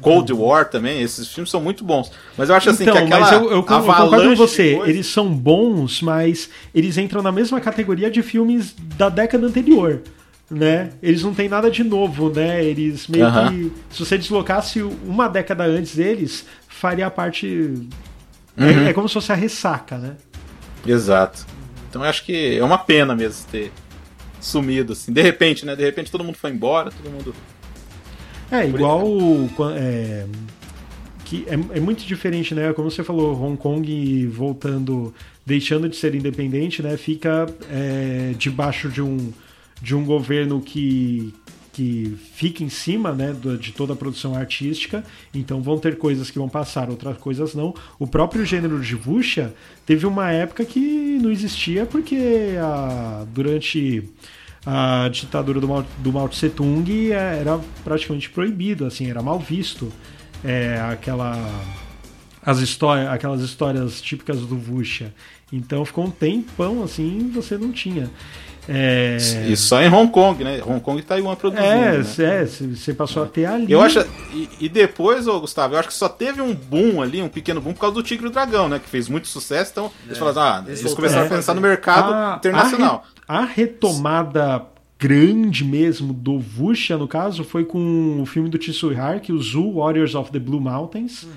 [0.01, 1.01] Cold War também.
[1.01, 2.09] Esses filmes são muito bons.
[2.37, 4.75] Mas eu acho assim então, que aquela mas eu, eu, eu concordo com avalanche você.
[4.77, 10.01] coisa- Eles são bons, mas eles entram na mesma categoria de filmes da década anterior.
[10.49, 10.91] Né?
[11.03, 12.63] Eles não têm nada de novo, né?
[12.63, 13.71] Eles meio que.
[13.91, 17.73] Se você deslocasse uma década antes deles, faria parte.
[18.57, 18.87] é- Uhum.
[18.87, 20.15] É, como se fosse a ressaca, né?
[20.85, 21.45] Exato.
[21.97, 23.71] Então eu acho que é uma pena mesmo ter
[24.39, 25.11] sumido, assim.
[25.11, 25.75] De repente, né?
[25.75, 27.33] De repente todo mundo foi embora, todo mundo.
[28.51, 29.03] É, igual.
[29.75, 30.25] É,
[31.25, 32.71] que é, é muito diferente, né?
[32.71, 35.11] Como você falou, Hong Kong voltando,
[35.43, 36.95] deixando de ser independente, né?
[36.97, 39.33] Fica é, debaixo de um,
[39.81, 41.33] de um governo que,
[41.77, 45.03] que fica em cima né, de toda a produção artística.
[45.31, 47.71] Então vão ter coisas que vão passar, outras coisas não.
[47.99, 49.53] O próprio gênero de Wuxia
[49.85, 50.79] teve uma época que
[51.21, 54.09] não existia porque a, durante
[54.65, 59.39] a ditadura do Mao, do Mao Tse Tung é, era praticamente proibido, assim, era mal
[59.39, 59.93] visto.
[60.43, 61.37] É, aquela
[62.41, 65.13] as histórias, aquelas histórias típicas do Wuxia.
[65.53, 68.09] Então ficou um tempão assim, você não tinha.
[68.69, 69.17] É,
[69.47, 70.61] E só em Hong Kong, né?
[70.65, 71.67] Hong Kong e Taiwan produzindo.
[71.67, 72.41] é, né?
[72.41, 73.71] é, você passou a ter ali.
[73.71, 73.99] Eu acho.
[74.33, 77.61] E, e depois, ô, Gustavo, eu acho que só teve um boom ali, um pequeno
[77.61, 78.79] boom, por causa do Tigre e o Dragão, né?
[78.79, 79.71] Que fez muito sucesso.
[79.71, 83.03] Então, eles falaram, ah, Eles eles, começaram a pensar no mercado A- internacional.
[83.27, 84.65] A, re- a retomada
[84.99, 89.75] grande mesmo do Wuxia, no caso, foi com o filme do Tsui Hark, o Zoo
[89.75, 91.27] Warriors of the Blue Mountains.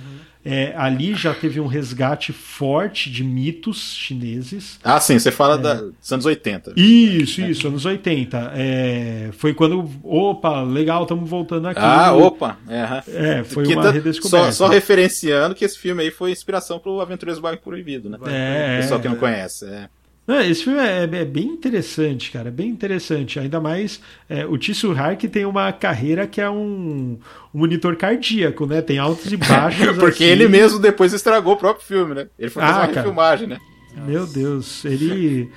[0.42, 4.78] É, ali já teve um resgate forte de mitos chineses.
[4.82, 6.72] Ah, sim, você fala da, dos anos 80.
[6.76, 8.52] Isso, isso, anos 80.
[8.54, 11.80] É, foi quando, opa, legal, estamos voltando aqui.
[11.82, 12.58] Ah, opa!
[12.68, 13.38] É.
[13.40, 14.52] É, foi Que uma tá- redescoberta.
[14.52, 18.16] Só, só referenciando que esse filme aí foi inspiração pro Aventureiros do Bairro Proibido, né?
[18.26, 19.18] É, Pessoal que não é.
[19.18, 19.66] conhece.
[19.66, 19.88] É.
[20.30, 23.36] Não, esse filme é, é bem interessante, cara, é bem interessante.
[23.40, 27.18] Ainda mais é, o Tissu Hark tem uma carreira que é um,
[27.52, 28.80] um monitor cardíaco, né?
[28.80, 29.98] Tem altos e baixos.
[29.98, 30.32] Porque assim.
[30.32, 32.28] ele mesmo depois estragou o próprio filme, né?
[32.38, 33.00] Ele foi fazer Ah, uma cara.
[33.00, 33.58] refilmagem, né?
[34.06, 35.50] Meu Deus, ele.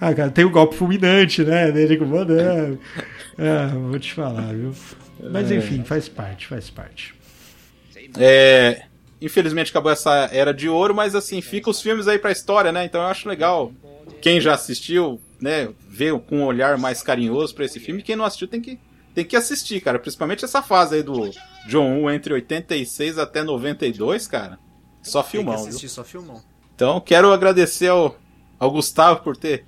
[0.00, 1.72] Ah, cara, tem o golpe fulminante, né?
[1.72, 2.78] Dele comandando.
[3.36, 4.72] Ah, vou te falar, viu?
[5.32, 7.12] Mas enfim, faz parte, faz parte.
[8.16, 8.82] É,
[9.24, 12.84] infelizmente acabou essa era de ouro, mas assim, fica os filmes aí pra história, né?
[12.84, 13.72] Então eu acho legal.
[14.20, 18.02] Quem já assistiu, né, ver com um olhar mais carinhoso pra esse filme.
[18.02, 18.78] Quem não assistiu tem que,
[19.14, 19.98] tem que assistir, cara.
[19.98, 21.30] Principalmente essa fase aí do
[21.66, 24.58] John Woo entre 86 até 92, cara.
[25.02, 25.68] Só Tem que filmão, viu?
[25.68, 26.42] assistir só filmão.
[26.74, 28.16] Então quero agradecer ao,
[28.58, 29.64] ao Gustavo por ter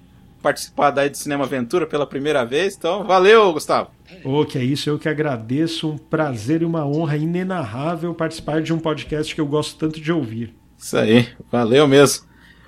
[0.47, 2.77] participado aí de Cinema Aventura pela primeira vez.
[2.77, 3.91] Então, valeu, Gustavo.
[4.25, 5.91] Ô, que é isso, eu que agradeço.
[5.91, 10.13] Um prazer e uma honra inenarrável participar de um podcast que eu gosto tanto de
[10.13, 10.55] ouvir.
[10.79, 12.25] Isso aí, valeu mesmo.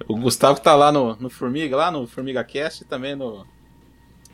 [0.08, 3.46] O Gustavo tá lá no, no Formiga, lá no Formiga Cast e também no,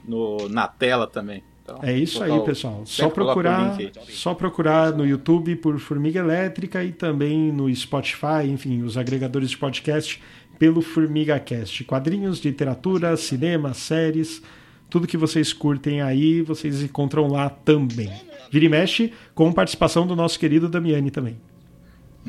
[0.06, 1.42] no, na tela também.
[1.62, 2.82] Então, É isso aí, o- pessoal.
[2.86, 3.76] Só o procurar,
[4.08, 9.58] só procurar no YouTube por Formiga Elétrica e também no Spotify, enfim, os agregadores de
[9.58, 10.22] podcast
[10.58, 11.84] pelo Formiga Cast.
[11.84, 14.42] Quadrinhos, literatura, cinema, séries,
[14.88, 18.12] tudo que vocês curtem aí, vocês encontram lá também.
[18.50, 21.36] Vira e mexe com participação do nosso querido Damiani também.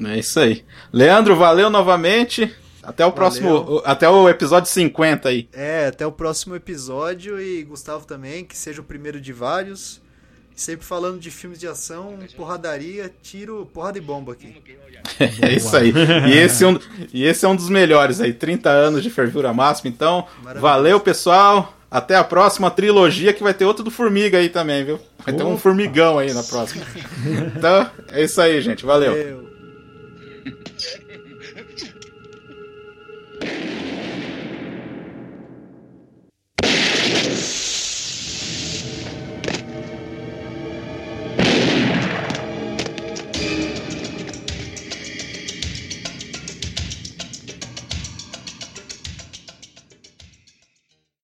[0.04, 0.64] É isso aí.
[0.92, 2.52] Leandro, valeu novamente.
[2.82, 3.82] Até o próximo.
[3.84, 5.50] Até o episódio 50 aí.
[5.54, 10.02] É, até o próximo episódio e Gustavo também, que seja o primeiro de vários.
[10.56, 14.56] Sempre falando de filmes de ação, porradaria, tiro, porrada e bomba aqui.
[15.42, 15.94] É isso aí.
[16.28, 16.80] E esse, é um,
[17.14, 18.34] e esse é um dos melhores aí.
[18.34, 19.90] 30 anos de fervura máxima.
[19.90, 20.26] Então,
[20.60, 21.74] valeu, pessoal.
[21.92, 25.00] Até a próxima trilogia, que vai ter outro do Formiga aí também, viu?
[25.24, 26.84] Vai ter um formigão aí na próxima.
[27.56, 28.86] Então, é isso aí, gente.
[28.86, 29.14] Valeu.
[29.14, 29.45] Eu-